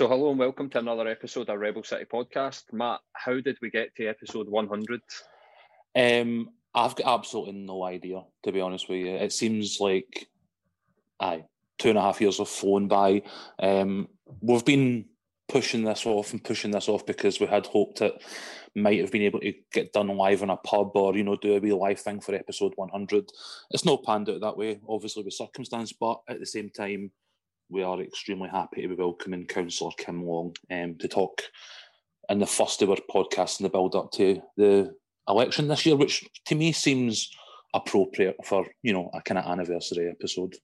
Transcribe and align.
So, 0.00 0.08
hello 0.08 0.30
and 0.30 0.38
welcome 0.38 0.70
to 0.70 0.78
another 0.78 1.06
episode 1.08 1.50
of 1.50 1.60
Rebel 1.60 1.84
City 1.84 2.06
Podcast. 2.06 2.72
Matt, 2.72 3.00
how 3.12 3.38
did 3.38 3.58
we 3.60 3.68
get 3.68 3.94
to 3.96 4.06
episode 4.06 4.48
100? 4.48 5.02
Um, 5.94 6.48
I've 6.74 6.96
got 6.96 7.18
absolutely 7.18 7.52
no 7.52 7.84
idea, 7.84 8.22
to 8.44 8.50
be 8.50 8.62
honest 8.62 8.88
with 8.88 9.00
you. 9.00 9.08
It 9.08 9.30
seems 9.30 9.76
like, 9.78 10.30
aye, 11.20 11.44
two 11.78 11.90
and 11.90 11.98
a 11.98 12.00
half 12.00 12.18
years 12.18 12.38
have 12.38 12.48
flown 12.48 12.88
by. 12.88 13.24
Um, 13.58 14.08
we've 14.40 14.64
been 14.64 15.04
pushing 15.48 15.84
this 15.84 16.06
off 16.06 16.32
and 16.32 16.42
pushing 16.42 16.70
this 16.70 16.88
off 16.88 17.04
because 17.04 17.38
we 17.38 17.44
had 17.44 17.66
hoped 17.66 18.00
it 18.00 18.24
might 18.74 19.00
have 19.00 19.12
been 19.12 19.20
able 19.20 19.40
to 19.40 19.52
get 19.70 19.92
done 19.92 20.08
live 20.08 20.40
in 20.40 20.48
a 20.48 20.56
pub 20.56 20.92
or 20.94 21.14
you 21.14 21.24
know 21.24 21.36
do 21.36 21.56
a 21.56 21.60
wee 21.60 21.74
live 21.74 22.00
thing 22.00 22.20
for 22.20 22.36
episode 22.36 22.72
100 22.76 23.28
it's 23.72 23.84
not 23.84 24.04
panned 24.04 24.30
out 24.30 24.40
that 24.40 24.56
way 24.56 24.78
obviously 24.88 25.24
with 25.24 25.34
circumstance 25.34 25.92
but 25.92 26.20
at 26.28 26.38
the 26.38 26.46
same 26.46 26.70
time 26.70 27.10
we 27.70 27.82
are 27.82 28.00
extremely 28.00 28.48
happy 28.48 28.82
to 28.82 28.88
be 28.88 28.94
welcoming 28.94 29.46
councillor 29.46 29.92
kim 29.98 30.24
long 30.26 30.54
um, 30.70 30.96
to 30.96 31.08
talk 31.08 31.42
in 32.28 32.38
the 32.38 32.46
first 32.46 32.82
ever 32.82 32.96
podcast 33.10 33.60
in 33.60 33.64
the 33.64 33.70
build 33.70 33.94
up 33.94 34.10
to 34.12 34.40
the 34.56 34.94
election 35.28 35.68
this 35.68 35.86
year 35.86 35.96
which 35.96 36.28
to 36.46 36.54
me 36.54 36.72
seems 36.72 37.30
appropriate 37.74 38.36
for 38.44 38.66
you 38.82 38.92
know 38.92 39.10
a 39.14 39.22
kind 39.22 39.38
of 39.38 39.46
anniversary 39.46 40.08
episode 40.08 40.54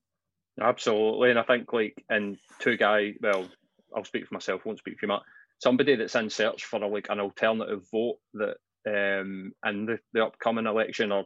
absolutely 0.60 1.30
and 1.30 1.38
i 1.38 1.42
think 1.42 1.72
like 1.72 2.04
in 2.10 2.36
two 2.60 2.76
guy 2.76 3.12
well 3.20 3.46
I'll 3.94 4.04
speak 4.04 4.26
for 4.26 4.34
myself, 4.34 4.64
won't 4.64 4.78
speak 4.78 4.98
for 4.98 5.06
you, 5.06 5.08
Matt. 5.08 5.22
Somebody 5.58 5.96
that's 5.96 6.14
in 6.14 6.28
search 6.28 6.64
for 6.64 6.82
a, 6.82 6.88
like 6.88 7.08
an 7.08 7.20
alternative 7.20 7.84
vote 7.90 8.18
that 8.34 8.56
um, 8.86 9.52
in 9.64 9.86
the, 9.86 9.98
the 10.12 10.24
upcoming 10.24 10.66
election, 10.66 11.12
or 11.12 11.24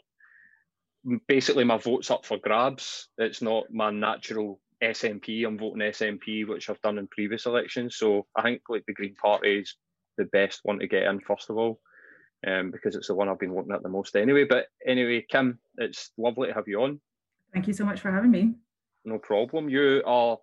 basically 1.26 1.64
my 1.64 1.78
vote's 1.78 2.10
up 2.10 2.24
for 2.24 2.38
grabs. 2.38 3.08
It's 3.18 3.42
not 3.42 3.72
my 3.72 3.90
natural 3.90 4.60
SNP. 4.82 5.46
I'm 5.46 5.58
voting 5.58 5.80
SNP, 5.80 6.48
which 6.48 6.70
I've 6.70 6.80
done 6.82 6.98
in 6.98 7.06
previous 7.08 7.46
elections. 7.46 7.96
So 7.96 8.26
I 8.36 8.42
think 8.42 8.62
like 8.68 8.84
the 8.86 8.94
Green 8.94 9.14
Party 9.14 9.60
is 9.60 9.76
the 10.16 10.24
best 10.26 10.60
one 10.62 10.78
to 10.78 10.86
get 10.86 11.04
in 11.04 11.20
first 11.20 11.50
of 11.50 11.56
all, 11.56 11.80
um, 12.46 12.70
because 12.70 12.96
it's 12.96 13.08
the 13.08 13.14
one 13.14 13.28
I've 13.28 13.38
been 13.38 13.54
looking 13.54 13.72
at 13.72 13.82
the 13.82 13.88
most 13.88 14.16
anyway. 14.16 14.44
But 14.44 14.66
anyway, 14.86 15.24
Kim, 15.28 15.58
it's 15.76 16.10
lovely 16.16 16.48
to 16.48 16.54
have 16.54 16.68
you 16.68 16.82
on. 16.82 17.00
Thank 17.52 17.66
you 17.66 17.72
so 17.72 17.84
much 17.84 18.00
for 18.00 18.10
having 18.10 18.30
me. 18.30 18.54
No 19.04 19.18
problem. 19.18 19.68
You 19.68 20.02
are 20.06 20.38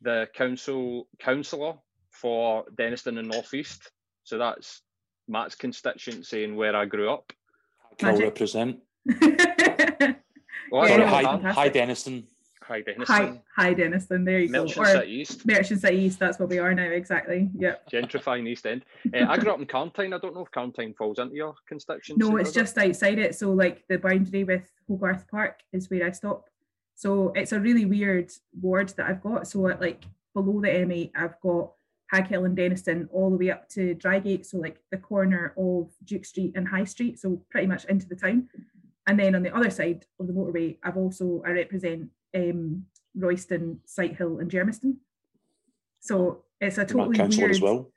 the 0.00 0.28
council 0.34 1.08
councillor 1.18 1.74
for 2.10 2.64
Dennistoun 2.78 3.18
and 3.18 3.28
North 3.28 3.54
East. 3.54 3.90
So 4.24 4.38
that's 4.38 4.82
Matt's 5.28 5.54
constituency 5.54 6.44
and 6.44 6.56
where 6.56 6.76
I 6.76 6.84
grew 6.84 7.10
up. 7.10 7.32
Can 7.98 8.08
I 8.10 8.18
represent? 8.18 8.78
well, 10.70 10.88
yeah, 10.88 11.06
hi, 11.06 11.52
hi, 11.52 11.70
Dennistoun. 11.70 12.24
Hi, 12.68 12.82
Dennistoun. 12.82 13.06
Hi, 13.06 13.42
hi, 13.56 13.74
Dennistoun. 13.74 14.24
There 14.24 14.40
you 14.40 14.48
Merchant 14.48 14.74
go. 14.74 14.82
Merchant 14.82 15.00
City 15.00 15.12
East. 15.12 15.46
Merchant 15.46 15.80
City 15.80 15.96
East. 15.96 16.18
That's 16.18 16.38
what 16.38 16.48
we 16.48 16.58
are 16.58 16.74
now. 16.74 16.84
Exactly. 16.84 17.50
Yep. 17.58 17.90
Gentrifying 17.90 18.48
East 18.48 18.66
End. 18.66 18.84
Uh, 19.14 19.26
I 19.28 19.36
grew 19.38 19.52
up 19.52 19.60
in 19.60 19.66
Carntyne. 19.66 20.14
I 20.14 20.18
don't 20.18 20.34
know 20.34 20.44
if 20.44 20.50
Carntyne 20.50 20.96
falls 20.96 21.18
into 21.18 21.34
your 21.34 21.54
constituency. 21.68 22.14
No, 22.18 22.36
it's 22.36 22.52
just 22.52 22.78
outside 22.78 23.18
it. 23.18 23.34
So, 23.34 23.52
like 23.52 23.84
the 23.88 23.98
boundary 23.98 24.44
with 24.44 24.68
Hogarth 24.88 25.26
Park 25.28 25.60
is 25.72 25.90
where 25.90 26.06
I 26.06 26.12
stop. 26.12 26.48
So 26.94 27.32
it's 27.34 27.52
a 27.52 27.60
really 27.60 27.84
weird 27.84 28.30
ward 28.60 28.90
that 28.90 29.06
I've 29.06 29.22
got. 29.22 29.48
So 29.48 29.60
like 29.60 30.04
below 30.34 30.60
the 30.60 30.68
M8, 30.68 31.10
I've 31.16 31.40
got 31.40 31.72
Haghill 32.12 32.46
and 32.46 32.56
Dennistoun 32.56 33.08
all 33.10 33.30
the 33.30 33.36
way 33.36 33.50
up 33.50 33.68
to 33.70 33.94
Drygate, 33.94 34.46
so 34.46 34.58
like 34.58 34.78
the 34.90 34.98
corner 34.98 35.54
of 35.56 35.90
Duke 36.04 36.24
Street 36.24 36.52
and 36.54 36.68
High 36.68 36.84
Street, 36.84 37.18
so 37.18 37.42
pretty 37.50 37.66
much 37.66 37.86
into 37.86 38.06
the 38.06 38.14
town. 38.14 38.48
And 39.06 39.18
then 39.18 39.34
on 39.34 39.42
the 39.42 39.54
other 39.54 39.70
side 39.70 40.04
of 40.20 40.26
the 40.26 40.32
motorway, 40.32 40.78
I've 40.84 40.96
also 40.96 41.42
I 41.46 41.50
represent 41.50 42.08
um, 42.34 42.86
Royston, 43.14 43.80
Sighthill, 43.86 44.40
and 44.40 44.50
Germiston. 44.50 44.96
So 46.00 46.44
it's 46.60 46.78
a 46.78 46.84
totally 46.84 47.18
weird. 47.36 47.50
as 47.50 47.60
well. 47.60 47.90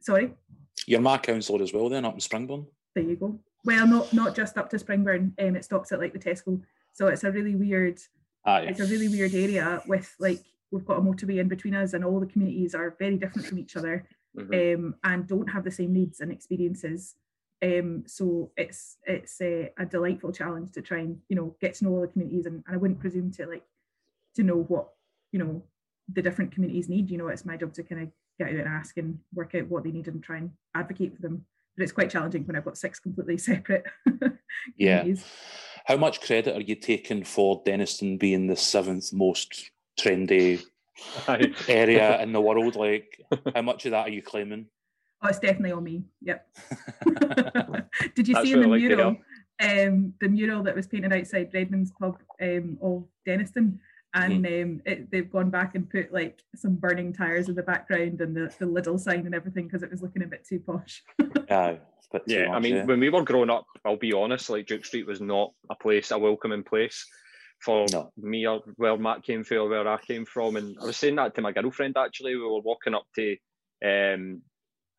Sorry. 0.00 0.32
You're 0.86 1.00
my 1.00 1.18
councillor 1.18 1.62
as 1.62 1.72
well, 1.72 1.88
then 1.88 2.04
up 2.04 2.14
in 2.14 2.20
Springburn. 2.20 2.66
There 2.94 3.04
you 3.04 3.16
go. 3.16 3.38
Well, 3.64 3.86
not 3.86 4.12
not 4.12 4.34
just 4.34 4.56
up 4.56 4.70
to 4.70 4.76
Springburn. 4.78 5.32
Um, 5.40 5.56
it 5.56 5.64
stops 5.64 5.92
at 5.92 6.00
like 6.00 6.12
the 6.12 6.18
Tesco. 6.18 6.60
So 6.92 7.08
it's 7.08 7.24
a 7.24 7.30
really 7.30 7.54
weird. 7.54 8.00
Aye. 8.44 8.62
It's 8.62 8.80
a 8.80 8.86
really 8.86 9.08
weird 9.08 9.34
area 9.34 9.82
with 9.86 10.14
like 10.18 10.40
we've 10.70 10.86
got 10.86 10.98
a 10.98 11.00
motorway 11.02 11.38
in 11.38 11.48
between 11.48 11.74
us, 11.74 11.92
and 11.92 12.04
all 12.04 12.18
the 12.20 12.26
communities 12.26 12.74
are 12.74 12.94
very 12.98 13.16
different 13.16 13.46
from 13.46 13.58
each 13.58 13.76
other, 13.76 14.06
Mm-hmm. 14.38 14.84
um, 14.84 14.94
and 15.02 15.26
don't 15.26 15.48
have 15.50 15.64
the 15.64 15.72
same 15.72 15.92
needs 15.92 16.20
and 16.20 16.30
experiences. 16.30 17.16
Um, 17.62 18.04
so 18.06 18.52
it's 18.56 18.96
it's 19.04 19.40
a, 19.42 19.70
a, 19.78 19.84
delightful 19.84 20.32
challenge 20.32 20.72
to 20.72 20.80
try 20.80 21.00
and 21.00 21.18
you 21.28 21.36
know 21.36 21.54
get 21.60 21.74
to 21.74 21.84
know 21.84 21.90
all 21.90 22.00
the 22.00 22.08
communities, 22.08 22.46
and, 22.46 22.62
and 22.66 22.74
I 22.74 22.78
wouldn't 22.78 23.00
presume 23.00 23.30
to 23.32 23.46
like 23.46 23.64
to 24.36 24.42
know 24.42 24.62
what 24.62 24.88
you 25.30 25.38
know 25.38 25.62
the 26.10 26.22
different 26.22 26.52
communities 26.52 26.88
need. 26.88 27.10
You 27.10 27.18
know, 27.18 27.28
it's 27.28 27.44
my 27.44 27.58
job 27.58 27.74
to 27.74 27.82
kind 27.82 28.02
of 28.02 28.08
get 28.38 28.48
out 28.48 28.54
and 28.54 28.68
ask 28.68 28.96
and 28.96 29.18
work 29.34 29.54
out 29.54 29.68
what 29.68 29.84
they 29.84 29.90
need 29.90 30.08
and 30.08 30.22
try 30.22 30.38
and 30.38 30.50
advocate 30.74 31.14
for 31.14 31.20
them. 31.20 31.44
But 31.76 31.82
it's 31.82 31.92
quite 31.92 32.10
challenging 32.10 32.46
when 32.46 32.56
I've 32.56 32.64
got 32.64 32.78
six 32.78 32.98
completely 32.98 33.36
separate 33.38 33.84
yeah. 34.76 35.04
How 35.84 35.96
much 35.96 36.20
credit 36.20 36.54
are 36.54 36.60
you 36.60 36.74
taking 36.76 37.24
for 37.24 37.62
Dennistoun 37.64 38.18
being 38.18 38.46
the 38.46 38.56
seventh 38.56 39.12
most 39.12 39.70
trendy 39.98 40.62
area 41.68 42.20
in 42.22 42.32
the 42.32 42.40
world? 42.40 42.76
Like, 42.80 43.20
how 43.54 43.62
much 43.62 43.86
of 43.86 43.92
that 43.92 44.08
are 44.08 44.10
you 44.10 44.22
claiming? 44.22 44.66
Oh, 45.22 45.28
it's 45.28 45.38
definitely 45.38 45.72
on 45.72 45.84
me. 45.84 46.04
Yep. 46.22 46.46
Did 48.14 48.28
you 48.28 48.34
That's 48.34 48.46
see 48.46 48.52
in 48.54 48.62
the 48.62 48.68
like 48.68 48.80
mural, 48.80 49.16
um, 49.60 50.14
the 50.20 50.28
mural 50.28 50.62
that 50.62 50.74
was 50.74 50.86
painted 50.86 51.12
outside 51.12 51.52
Redmond's 51.52 51.92
pub 51.92 52.18
um, 52.40 52.78
of 52.80 53.04
Dennistoun? 53.26 53.78
And 54.12 54.44
um, 54.44 54.82
it, 54.86 55.10
they've 55.10 55.30
gone 55.30 55.50
back 55.50 55.76
and 55.76 55.88
put 55.88 56.12
like 56.12 56.42
some 56.56 56.74
burning 56.74 57.12
tires 57.12 57.48
in 57.48 57.54
the 57.54 57.62
background 57.62 58.20
and 58.20 58.34
the, 58.34 58.52
the 58.58 58.66
Lidl 58.66 58.98
sign 58.98 59.26
and 59.26 59.34
everything 59.34 59.66
because 59.66 59.82
it 59.82 59.90
was 59.90 60.02
looking 60.02 60.22
a 60.22 60.26
bit 60.26 60.44
too 60.44 60.60
posh. 60.60 61.02
Aye. 61.50 61.80
Yeah, 62.26 62.48
much, 62.48 62.56
I 62.56 62.58
mean, 62.58 62.74
yeah. 62.74 62.84
when 62.86 62.98
we 62.98 63.08
were 63.08 63.22
growing 63.22 63.50
up, 63.50 63.66
I'll 63.84 63.96
be 63.96 64.12
honest, 64.12 64.50
like 64.50 64.66
Duke 64.66 64.84
Street 64.84 65.06
was 65.06 65.20
not 65.20 65.52
a 65.70 65.76
place, 65.76 66.10
a 66.10 66.18
welcoming 66.18 66.64
place 66.64 67.06
for 67.60 67.86
No. 67.92 68.10
me 68.16 68.48
or 68.48 68.62
where 68.74 68.96
Matt 68.96 69.22
came 69.22 69.44
from 69.44 69.58
or 69.58 69.68
where 69.68 69.86
I 69.86 69.96
came 70.00 70.24
from. 70.24 70.56
And 70.56 70.76
I 70.80 70.86
was 70.86 70.96
saying 70.96 71.14
that 71.14 71.36
to 71.36 71.40
my 71.40 71.52
girlfriend 71.52 71.96
actually. 71.96 72.34
We 72.34 72.42
were 72.42 72.62
walking 72.62 72.94
up 72.94 73.04
to 73.14 73.36
um, 73.84 74.42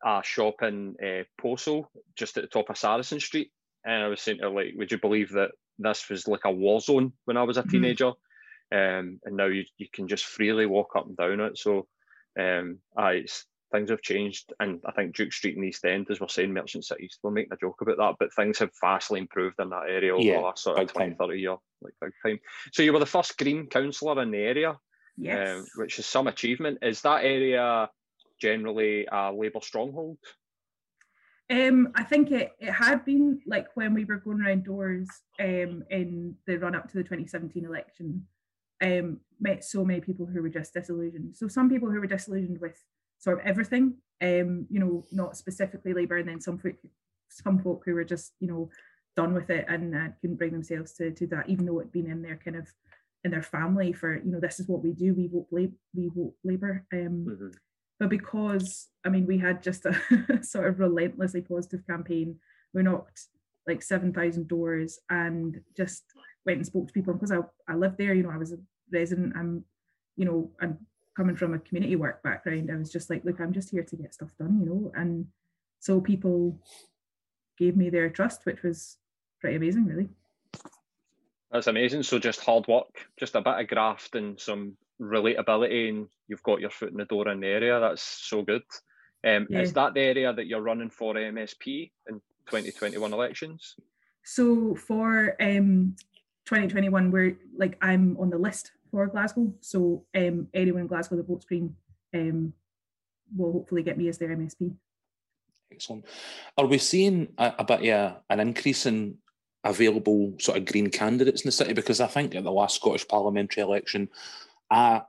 a 0.04 0.20
shop 0.24 0.62
in 0.62 0.96
uh, 1.02 1.24
Possil, 1.40 1.86
just 2.16 2.36
at 2.36 2.42
the 2.42 2.48
top 2.48 2.70
of 2.70 2.76
Saracen 2.78 3.20
Street. 3.20 3.50
And 3.84 4.02
I 4.02 4.08
was 4.08 4.20
saying 4.20 4.38
to 4.38 4.44
her, 4.44 4.50
like, 4.50 4.74
would 4.76 4.92
you 4.92 4.98
believe 4.98 5.30
that 5.32 5.50
this 5.78 6.08
was 6.08 6.28
like 6.28 6.44
a 6.44 6.50
war 6.50 6.80
zone 6.80 7.12
when 7.24 7.36
I 7.36 7.42
was 7.42 7.56
a 7.56 7.62
Mhm. 7.62 7.70
teenager? 7.70 8.12
Um, 8.70 9.20
and 9.24 9.36
now 9.36 9.46
you, 9.46 9.64
you 9.76 9.86
can 9.92 10.08
just 10.08 10.24
freely 10.24 10.66
walk 10.66 10.96
up 10.96 11.06
and 11.06 11.16
down 11.16 11.40
it. 11.40 11.58
So, 11.58 11.86
um, 12.38 12.78
things 13.72 13.90
have 13.90 14.02
changed. 14.02 14.52
And 14.60 14.80
I 14.86 14.92
think 14.92 15.16
Duke 15.16 15.32
Street 15.32 15.56
and 15.56 15.64
East 15.64 15.84
End, 15.84 16.06
as 16.10 16.20
we're 16.20 16.28
saying, 16.28 16.52
Merchant 16.52 16.84
City 16.84 17.10
we're 17.22 17.30
making 17.30 17.52
a 17.52 17.56
joke 17.56 17.80
about 17.80 17.96
that, 17.96 18.16
but 18.20 18.34
things 18.34 18.58
have 18.58 18.70
vastly 18.80 19.18
improved 19.18 19.58
in 19.58 19.70
that 19.70 19.88
area 19.88 20.14
over 20.14 20.22
Yeah, 20.22 20.36
the 20.36 20.42
last 20.42 20.62
sort 20.62 20.78
of 20.78 20.86
big 20.86 20.94
20, 20.94 21.10
time. 21.10 21.18
30 21.18 21.40
year, 21.40 21.56
like 21.80 21.94
big 22.00 22.12
time. 22.24 22.38
So 22.72 22.82
you 22.82 22.92
were 22.92 22.98
the 23.00 23.06
first 23.06 23.36
Green 23.38 23.66
councillor 23.66 24.22
in 24.22 24.30
the 24.30 24.38
area, 24.38 24.78
yes. 25.16 25.48
um, 25.50 25.66
which 25.76 25.98
is 25.98 26.06
some 26.06 26.26
achievement. 26.28 26.78
Is 26.82 27.00
that 27.02 27.24
area 27.24 27.90
generally 28.42 29.06
a 29.10 29.32
Labour 29.32 29.60
stronghold? 29.62 30.18
Um, 31.48 31.92
I 31.94 32.02
think 32.02 32.30
it, 32.30 32.52
it 32.58 32.72
had 32.72 33.04
been 33.04 33.40
like 33.46 33.68
when 33.74 33.94
we 33.94 34.04
were 34.04 34.16
going 34.16 34.40
around 34.40 34.64
doors 34.64 35.08
um, 35.40 35.84
in 35.90 36.34
the 36.46 36.56
run 36.56 36.74
up 36.74 36.88
to 36.88 36.96
the 36.96 37.02
2017 37.02 37.64
election, 37.64 38.26
um, 38.82 39.20
met 39.40 39.64
so 39.64 39.84
many 39.84 40.00
people 40.00 40.26
who 40.26 40.42
were 40.42 40.48
just 40.48 40.74
disillusioned. 40.74 41.36
So 41.36 41.48
some 41.48 41.68
people 41.68 41.90
who 41.90 42.00
were 42.00 42.06
disillusioned 42.06 42.60
with 42.60 42.82
sort 43.18 43.38
of 43.38 43.46
everything, 43.46 43.94
um, 44.22 44.66
you 44.70 44.80
know, 44.80 45.04
not 45.12 45.36
specifically 45.36 45.92
Labour, 45.92 46.16
and 46.18 46.28
then 46.28 46.40
some 46.40 46.58
folk, 46.58 46.76
some 47.28 47.58
folk 47.58 47.82
who 47.84 47.94
were 47.94 48.04
just 48.04 48.32
you 48.40 48.48
know 48.48 48.70
done 49.14 49.34
with 49.34 49.50
it 49.50 49.66
and 49.68 49.94
uh, 49.94 50.08
couldn't 50.20 50.36
bring 50.36 50.52
themselves 50.52 50.92
to 50.94 51.10
to 51.12 51.26
that, 51.28 51.48
even 51.48 51.66
though 51.66 51.80
it'd 51.80 51.92
been 51.92 52.10
in 52.10 52.22
their 52.22 52.40
kind 52.42 52.56
of 52.56 52.66
in 53.24 53.30
their 53.30 53.42
family 53.42 53.92
for 53.92 54.16
you 54.16 54.32
know 54.32 54.40
this 54.40 54.58
is 54.58 54.68
what 54.68 54.82
we 54.82 54.92
do, 54.92 55.14
we 55.14 55.28
vote 55.28 55.48
Labour, 55.50 55.76
we 55.94 56.08
vote 56.08 56.34
Labour. 56.44 56.86
Um, 56.92 57.26
Mhm. 57.28 57.52
But 58.02 58.08
because 58.08 58.88
I 59.06 59.10
mean 59.10 59.26
we 59.26 59.38
had 59.38 59.62
just 59.62 59.86
a 59.86 59.94
sort 60.42 60.66
of 60.66 60.80
relentlessly 60.80 61.40
positive 61.40 61.86
campaign, 61.86 62.34
we 62.74 62.82
knocked 62.82 63.28
like 63.68 63.80
seven 63.80 64.12
thousand 64.12 64.48
doors 64.48 64.98
and 65.08 65.60
just 65.76 66.02
went 66.44 66.56
and 66.56 66.66
spoke 66.66 66.88
to 66.88 66.92
people 66.92 67.14
because 67.14 67.30
I, 67.30 67.38
I 67.68 67.76
lived 67.76 67.98
there, 67.98 68.12
you 68.12 68.24
know, 68.24 68.32
I 68.32 68.38
was 68.38 68.50
a 68.50 68.58
resident, 68.92 69.34
I'm, 69.36 69.64
you 70.16 70.24
know, 70.24 70.50
I'm 70.60 70.78
coming 71.16 71.36
from 71.36 71.54
a 71.54 71.60
community 71.60 71.94
work 71.94 72.24
background. 72.24 72.72
I 72.72 72.76
was 72.76 72.90
just 72.90 73.08
like, 73.08 73.24
look, 73.24 73.38
I'm 73.38 73.52
just 73.52 73.70
here 73.70 73.84
to 73.84 73.96
get 73.96 74.14
stuff 74.14 74.30
done, 74.36 74.58
you 74.58 74.66
know. 74.66 74.92
And 74.96 75.26
so 75.78 76.00
people 76.00 76.58
gave 77.56 77.76
me 77.76 77.88
their 77.88 78.10
trust, 78.10 78.44
which 78.46 78.64
was 78.64 78.96
pretty 79.40 79.54
amazing, 79.54 79.86
really. 79.86 80.08
That's 81.52 81.68
amazing. 81.68 82.02
So 82.02 82.18
just 82.18 82.40
hard 82.40 82.66
work, 82.66 83.06
just 83.16 83.36
a 83.36 83.40
bit 83.40 83.60
of 83.60 83.68
graft 83.68 84.16
and 84.16 84.40
some 84.40 84.76
relatability, 85.00 85.88
and 85.88 86.08
you've 86.28 86.42
got 86.42 86.60
your 86.60 86.70
foot 86.70 86.90
in 86.90 86.98
the 86.98 87.04
door 87.04 87.28
in 87.28 87.40
the 87.40 87.46
area. 87.46 87.80
That's 87.80 88.02
so 88.02 88.42
good. 88.42 88.62
Um, 89.24 89.46
Yeah. 89.50 89.60
Is 89.60 89.72
that 89.74 89.94
the 89.94 90.00
area 90.00 90.32
that 90.32 90.46
you're 90.46 90.60
running 90.62 90.90
for 90.90 91.14
MSP 91.14 91.92
in 92.08 92.20
2021 92.46 93.12
elections? 93.12 93.76
So 94.24 94.74
for 94.74 95.36
um 95.40 95.96
2021, 96.46 97.10
we're 97.10 97.38
like 97.56 97.76
I'm 97.80 98.16
on 98.18 98.30
the 98.30 98.38
list 98.38 98.72
for 98.90 99.06
Glasgow. 99.06 99.52
So 99.60 100.04
um 100.14 100.48
anyone 100.54 100.82
in 100.82 100.86
Glasgow 100.86 101.16
that 101.16 101.26
votes 101.26 101.44
Green, 101.44 101.74
um 102.14 102.52
will 103.36 103.52
hopefully 103.52 103.82
get 103.82 103.96
me 103.96 104.08
as 104.08 104.18
their 104.18 104.30
MSP. 104.30 104.74
Excellent. 105.72 106.04
Are 106.58 106.66
we 106.66 106.78
seeing 106.78 107.32
a, 107.38 107.54
a 107.60 107.64
bit 107.64 107.82
yeah 107.82 108.14
an 108.28 108.40
increase 108.40 108.86
in 108.86 109.18
available 109.64 110.34
sort 110.38 110.58
of 110.58 110.64
green 110.64 110.90
candidates 110.90 111.42
in 111.42 111.48
the 111.48 111.52
city? 111.52 111.72
Because 111.72 112.00
I 112.00 112.08
think 112.08 112.34
at 112.34 112.44
the 112.44 112.52
last 112.52 112.76
Scottish 112.76 113.06
parliamentary 113.06 113.62
election, 113.62 114.08
I, 114.72 115.02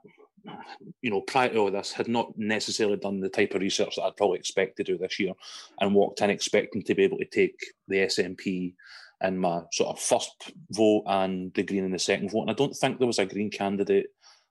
you 1.01 1.09
know, 1.09 1.21
prior 1.21 1.49
to 1.49 1.57
all 1.57 1.71
this, 1.71 1.93
had 1.93 2.07
not 2.07 2.37
necessarily 2.37 2.97
done 2.97 3.21
the 3.21 3.29
type 3.29 3.53
of 3.55 3.61
research 3.61 3.95
that 3.95 4.03
I'd 4.03 4.17
probably 4.17 4.39
expect 4.39 4.77
to 4.77 4.83
do 4.83 4.97
this 4.97 5.19
year, 5.19 5.33
and 5.79 5.95
walked 5.95 6.21
in 6.21 6.29
expecting 6.29 6.83
to 6.83 6.95
be 6.95 7.03
able 7.03 7.17
to 7.17 7.25
take 7.25 7.59
the 7.87 7.97
SNP 7.97 8.73
in 9.21 9.37
my 9.37 9.61
sort 9.71 9.89
of 9.89 9.99
first 10.01 10.51
vote 10.71 11.03
and 11.05 11.53
the 11.53 11.63
Green 11.63 11.85
in 11.85 11.91
the 11.91 11.99
second 11.99 12.31
vote. 12.31 12.41
And 12.41 12.51
I 12.51 12.53
don't 12.53 12.75
think 12.75 12.97
there 12.97 13.07
was 13.07 13.19
a 13.19 13.25
Green 13.25 13.49
candidate 13.49 14.07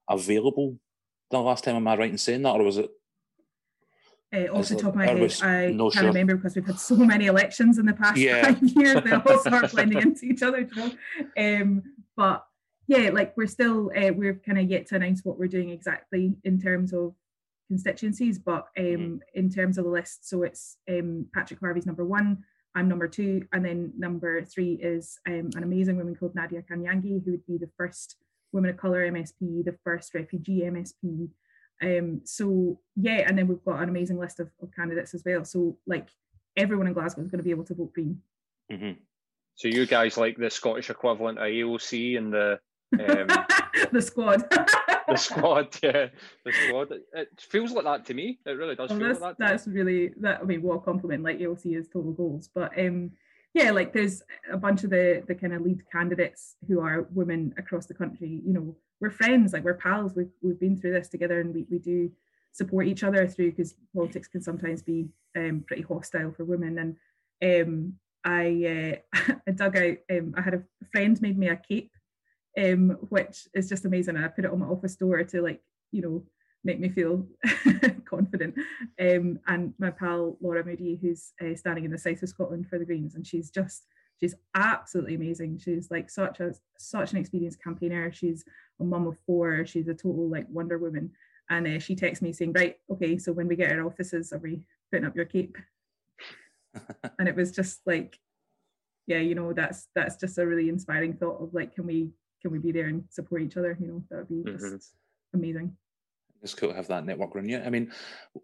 available 0.08 0.78
the 1.30 1.38
last 1.38 1.64
time. 1.64 1.76
Am 1.76 1.88
I 1.88 1.96
right 1.96 2.10
in 2.10 2.18
saying 2.18 2.42
that, 2.42 2.52
or 2.52 2.62
was 2.62 2.78
it 2.78 2.90
uh, 4.34 4.46
off 4.54 4.68
the 4.68 4.76
top 4.76 4.90
of 4.90 4.94
my 4.94 5.06
head, 5.06 5.42
I 5.42 5.66
no 5.72 5.90
can't 5.90 5.94
sure. 5.94 6.04
remember 6.04 6.36
because 6.36 6.56
we've 6.56 6.66
had 6.66 6.80
so 6.80 6.96
many 6.96 7.26
elections 7.26 7.76
in 7.78 7.84
the 7.84 7.92
past 7.92 8.16
yeah. 8.16 8.44
five 8.44 8.62
years. 8.62 9.02
They 9.04 9.12
all 9.12 9.38
start 9.40 9.70
blending 9.72 10.00
into 10.00 10.24
each 10.24 10.42
other, 10.42 10.60
you 10.60 10.70
know. 10.74 10.90
Um, 11.36 11.82
but 12.16 12.46
yeah, 12.86 13.10
like 13.10 13.34
we're 13.36 13.46
still 13.46 13.90
uh, 13.96 14.12
we're 14.12 14.34
kind 14.34 14.58
of 14.58 14.70
yet 14.70 14.86
to 14.88 14.96
announce 14.96 15.24
what 15.24 15.38
we're 15.38 15.48
doing 15.48 15.70
exactly 15.70 16.34
in 16.44 16.60
terms 16.60 16.92
of 16.92 17.14
constituencies, 17.68 18.38
but 18.38 18.68
um, 18.78 18.84
mm. 18.84 19.18
in 19.34 19.50
terms 19.50 19.78
of 19.78 19.84
the 19.84 19.90
list, 19.90 20.28
so 20.28 20.42
it's 20.42 20.76
um, 20.90 21.26
Patrick 21.34 21.60
Harvie's 21.60 21.86
number 21.86 22.04
one, 22.04 22.44
I'm 22.74 22.88
number 22.88 23.08
two, 23.08 23.46
and 23.52 23.64
then 23.64 23.92
number 23.96 24.44
three 24.44 24.74
is 24.74 25.18
um, 25.26 25.50
an 25.56 25.62
amazing 25.62 25.96
woman 25.96 26.14
called 26.14 26.34
Nadia 26.34 26.62
Kanyana, 26.62 27.24
who 27.24 27.30
would 27.30 27.46
be 27.46 27.58
the 27.58 27.70
first 27.76 28.16
woman 28.52 28.70
of 28.70 28.76
color 28.76 29.10
MSP, 29.10 29.64
the 29.64 29.76
first 29.84 30.14
refugee 30.14 30.62
MSP, 30.62 31.30
um, 31.82 32.20
so 32.24 32.78
yeah, 32.96 33.24
and 33.26 33.36
then 33.36 33.48
we've 33.48 33.64
got 33.64 33.82
an 33.82 33.88
amazing 33.88 34.18
list 34.18 34.40
of, 34.40 34.50
of 34.62 34.74
candidates 34.74 35.14
as 35.14 35.22
well. 35.26 35.44
So 35.44 35.76
like 35.86 36.08
everyone 36.56 36.86
in 36.86 36.92
Glasgow 36.92 37.22
is 37.22 37.30
going 37.30 37.40
to 37.40 37.44
be 37.44 37.50
able 37.50 37.64
to 37.64 37.74
vote 37.74 37.92
Green. 37.92 38.20
Mm-hmm. 38.70 39.00
So 39.56 39.68
you 39.68 39.86
guys 39.86 40.16
like 40.16 40.36
the 40.36 40.50
Scottish 40.50 40.90
equivalent 40.90 41.38
of 41.38 41.44
AOC 41.44 42.16
and 42.16 42.32
the 42.32 42.60
um, 42.92 43.26
the 43.92 44.02
squad. 44.02 44.48
the 45.08 45.16
squad, 45.16 45.76
yeah, 45.82 46.08
the 46.44 46.52
squad. 46.52 46.92
It 47.12 47.28
feels 47.40 47.72
like 47.72 47.84
that 47.84 48.06
to 48.06 48.14
me. 48.14 48.38
It 48.46 48.50
really 48.50 48.74
does 48.74 48.90
well, 48.90 48.98
that's, 48.98 49.20
like 49.20 49.36
that. 49.38 49.48
That's 49.48 49.66
really 49.66 50.12
that. 50.20 50.40
I 50.40 50.44
mean, 50.44 50.62
what 50.62 50.76
a 50.76 50.80
compliment! 50.80 51.22
Like 51.22 51.38
AOC 51.38 51.76
is 51.76 51.88
total 51.88 52.12
goals, 52.12 52.48
but 52.54 52.78
um, 52.78 53.12
yeah, 53.54 53.70
like 53.70 53.92
there's 53.92 54.22
a 54.50 54.56
bunch 54.56 54.84
of 54.84 54.90
the 54.90 55.22
the 55.26 55.34
kind 55.34 55.52
of 55.52 55.62
lead 55.62 55.82
candidates 55.90 56.56
who 56.68 56.80
are 56.80 57.06
women 57.12 57.54
across 57.58 57.86
the 57.86 57.94
country. 57.94 58.40
You 58.44 58.52
know, 58.52 58.76
we're 59.00 59.10
friends, 59.10 59.52
like 59.52 59.64
we're 59.64 59.74
pals. 59.74 60.14
We've 60.14 60.30
we've 60.42 60.60
been 60.60 60.76
through 60.76 60.92
this 60.92 61.08
together, 61.08 61.40
and 61.40 61.54
we 61.54 61.66
we 61.70 61.78
do 61.78 62.10
support 62.52 62.86
each 62.86 63.02
other 63.02 63.26
through 63.26 63.50
because 63.50 63.74
politics 63.94 64.28
can 64.28 64.42
sometimes 64.42 64.82
be 64.82 65.08
um, 65.36 65.64
pretty 65.66 65.82
hostile 65.82 66.32
for 66.32 66.44
women. 66.44 66.96
And 67.42 67.66
um, 67.66 67.94
I 68.24 69.00
uh, 69.14 69.32
I 69.46 69.50
dug 69.50 69.76
out. 69.76 69.96
Um, 70.10 70.34
I 70.36 70.42
had 70.42 70.54
a 70.54 70.62
friend 70.90 71.20
made 71.20 71.38
me 71.38 71.48
a 71.48 71.56
cape, 71.56 71.90
um, 72.58 72.96
which 73.08 73.48
is 73.54 73.68
just 73.68 73.84
amazing. 73.84 74.16
And 74.16 74.24
I 74.24 74.28
put 74.28 74.44
it 74.44 74.50
on 74.50 74.60
my 74.60 74.66
office 74.66 74.96
door 74.96 75.22
to 75.22 75.42
like 75.42 75.60
you 75.90 76.02
know 76.02 76.24
make 76.64 76.80
me 76.80 76.88
feel 76.88 77.26
confident. 78.04 78.54
Um, 79.00 79.40
and 79.48 79.74
my 79.78 79.90
pal 79.90 80.36
Laura 80.40 80.64
Moodie, 80.64 80.98
who's 81.00 81.32
uh, 81.40 81.56
standing 81.56 81.84
in 81.84 81.90
the 81.90 81.98
south 81.98 82.22
of 82.22 82.28
Scotland 82.28 82.68
for 82.68 82.78
the 82.78 82.84
Greens, 82.84 83.14
and 83.14 83.26
she's 83.26 83.50
just 83.50 83.86
she's 84.20 84.34
absolutely 84.54 85.14
amazing. 85.14 85.58
She's 85.58 85.90
like 85.90 86.10
such 86.10 86.40
a 86.40 86.54
such 86.78 87.12
an 87.12 87.18
experienced 87.18 87.62
campaigner. 87.62 88.12
She's 88.12 88.44
a 88.80 88.84
mum 88.84 89.06
of 89.06 89.18
four. 89.26 89.66
She's 89.66 89.88
a 89.88 89.94
total 89.94 90.28
like 90.28 90.46
Wonder 90.48 90.78
Woman. 90.78 91.10
And 91.50 91.66
uh, 91.66 91.78
she 91.80 91.96
texts 91.96 92.22
me 92.22 92.32
saying, 92.32 92.52
"Right, 92.52 92.76
okay, 92.90 93.18
so 93.18 93.32
when 93.32 93.48
we 93.48 93.56
get 93.56 93.72
our 93.72 93.84
offices, 93.84 94.32
are 94.32 94.38
we 94.38 94.64
putting 94.90 95.06
up 95.06 95.16
your 95.16 95.24
cape?" 95.24 95.56
and 97.18 97.28
it 97.28 97.36
was 97.36 97.52
just 97.52 97.80
like, 97.86 98.18
yeah, 99.06 99.18
you 99.18 99.34
know, 99.34 99.52
that's 99.52 99.88
that's 99.94 100.16
just 100.16 100.38
a 100.38 100.46
really 100.46 100.68
inspiring 100.68 101.14
thought 101.14 101.42
of 101.42 101.52
like, 101.52 101.74
can 101.74 101.86
we 101.86 102.10
can 102.42 102.50
we 102.50 102.58
be 102.58 102.72
there 102.72 102.88
and 102.88 103.04
support 103.08 103.42
each 103.42 103.56
other? 103.56 103.76
You 103.80 103.86
know, 103.86 104.02
that 104.10 104.18
would 104.18 104.44
be 104.44 104.52
just 104.52 104.64
mm-hmm. 104.64 105.38
amazing 105.38 105.76
it's 106.42 106.54
cool 106.54 106.70
to 106.70 106.74
have 106.74 106.88
that 106.88 107.06
network 107.06 107.34
around 107.34 107.48
you. 107.48 107.60
I 107.60 107.70
mean, 107.70 107.92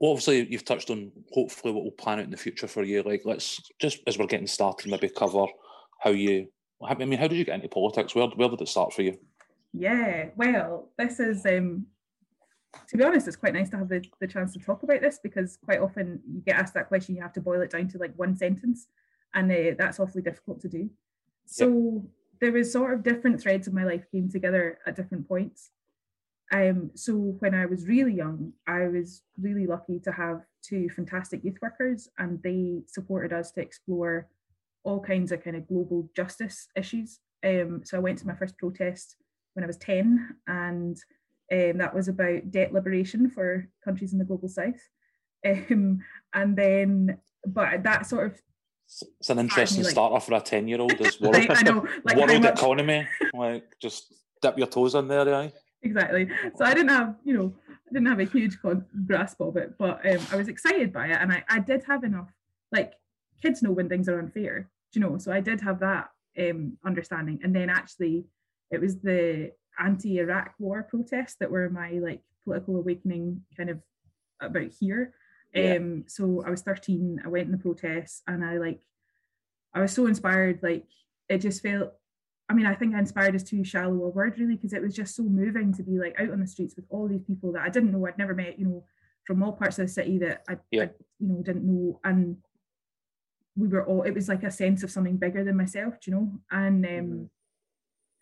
obviously 0.00 0.46
you've 0.50 0.64
touched 0.64 0.90
on 0.90 1.10
hopefully 1.32 1.72
what 1.72 1.82
we'll 1.82 1.92
plan 1.92 2.18
out 2.18 2.24
in 2.24 2.30
the 2.30 2.36
future 2.36 2.68
for 2.68 2.84
you. 2.84 3.02
Like, 3.02 3.22
let's 3.24 3.60
just 3.80 4.00
as 4.06 4.18
we're 4.18 4.26
getting 4.26 4.46
started, 4.46 4.90
maybe 4.90 5.08
cover 5.08 5.46
how 6.00 6.10
you. 6.10 6.48
I 6.80 6.94
mean, 6.94 7.18
how 7.18 7.26
did 7.26 7.36
you 7.36 7.44
get 7.44 7.56
into 7.56 7.68
politics? 7.68 8.14
Where 8.14 8.28
where 8.28 8.48
did 8.48 8.60
it 8.60 8.68
start 8.68 8.92
for 8.92 9.02
you? 9.02 9.18
Yeah, 9.72 10.28
well, 10.36 10.90
this 10.96 11.18
is 11.18 11.44
um, 11.44 11.86
to 12.88 12.96
be 12.96 13.04
honest, 13.04 13.26
it's 13.26 13.36
quite 13.36 13.54
nice 13.54 13.68
to 13.70 13.78
have 13.78 13.88
the, 13.88 14.04
the 14.20 14.28
chance 14.28 14.52
to 14.52 14.60
talk 14.60 14.84
about 14.84 15.00
this 15.00 15.18
because 15.22 15.56
quite 15.56 15.80
often 15.80 16.20
you 16.32 16.40
get 16.46 16.56
asked 16.56 16.74
that 16.74 16.88
question, 16.88 17.16
you 17.16 17.22
have 17.22 17.32
to 17.32 17.40
boil 17.40 17.60
it 17.62 17.70
down 17.70 17.88
to 17.88 17.98
like 17.98 18.12
one 18.16 18.36
sentence, 18.36 18.86
and 19.34 19.50
uh, 19.50 19.74
that's 19.76 19.98
awfully 19.98 20.22
difficult 20.22 20.60
to 20.60 20.68
do. 20.68 20.88
So 21.46 22.02
yep. 22.04 22.12
There 22.40 22.52
was 22.52 22.72
sort 22.72 22.94
of 22.94 23.02
different 23.02 23.40
threads 23.40 23.66
of 23.66 23.74
my 23.74 23.84
life 23.84 24.04
came 24.10 24.28
together 24.30 24.78
at 24.86 24.96
different 24.96 25.28
points. 25.28 25.70
Um, 26.50 26.90
so 26.94 27.14
when 27.40 27.54
I 27.54 27.66
was 27.66 27.86
really 27.86 28.14
young, 28.14 28.52
I 28.66 28.88
was 28.88 29.22
really 29.40 29.66
lucky 29.66 30.00
to 30.00 30.12
have 30.12 30.40
two 30.62 30.88
fantastic 30.90 31.44
youth 31.44 31.58
workers, 31.60 32.08
and 32.18 32.42
they 32.42 32.82
supported 32.86 33.32
us 33.32 33.50
to 33.52 33.60
explore 33.60 34.28
all 34.84 35.00
kinds 35.00 35.32
of 35.32 35.44
kind 35.44 35.56
of 35.56 35.68
global 35.68 36.08
justice 36.16 36.68
issues. 36.74 37.20
Um, 37.44 37.82
so 37.84 37.96
I 37.96 38.00
went 38.00 38.18
to 38.18 38.26
my 38.26 38.34
first 38.34 38.56
protest 38.56 39.16
when 39.54 39.64
I 39.64 39.66
was 39.66 39.76
10, 39.76 40.36
and 40.46 40.96
um, 41.52 41.78
that 41.78 41.94
was 41.94 42.08
about 42.08 42.50
debt 42.50 42.72
liberation 42.72 43.28
for 43.28 43.68
countries 43.84 44.12
in 44.12 44.18
the 44.18 44.24
global 44.24 44.48
south. 44.48 44.80
Um, 45.46 46.00
and 46.34 46.56
then, 46.58 47.18
but 47.46 47.84
that 47.84 48.06
sort 48.06 48.26
of 48.26 48.42
it's 49.20 49.30
an 49.30 49.38
interesting 49.38 49.84
like, 49.84 49.92
starter 49.92 50.20
for 50.20 50.34
a 50.34 50.40
10 50.40 50.66
year 50.66 50.80
old 50.80 51.00
as 51.00 51.20
world, 51.20 51.36
I 51.50 51.62
know, 51.62 51.86
like 52.04 52.16
world 52.16 52.42
much... 52.42 52.58
economy 52.58 53.06
like 53.34 53.64
just 53.80 54.14
dip 54.40 54.56
your 54.56 54.66
toes 54.66 54.94
in 54.94 55.08
there 55.08 55.28
yeah 55.28 55.48
exactly. 55.82 56.28
So 56.56 56.64
I 56.64 56.74
didn't 56.74 56.90
have, 56.90 57.16
you 57.24 57.34
know, 57.34 57.54
I 57.68 57.92
didn't 57.92 58.08
have 58.08 58.20
a 58.20 58.24
huge 58.24 58.58
grasp 59.06 59.40
of 59.40 59.56
it, 59.56 59.74
but 59.78 60.04
um, 60.06 60.20
I 60.30 60.36
was 60.36 60.48
excited 60.48 60.92
by 60.92 61.08
it, 61.08 61.18
and 61.20 61.32
I, 61.32 61.44
I 61.48 61.58
did 61.60 61.84
have 61.84 62.04
enough. 62.04 62.28
Like 62.70 62.94
kids 63.42 63.62
know 63.62 63.72
when 63.72 63.88
things 63.88 64.08
are 64.08 64.18
unfair, 64.18 64.68
you 64.94 65.00
know. 65.00 65.18
So 65.18 65.32
I 65.32 65.40
did 65.40 65.60
have 65.62 65.80
that 65.80 66.10
um, 66.38 66.76
understanding, 66.84 67.40
and 67.42 67.54
then 67.54 67.70
actually, 67.70 68.26
it 68.70 68.80
was 68.80 69.00
the 69.00 69.52
anti-Iraq 69.78 70.54
war 70.58 70.82
protests 70.82 71.36
that 71.40 71.50
were 71.50 71.70
my 71.70 71.92
like 71.92 72.20
political 72.44 72.76
awakening, 72.76 73.42
kind 73.56 73.70
of 73.70 73.80
about 74.40 74.70
here. 74.78 75.14
Yeah. 75.54 75.76
Um, 75.76 76.04
so 76.06 76.42
I 76.46 76.50
was 76.50 76.62
13. 76.62 77.22
I 77.24 77.28
went 77.28 77.46
in 77.46 77.52
the 77.52 77.58
protests, 77.58 78.22
and 78.26 78.44
I 78.44 78.58
like, 78.58 78.80
I 79.74 79.80
was 79.80 79.92
so 79.92 80.06
inspired. 80.06 80.60
Like 80.62 80.84
it 81.28 81.38
just 81.38 81.62
felt 81.62 81.92
I 82.48 82.54
mean, 82.54 82.66
I 82.66 82.74
think 82.74 82.94
inspired 82.94 83.34
is 83.34 83.42
too 83.42 83.62
shallow 83.62 84.04
a 84.04 84.08
word 84.08 84.38
really, 84.38 84.56
because 84.56 84.72
it 84.72 84.82
was 84.82 84.96
just 84.96 85.14
so 85.14 85.22
moving 85.22 85.74
to 85.74 85.82
be 85.82 85.98
like 85.98 86.18
out 86.18 86.30
on 86.30 86.40
the 86.40 86.46
streets 86.46 86.76
with 86.76 86.86
all 86.88 87.06
these 87.06 87.22
people 87.22 87.52
that 87.52 87.62
I 87.62 87.68
didn't 87.68 87.92
know, 87.92 88.06
I'd 88.06 88.16
never 88.16 88.34
met, 88.34 88.58
you 88.58 88.66
know, 88.66 88.84
from 89.24 89.42
all 89.42 89.52
parts 89.52 89.78
of 89.78 89.86
the 89.86 89.92
city 89.92 90.18
that 90.18 90.44
I, 90.48 90.56
yeah. 90.70 90.84
I 90.84 90.90
you 91.18 91.28
know, 91.28 91.42
didn't 91.42 91.66
know. 91.66 92.00
And 92.04 92.38
we 93.54 93.68
were 93.68 93.84
all, 93.84 94.02
it 94.02 94.12
was 94.12 94.28
like 94.28 94.44
a 94.44 94.50
sense 94.50 94.82
of 94.82 94.90
something 94.90 95.18
bigger 95.18 95.44
than 95.44 95.58
myself, 95.58 95.94
you 96.06 96.14
know? 96.14 96.32
And 96.50 96.86
um, 96.86 96.90
mm-hmm. 96.90 97.24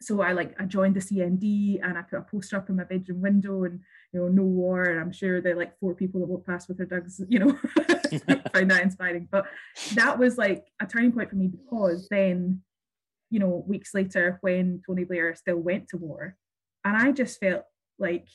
So 0.01 0.21
I 0.21 0.33
like, 0.33 0.55
I 0.61 0.65
joined 0.65 0.95
the 0.95 1.01
CND 1.01 1.81
and 1.83 1.97
I 1.97 2.03
put 2.03 2.19
a 2.19 2.23
poster 2.23 2.57
up 2.57 2.69
in 2.69 2.77
my 2.77 2.85
bedroom 2.85 3.21
window 3.23 3.65
and, 3.65 3.81
you 4.13 4.21
know, 4.21 4.29
no 4.29 4.43
war. 4.43 4.85
And 4.85 5.01
I'm 5.01 5.13
sure 5.13 5.41
the 5.41 5.55
like 5.55 5.79
four 5.79 5.95
people 5.95 6.21
that 6.21 6.29
walked 6.29 6.47
past 6.47 6.69
with 6.69 6.77
their 6.77 6.87
dogs, 6.87 7.21
you 7.29 7.39
know, 7.39 7.53
find 8.53 8.71
that 8.71 8.83
inspiring. 8.83 9.29
But 9.31 9.47
that 9.95 10.19
was 10.19 10.37
like 10.37 10.67
a 10.81 10.87
turning 10.87 11.13
point 11.13 11.31
for 11.31 11.37
me 11.37 11.49
because 11.49 12.09
then 12.11 12.63
you 13.31 13.39
know, 13.39 13.65
weeks 13.67 13.95
later 13.95 14.39
when 14.41 14.83
Tony 14.87 15.05
Blair 15.05 15.35
still 15.35 15.57
went 15.57 15.89
to 15.89 15.97
war. 15.97 16.37
And 16.85 16.97
I 16.97 17.13
just 17.13 17.41
felt 17.41 17.65
like 17.99 18.29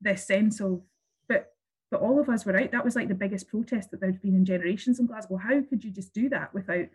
this 0.00 0.26
sense 0.26 0.60
of, 0.60 0.82
but 1.28 1.46
but 1.90 2.00
all 2.00 2.18
of 2.18 2.28
us 2.28 2.44
were 2.44 2.52
right. 2.52 2.70
That 2.72 2.84
was 2.84 2.96
like 2.96 3.08
the 3.08 3.14
biggest 3.14 3.48
protest 3.48 3.90
that 3.90 4.00
there'd 4.00 4.20
been 4.20 4.34
in 4.34 4.44
generations 4.44 4.98
in 4.98 5.06
Glasgow. 5.06 5.36
How 5.36 5.60
could 5.62 5.84
you 5.84 5.90
just 5.90 6.12
do 6.12 6.28
that 6.30 6.52
without 6.52 6.86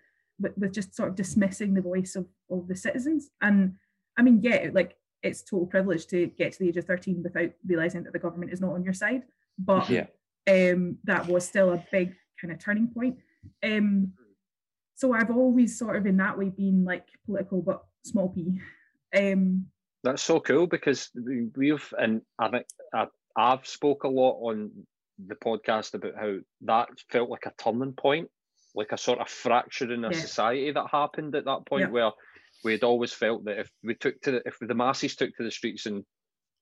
with, 0.41 0.57
with 0.57 0.73
just 0.73 0.95
sort 0.95 1.09
of 1.09 1.15
dismissing 1.15 1.73
the 1.73 1.81
voice 1.81 2.15
of, 2.15 2.25
of 2.49 2.67
the 2.67 2.75
citizens? 2.75 3.29
And 3.41 3.75
I 4.17 4.21
mean, 4.21 4.41
yeah, 4.41 4.69
like 4.73 4.95
it's 5.23 5.43
total 5.43 5.67
privilege 5.67 6.07
to 6.07 6.27
get 6.37 6.53
to 6.53 6.59
the 6.59 6.69
age 6.69 6.77
of 6.77 6.85
13 6.85 7.23
without 7.23 7.51
realizing 7.65 8.03
that 8.03 8.13
the 8.13 8.19
government 8.19 8.51
is 8.51 8.61
not 8.61 8.73
on 8.73 8.83
your 8.83 8.93
side. 8.93 9.23
But 9.57 9.89
yeah. 9.89 10.05
um, 10.49 10.97
that 11.03 11.27
was 11.27 11.47
still 11.47 11.71
a 11.71 11.85
big 11.91 12.15
kind 12.39 12.51
of 12.51 12.59
turning 12.59 12.87
point. 12.87 13.17
Um, 13.63 14.13
so 14.95 15.13
I've 15.13 15.31
always 15.31 15.77
sort 15.77 15.95
of 15.95 16.05
in 16.05 16.17
that 16.17 16.37
way 16.37 16.49
been 16.49 16.83
like 16.83 17.05
political, 17.25 17.61
but 17.61 17.83
small 18.03 18.29
p. 18.29 18.59
Um, 19.15 19.65
That's 20.03 20.23
so 20.23 20.39
cool 20.39 20.67
because 20.67 21.09
we've 21.55 21.93
and 21.97 22.21
I 22.39 22.49
think 22.49 22.65
I've 23.35 23.67
spoke 23.67 24.03
a 24.03 24.07
lot 24.07 24.39
on 24.41 24.71
the 25.27 25.35
podcast 25.35 25.93
about 25.93 26.15
how 26.15 26.35
that 26.61 26.89
felt 27.09 27.29
like 27.29 27.45
a 27.45 27.53
turning 27.57 27.93
point, 27.93 28.29
like 28.75 28.91
a 28.91 28.97
sort 28.97 29.19
of 29.19 29.29
fracture 29.29 29.91
in 29.91 30.05
a 30.05 30.11
yeah. 30.11 30.19
society 30.19 30.71
that 30.71 30.85
happened 30.91 31.35
at 31.35 31.45
that 31.45 31.65
point 31.65 31.83
yeah. 31.83 31.89
where 31.89 32.11
we 32.63 32.73
had 32.73 32.83
always 32.83 33.13
felt 33.13 33.45
that 33.45 33.59
if 33.59 33.69
we 33.83 33.95
took 33.95 34.21
to 34.21 34.31
the, 34.31 34.41
if 34.45 34.57
the 34.59 34.75
masses 34.75 35.15
took 35.15 35.35
to 35.35 35.43
the 35.43 35.51
streets 35.51 35.85
and 35.85 36.03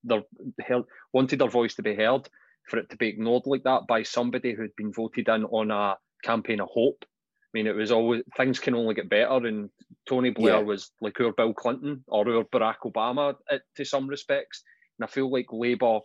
their 0.03 0.21
held, 0.61 0.85
wanted 1.13 1.39
their 1.39 1.49
voice 1.49 1.75
to 1.75 1.83
be 1.83 1.95
heard, 1.95 2.27
for 2.69 2.79
it 2.79 2.89
to 2.89 2.97
be 2.97 3.07
ignored 3.07 3.43
like 3.45 3.63
that 3.63 3.87
by 3.87 4.03
somebody 4.03 4.53
who'd 4.53 4.75
been 4.77 4.93
voted 4.93 5.27
in 5.27 5.43
on 5.45 5.71
a 5.71 5.97
campaign 6.23 6.61
of 6.61 6.69
hope. 6.71 7.03
I 7.03 7.51
mean, 7.53 7.67
it 7.67 7.75
was 7.75 7.91
always 7.91 8.21
things 8.37 8.59
can 8.59 8.75
only 8.75 8.93
get 8.93 9.09
better, 9.09 9.47
and 9.47 9.69
Tony 10.07 10.29
Blair 10.29 10.59
yeah. 10.59 10.63
was 10.63 10.91
like 11.01 11.19
our 11.19 11.33
Bill 11.33 11.53
Clinton 11.53 12.03
or 12.07 12.29
our 12.29 12.43
Barack 12.43 12.77
Obama 12.85 13.35
at, 13.49 13.61
to 13.77 13.85
some 13.85 14.07
respects. 14.07 14.63
And 14.99 15.05
I 15.05 15.07
feel 15.07 15.31
like 15.31 15.47
Labour, 15.51 15.99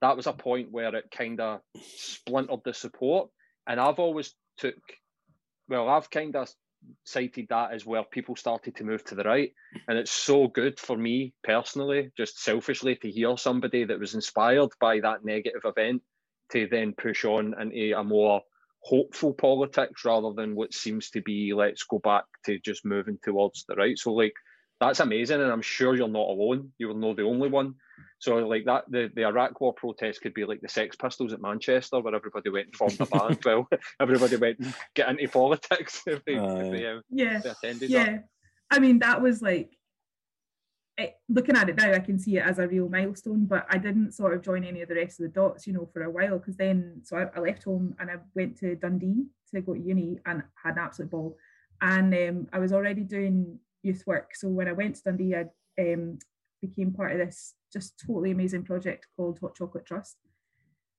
that 0.00 0.16
was 0.16 0.26
a 0.26 0.32
point 0.32 0.70
where 0.70 0.94
it 0.94 1.10
kind 1.10 1.40
of 1.40 1.60
splintered 1.74 2.60
the 2.64 2.72
support. 2.72 3.28
And 3.66 3.78
I've 3.78 3.98
always 3.98 4.32
took, 4.56 4.76
well, 5.68 5.88
I've 5.88 6.10
kind 6.10 6.34
of 6.36 6.48
cited 7.04 7.46
that 7.50 7.72
as 7.72 7.84
where 7.84 8.04
people 8.04 8.36
started 8.36 8.76
to 8.76 8.84
move 8.84 9.04
to 9.04 9.14
the 9.14 9.24
right. 9.24 9.52
And 9.88 9.98
it's 9.98 10.10
so 10.10 10.48
good 10.48 10.78
for 10.78 10.96
me 10.96 11.34
personally, 11.42 12.10
just 12.16 12.42
selfishly, 12.42 12.96
to 12.96 13.10
hear 13.10 13.36
somebody 13.36 13.84
that 13.84 13.98
was 13.98 14.14
inspired 14.14 14.70
by 14.80 15.00
that 15.00 15.24
negative 15.24 15.62
event 15.64 16.02
to 16.52 16.66
then 16.70 16.94
push 16.96 17.24
on 17.24 17.54
into 17.60 17.98
a 17.98 18.02
more 18.02 18.40
hopeful 18.82 19.34
politics 19.34 20.04
rather 20.04 20.32
than 20.34 20.54
what 20.54 20.72
seems 20.72 21.10
to 21.10 21.20
be 21.20 21.52
let's 21.52 21.82
go 21.82 21.98
back 21.98 22.24
to 22.46 22.58
just 22.60 22.84
moving 22.84 23.18
towards 23.22 23.64
the 23.68 23.74
right. 23.74 23.98
So 23.98 24.12
like 24.12 24.34
that's 24.80 25.00
amazing, 25.00 25.40
and 25.40 25.50
I'm 25.50 25.62
sure 25.62 25.96
you're 25.96 26.08
not 26.08 26.28
alone. 26.28 26.72
You're 26.78 26.94
not 26.94 27.16
the 27.16 27.24
only 27.24 27.48
one. 27.48 27.74
So 28.18 28.36
like 28.36 28.64
that, 28.64 28.84
the, 28.88 29.10
the 29.14 29.24
Iraq 29.24 29.60
War 29.60 29.72
protest 29.72 30.22
could 30.22 30.34
be 30.34 30.44
like 30.44 30.60
the 30.60 30.68
Sex 30.68 30.96
Pistols 30.96 31.32
at 31.32 31.40
Manchester, 31.40 32.00
where 32.00 32.14
everybody 32.14 32.50
went 32.50 32.66
and 32.66 32.76
formed 32.76 33.00
a 33.00 33.06
band. 33.06 33.38
well, 33.44 33.68
everybody 34.00 34.36
went 34.36 34.58
and 34.58 34.74
get 34.94 35.08
into 35.08 35.28
politics 35.28 36.02
if 36.06 36.24
they, 36.24 36.36
uh, 36.36 36.56
if 36.56 36.72
they, 36.72 36.86
um, 36.86 37.02
yeah, 37.10 37.38
they 37.38 37.50
attended 37.50 37.90
yeah. 37.90 38.04
That. 38.04 38.28
I 38.70 38.80
mean, 38.80 38.98
that 38.98 39.22
was 39.22 39.40
like 39.40 39.78
it, 40.96 41.14
looking 41.28 41.56
at 41.56 41.68
it 41.68 41.76
now, 41.76 41.92
I 41.92 42.00
can 42.00 42.18
see 42.18 42.38
it 42.38 42.44
as 42.44 42.58
a 42.58 42.66
real 42.66 42.88
milestone. 42.88 43.46
But 43.46 43.66
I 43.70 43.78
didn't 43.78 44.12
sort 44.12 44.34
of 44.34 44.42
join 44.42 44.64
any 44.64 44.82
of 44.82 44.88
the 44.88 44.96
rest 44.96 45.20
of 45.20 45.24
the 45.24 45.40
dots, 45.40 45.66
you 45.66 45.72
know, 45.72 45.88
for 45.92 46.02
a 46.02 46.10
while 46.10 46.38
because 46.38 46.56
then 46.56 47.00
so 47.04 47.16
I, 47.16 47.28
I, 47.36 47.40
left 47.40 47.64
home 47.64 47.94
and 48.00 48.10
I 48.10 48.16
went 48.34 48.58
to 48.58 48.74
Dundee 48.74 49.26
to 49.54 49.60
go 49.60 49.74
to 49.74 49.80
uni 49.80 50.18
and 50.26 50.42
had 50.62 50.74
an 50.74 50.80
absolute 50.80 51.10
ball. 51.10 51.36
And 51.80 52.12
um, 52.12 52.48
I 52.52 52.58
was 52.58 52.72
already 52.72 53.02
doing 53.02 53.60
youth 53.84 54.02
work, 54.08 54.34
so 54.34 54.48
when 54.48 54.66
I 54.66 54.72
went 54.72 54.96
to 54.96 55.02
Dundee, 55.04 55.36
I 55.36 55.44
um, 55.80 56.18
became 56.60 56.92
part 56.92 57.12
of 57.12 57.18
this 57.18 57.54
just 57.72 58.02
totally 58.06 58.30
amazing 58.30 58.64
project 58.64 59.06
called 59.16 59.38
Hot 59.40 59.54
Chocolate 59.54 59.86
Trust. 59.86 60.16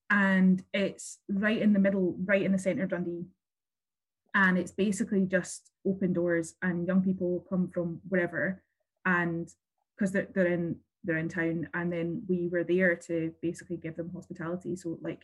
And 0.10 0.64
it's 0.74 1.20
right 1.30 1.62
in 1.62 1.74
the 1.74 1.80
middle, 1.80 2.16
right 2.26 2.42
in 2.42 2.52
the 2.52 2.60
centre 2.60 2.84
of 2.84 2.90
Dundee. 2.90 3.26
And 4.36 4.58
it's 4.58 4.72
basically 4.72 5.26
just 5.26 5.72
open 5.86 6.14
doors, 6.14 6.56
and 6.62 6.88
young 6.88 7.02
people 7.02 7.46
come 7.50 7.68
from 7.68 8.00
wherever, 8.08 8.62
and 9.06 9.50
because 9.96 10.12
they're, 10.12 10.28
they're 10.34 10.54
in 10.54 10.76
they're 11.04 11.18
in 11.18 11.30
town, 11.30 11.68
and 11.74 11.92
then 11.92 12.24
we 12.28 12.48
were 12.48 12.64
there 12.64 12.96
to 13.08 13.34
basically 13.42 13.78
give 13.78 13.96
them 13.96 14.12
hospitality. 14.14 14.76
So 14.76 15.00
like, 15.02 15.24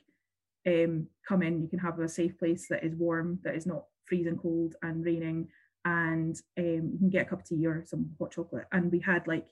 um, 0.65 1.07
come 1.27 1.43
in, 1.43 1.61
you 1.61 1.67
can 1.67 1.79
have 1.79 1.99
a 1.99 2.07
safe 2.07 2.37
place 2.39 2.67
that 2.69 2.83
is 2.83 2.95
warm, 2.95 3.39
that 3.43 3.55
is 3.55 3.67
not 3.67 3.83
freezing 4.05 4.37
cold 4.37 4.75
and 4.81 5.05
raining, 5.05 5.49
and 5.83 6.35
um, 6.57 6.89
you 6.91 6.97
can 6.97 7.09
get 7.09 7.27
a 7.27 7.29
cup 7.29 7.41
of 7.41 7.45
tea 7.45 7.65
or 7.67 7.83
some 7.85 8.09
hot 8.19 8.31
chocolate. 8.31 8.65
And 8.71 8.91
we 8.91 8.99
had 8.99 9.27
like 9.27 9.49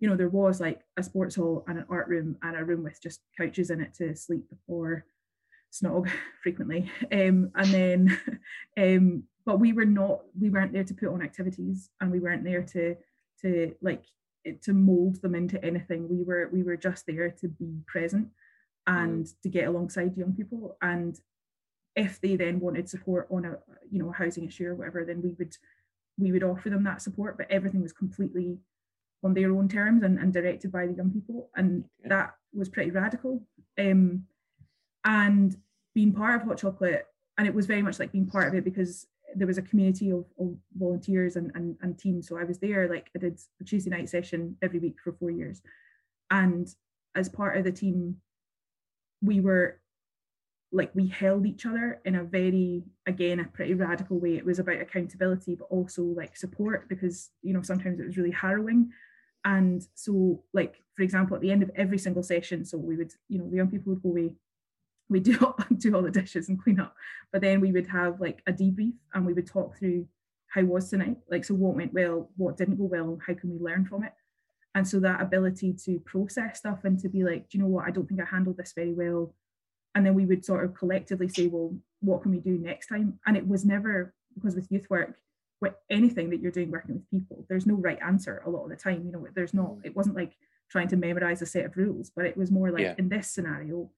you 0.00 0.08
know, 0.08 0.16
there 0.16 0.28
was 0.28 0.60
like 0.60 0.80
a 0.96 1.02
sports 1.02 1.36
hall 1.36 1.64
and 1.66 1.78
an 1.78 1.86
art 1.88 2.08
room 2.08 2.36
and 2.42 2.56
a 2.56 2.64
room 2.64 2.82
with 2.82 3.02
just 3.02 3.20
couches 3.36 3.70
in 3.70 3.80
it 3.80 3.94
to 3.94 4.14
sleep 4.14 4.44
or 4.66 5.06
snog 5.72 6.10
frequently. 6.42 6.90
Um, 7.10 7.50
and 7.54 7.66
then, 7.72 8.20
um, 8.78 9.22
but 9.44 9.60
we 9.60 9.72
were 9.72 9.86
not, 9.86 10.22
we 10.38 10.50
weren't 10.50 10.72
there 10.72 10.84
to 10.84 10.94
put 10.94 11.08
on 11.08 11.22
activities 11.22 11.88
and 12.00 12.10
we 12.10 12.20
weren't 12.20 12.44
there 12.44 12.62
to, 12.62 12.96
to 13.42 13.74
like, 13.80 14.04
to 14.62 14.72
mold 14.72 15.20
them 15.22 15.34
into 15.34 15.62
anything. 15.64 16.08
We 16.08 16.22
were, 16.22 16.50
we 16.52 16.62
were 16.62 16.76
just 16.76 17.06
there 17.06 17.30
to 17.40 17.48
be 17.48 17.80
present 17.86 18.28
and 18.86 19.24
mm. 19.24 19.40
to 19.42 19.48
get 19.48 19.66
alongside 19.66 20.16
young 20.16 20.34
people. 20.34 20.76
And 20.82 21.18
if 21.96 22.20
they 22.20 22.36
then 22.36 22.60
wanted 22.60 22.88
support 22.88 23.28
on 23.30 23.44
a, 23.44 23.58
you 23.90 23.98
know, 23.98 24.10
a 24.10 24.12
housing 24.12 24.46
issue 24.46 24.66
or 24.66 24.74
whatever, 24.74 25.04
then 25.04 25.22
we 25.22 25.34
would, 25.38 25.56
we 26.18 26.32
would 26.32 26.44
offer 26.44 26.70
them 26.70 26.84
that 26.84 27.02
support, 27.02 27.38
but 27.38 27.50
everything 27.50 27.82
was 27.82 27.92
completely 27.92 28.58
on 29.24 29.34
their 29.34 29.52
own 29.52 29.68
terms 29.68 30.02
and, 30.02 30.18
and 30.18 30.32
directed 30.32 30.70
by 30.70 30.86
the 30.86 30.94
young 30.94 31.10
people. 31.10 31.50
And 31.56 31.84
yeah. 32.02 32.08
that 32.08 32.34
was 32.52 32.68
pretty 32.68 32.90
radical. 32.90 33.42
Um, 33.78 34.24
and 35.04 35.56
being 35.94 36.12
part 36.12 36.40
of 36.40 36.46
Hot 36.46 36.58
Chocolate, 36.58 37.06
and 37.38 37.46
it 37.46 37.54
was 37.54 37.66
very 37.66 37.82
much 37.82 37.98
like 37.98 38.12
being 38.12 38.26
part 38.26 38.48
of 38.48 38.54
it 38.54 38.64
because 38.64 39.06
there 39.34 39.46
was 39.46 39.58
a 39.58 39.62
community 39.62 40.10
of, 40.10 40.24
of 40.38 40.56
volunteers 40.76 41.36
and, 41.36 41.50
and, 41.54 41.76
and 41.82 41.98
teams. 41.98 42.28
So 42.28 42.38
I 42.38 42.44
was 42.44 42.58
there, 42.58 42.88
like 42.88 43.10
I 43.14 43.18
did 43.18 43.38
a 43.60 43.64
Tuesday 43.64 43.90
night 43.90 44.08
session 44.08 44.56
every 44.62 44.78
week 44.78 44.96
for 45.02 45.12
four 45.12 45.30
years. 45.30 45.60
And 46.30 46.68
as 47.14 47.28
part 47.28 47.56
of 47.56 47.64
the 47.64 47.72
team, 47.72 48.16
we 49.22 49.40
were 49.40 49.80
like 50.72 50.90
we 50.94 51.06
held 51.06 51.46
each 51.46 51.64
other 51.64 52.00
in 52.04 52.16
a 52.16 52.24
very 52.24 52.82
again 53.06 53.40
a 53.40 53.44
pretty 53.44 53.74
radical 53.74 54.18
way 54.18 54.36
it 54.36 54.44
was 54.44 54.58
about 54.58 54.80
accountability 54.80 55.54
but 55.54 55.66
also 55.70 56.02
like 56.02 56.36
support 56.36 56.88
because 56.88 57.30
you 57.42 57.54
know 57.54 57.62
sometimes 57.62 58.00
it 58.00 58.06
was 58.06 58.16
really 58.16 58.32
harrowing 58.32 58.90
and 59.46 59.86
so, 59.94 60.42
like 60.52 60.82
for 60.96 61.02
example, 61.02 61.36
at 61.36 61.40
the 61.40 61.52
end 61.52 61.62
of 61.62 61.70
every 61.76 61.98
single 61.98 62.24
session, 62.24 62.64
so 62.64 62.76
we 62.76 62.96
would, 62.96 63.12
you 63.28 63.38
know, 63.38 63.48
the 63.48 63.56
young 63.56 63.70
people 63.70 63.92
would 63.92 64.02
go 64.02 64.08
away, 64.10 64.34
we 65.08 65.20
do 65.20 65.54
do 65.78 65.94
all 65.94 66.02
the 66.02 66.10
dishes 66.10 66.48
and 66.48 66.60
clean 66.60 66.80
up, 66.80 66.94
but 67.32 67.40
then 67.40 67.60
we 67.60 67.70
would 67.70 67.86
have 67.86 68.20
like 68.20 68.42
a 68.48 68.52
debrief 68.52 68.94
and 69.14 69.24
we 69.24 69.32
would 69.32 69.46
talk 69.46 69.78
through 69.78 70.06
how 70.48 70.62
was 70.62 70.90
tonight, 70.90 71.18
like 71.30 71.44
so 71.44 71.54
what 71.54 71.76
went 71.76 71.94
well, 71.94 72.28
what 72.36 72.56
didn't 72.56 72.76
go 72.76 72.84
well, 72.84 73.18
how 73.24 73.34
can 73.34 73.50
we 73.50 73.58
learn 73.64 73.86
from 73.86 74.02
it, 74.02 74.12
and 74.74 74.86
so 74.86 74.98
that 74.98 75.22
ability 75.22 75.72
to 75.84 76.00
process 76.00 76.58
stuff 76.58 76.84
and 76.84 76.98
to 76.98 77.08
be 77.08 77.22
like, 77.22 77.48
do 77.48 77.56
you 77.56 77.62
know 77.62 77.70
what, 77.70 77.86
I 77.86 77.92
don't 77.92 78.08
think 78.08 78.20
I 78.20 78.24
handled 78.24 78.56
this 78.56 78.72
very 78.74 78.92
well, 78.92 79.32
and 79.94 80.04
then 80.04 80.14
we 80.14 80.26
would 80.26 80.44
sort 80.44 80.64
of 80.64 80.74
collectively 80.74 81.28
say, 81.28 81.46
well, 81.46 81.72
what 82.00 82.22
can 82.22 82.32
we 82.32 82.40
do 82.40 82.58
next 82.58 82.88
time? 82.88 83.20
And 83.26 83.36
it 83.36 83.46
was 83.46 83.64
never 83.64 84.12
because 84.34 84.56
with 84.56 84.72
youth 84.72 84.90
work 84.90 85.20
with 85.60 85.74
anything 85.90 86.30
that 86.30 86.40
you're 86.40 86.52
doing 86.52 86.70
working 86.70 86.96
with 86.96 87.10
people 87.10 87.44
there's 87.48 87.66
no 87.66 87.74
right 87.74 87.98
answer 88.04 88.42
a 88.46 88.50
lot 88.50 88.64
of 88.64 88.70
the 88.70 88.76
time 88.76 89.02
you 89.04 89.12
know 89.12 89.26
there's 89.34 89.54
not 89.54 89.76
it 89.84 89.96
wasn't 89.96 90.14
like 90.14 90.36
trying 90.70 90.88
to 90.88 90.96
memorize 90.96 91.42
a 91.42 91.46
set 91.46 91.64
of 91.64 91.76
rules 91.76 92.10
but 92.14 92.26
it 92.26 92.36
was 92.36 92.50
more 92.50 92.70
like 92.70 92.82
yeah. 92.82 92.94
in 92.98 93.08
this 93.08 93.30
scenario 93.30 93.90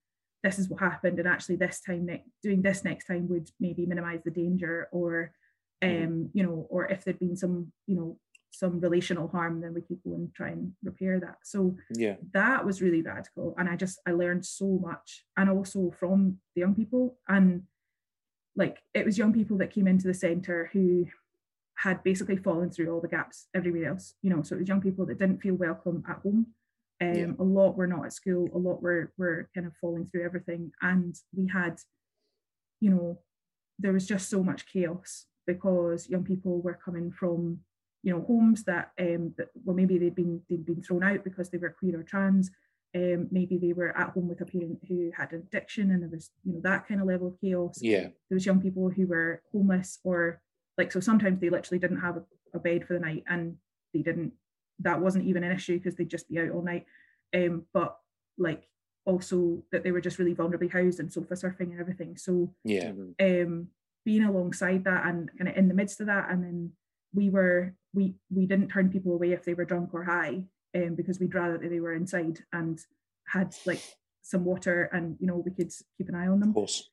this 0.42 0.58
is 0.58 0.68
what 0.68 0.80
happened 0.80 1.18
and 1.18 1.28
actually 1.28 1.56
this 1.56 1.80
time 1.80 2.06
ne- 2.06 2.24
doing 2.42 2.62
this 2.62 2.84
next 2.84 3.06
time 3.06 3.28
would 3.28 3.50
maybe 3.58 3.86
minimize 3.86 4.20
the 4.24 4.30
danger 4.30 4.88
or 4.92 5.32
mm-hmm. 5.82 6.04
um 6.04 6.10
mm. 6.10 6.30
you 6.32 6.42
know 6.42 6.66
or 6.70 6.86
if 6.86 7.04
there'd 7.04 7.18
been 7.18 7.36
some 7.36 7.72
you 7.86 7.96
know 7.96 8.18
some 8.50 8.80
relational 8.80 9.28
harm 9.28 9.60
then 9.60 9.74
we 9.74 9.82
could 9.82 10.02
go 10.02 10.14
and 10.14 10.34
try 10.34 10.48
and 10.48 10.72
repair 10.82 11.20
that 11.20 11.36
so 11.42 11.76
yeah 11.94 12.14
that 12.32 12.64
was 12.64 12.80
really 12.80 13.02
radical 13.02 13.54
and 13.58 13.68
i 13.68 13.76
just 13.76 14.00
i 14.06 14.10
learned 14.10 14.44
so 14.44 14.78
much 14.82 15.24
and 15.36 15.50
also 15.50 15.92
from 15.98 16.38
the 16.54 16.60
young 16.60 16.74
people 16.74 17.18
and 17.28 17.62
like 18.56 18.78
it 18.94 19.04
was 19.04 19.18
young 19.18 19.32
people 19.32 19.58
that 19.58 19.72
came 19.72 19.86
into 19.86 20.06
the 20.06 20.14
center 20.14 20.70
who 20.72 21.06
had 21.78 22.02
basically 22.02 22.36
fallen 22.36 22.70
through 22.70 22.92
all 22.92 23.00
the 23.00 23.08
gaps 23.08 23.46
everywhere 23.54 23.90
else. 23.90 24.14
You 24.22 24.30
know, 24.30 24.42
so 24.42 24.56
it 24.56 24.60
was 24.60 24.68
young 24.68 24.80
people 24.80 25.06
that 25.06 25.18
didn't 25.18 25.40
feel 25.40 25.54
welcome 25.54 26.02
at 26.08 26.18
home. 26.18 26.46
Um, 27.00 27.14
yeah. 27.14 27.26
A 27.38 27.44
lot 27.44 27.76
were 27.76 27.86
not 27.86 28.04
at 28.04 28.12
school. 28.12 28.48
A 28.52 28.58
lot 28.58 28.82
were 28.82 29.12
were 29.16 29.48
kind 29.54 29.66
of 29.66 29.76
falling 29.80 30.06
through 30.06 30.24
everything, 30.24 30.72
and 30.82 31.14
we 31.34 31.46
had, 31.46 31.78
you 32.80 32.90
know, 32.90 33.20
there 33.78 33.92
was 33.92 34.06
just 34.06 34.28
so 34.28 34.42
much 34.42 34.66
chaos 34.66 35.26
because 35.46 36.08
young 36.08 36.24
people 36.24 36.60
were 36.60 36.78
coming 36.84 37.12
from, 37.12 37.60
you 38.02 38.12
know, 38.12 38.22
homes 38.22 38.64
that 38.64 38.90
um 39.00 39.34
that 39.38 39.50
well 39.64 39.76
maybe 39.76 39.98
they'd 39.98 40.16
been 40.16 40.42
they'd 40.50 40.66
been 40.66 40.82
thrown 40.82 41.04
out 41.04 41.22
because 41.22 41.50
they 41.50 41.58
were 41.58 41.76
queer 41.78 42.00
or 42.00 42.02
trans. 42.02 42.50
Um, 42.96 43.28
maybe 43.30 43.58
they 43.58 43.74
were 43.74 43.96
at 43.96 44.10
home 44.10 44.28
with 44.28 44.40
a 44.40 44.46
parent 44.46 44.80
who 44.88 45.12
had 45.16 45.32
addiction, 45.32 45.92
and 45.92 46.02
there 46.02 46.10
was 46.10 46.30
you 46.42 46.54
know 46.54 46.60
that 46.62 46.88
kind 46.88 47.00
of 47.00 47.06
level 47.06 47.28
of 47.28 47.40
chaos. 47.40 47.78
Yeah, 47.80 48.08
there 48.28 48.34
was 48.34 48.46
young 48.46 48.60
people 48.60 48.90
who 48.90 49.06
were 49.06 49.42
homeless 49.52 50.00
or 50.02 50.40
like 50.78 50.92
so 50.92 51.00
sometimes 51.00 51.40
they 51.40 51.50
literally 51.50 51.78
didn't 51.78 52.00
have 52.00 52.16
a, 52.16 52.22
a 52.54 52.58
bed 52.58 52.86
for 52.86 52.94
the 52.94 53.00
night 53.00 53.24
and 53.28 53.56
they 53.92 54.00
didn't 54.00 54.32
that 54.80 55.00
wasn't 55.00 55.26
even 55.26 55.44
an 55.44 55.52
issue 55.52 55.76
because 55.76 55.96
they'd 55.96 56.08
just 56.08 56.28
be 56.28 56.38
out 56.38 56.50
all 56.50 56.62
night. 56.62 56.86
Um 57.36 57.64
but 57.74 57.98
like 58.38 58.68
also 59.04 59.64
that 59.72 59.82
they 59.82 59.90
were 59.90 60.00
just 60.00 60.18
really 60.18 60.34
vulnerably 60.34 60.70
housed 60.70 61.00
and 61.00 61.12
sofa 61.12 61.34
surfing 61.34 61.72
and 61.72 61.80
everything. 61.80 62.16
So 62.16 62.54
yeah. 62.64 62.92
Um 63.20 63.68
being 64.04 64.24
alongside 64.24 64.84
that 64.84 65.04
and 65.06 65.30
kind 65.36 65.50
of 65.50 65.56
in 65.56 65.68
the 65.68 65.74
midst 65.74 66.00
of 66.00 66.06
that 66.06 66.30
and 66.30 66.42
then 66.42 66.72
we 67.12 67.28
were 67.28 67.74
we 67.92 68.14
we 68.30 68.46
didn't 68.46 68.68
turn 68.68 68.90
people 68.90 69.12
away 69.12 69.32
if 69.32 69.44
they 69.44 69.54
were 69.54 69.64
drunk 69.64 69.90
or 69.92 70.04
high 70.04 70.44
um 70.76 70.94
because 70.94 71.18
we'd 71.18 71.34
rather 71.34 71.58
that 71.58 71.68
they 71.68 71.80
were 71.80 71.94
inside 71.94 72.38
and 72.52 72.80
had 73.26 73.54
like 73.66 73.82
some 74.22 74.44
water 74.44 74.88
and 74.92 75.16
you 75.20 75.26
know 75.26 75.42
we 75.44 75.50
could 75.50 75.72
keep 75.96 76.08
an 76.08 76.14
eye 76.14 76.28
on 76.28 76.40
them. 76.40 76.50
Of 76.50 76.54
course. 76.54 76.88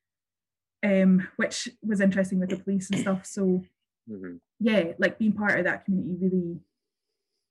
Um 0.84 1.28
which 1.36 1.70
was 1.84 2.02
interesting 2.02 2.40
with 2.40 2.50
the 2.50 2.58
police 2.58 2.90
and 2.90 3.00
stuff. 3.00 3.26
So 3.26 3.64
mm-hmm. 4.10 4.36
yeah, 4.60 4.92
like 4.98 5.20
being 5.20 5.34
part 5.34 5.60
of 5.60 5.66
that 5.66 5.86
community 5.86 6.18
really 6.20 6.60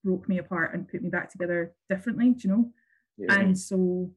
broke 0.04 0.28
me 0.28 0.38
apart 0.38 0.75
and 0.75 0.88
put 0.88 1.02
me 1.02 1.08
back 1.08 1.30
together 1.30 1.75
differently, 1.88 2.30
do 2.30 2.49
you 2.49 2.54
know? 2.54 2.70
Yeah. 3.16 3.40
And 3.40 3.58
so 3.58 4.11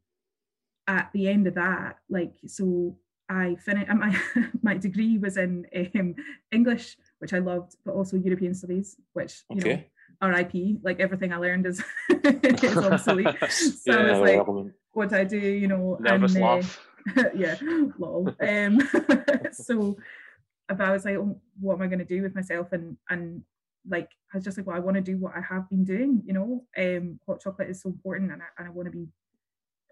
at 0.88 1.10
the 1.14 1.28
end 1.28 1.48
of 1.48 1.56
that, 1.56 1.98
like, 2.10 2.34
so 2.46 2.98
I 3.30 3.56
finished 3.56 3.90
my 3.90 4.18
my 4.62 4.78
degree 4.78 5.18
was 5.18 5.38
in 5.38 5.66
um, 5.96 6.16
English, 6.52 6.98
which 7.20 7.34
I 7.34 7.40
loved, 7.40 7.76
but 7.86 7.94
also 7.94 8.18
European 8.18 8.54
studies, 8.54 8.96
which 9.14 9.44
you 9.50 9.58
okay. 9.58 9.88
know, 10.22 10.30
RIP, 10.30 10.80
like 10.84 11.00
everything 11.00 11.34
I 11.34 11.38
learned 11.38 11.66
is, 11.66 11.84
is 12.24 12.78
obsolete. 12.78 13.36
so 13.50 13.92
yeah, 13.92 13.98
I 13.98 14.12
was 14.12 14.30
like, 14.30 14.74
what 14.94 15.10
do 15.10 15.16
I 15.16 15.24
do? 15.24 15.38
You 15.38 15.68
know, 15.68 15.98
Nervous 16.00 16.36
and, 16.36 16.66
uh, 17.18 17.24
yeah, 17.36 17.56
lol. 17.98 18.34
Um, 18.40 18.82
so, 19.52 19.98
but 20.68 20.82
I 20.82 20.92
was 20.92 21.06
like, 21.06 21.16
oh, 21.16 21.40
what 21.60 21.76
am 21.76 21.82
I 21.82 21.88
going 21.88 22.00
to 22.00 22.06
do 22.06 22.22
with 22.22 22.36
myself? 22.36 22.72
And 22.72 22.98
and 23.10 23.42
like, 23.90 24.10
I 24.34 24.38
was 24.38 24.44
just 24.44 24.58
like, 24.58 24.68
well, 24.68 24.76
I 24.76 24.80
want 24.80 24.96
to 24.96 25.02
do 25.02 25.18
what 25.18 25.34
I 25.36 25.42
have 25.42 25.70
been 25.70 25.86
doing. 25.86 26.22
You 26.26 26.34
know, 26.34 26.66
um, 26.78 27.20
hot 27.26 27.42
chocolate 27.42 27.70
is 27.70 27.82
so 27.82 27.90
important, 27.90 28.32
and 28.32 28.42
I, 28.42 28.46
and 28.58 28.68
I 28.68 28.72
want 28.72 28.88
to 28.88 28.92
be 28.92 29.08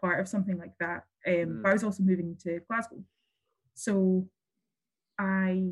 part 0.01 0.19
of 0.19 0.27
something 0.27 0.57
like 0.57 0.73
that. 0.79 1.03
Um, 1.27 1.33
mm. 1.33 1.63
But 1.63 1.69
I 1.69 1.73
was 1.73 1.83
also 1.83 2.03
moving 2.03 2.35
to 2.43 2.59
Glasgow, 2.67 3.03
so 3.73 4.27
I 5.17 5.63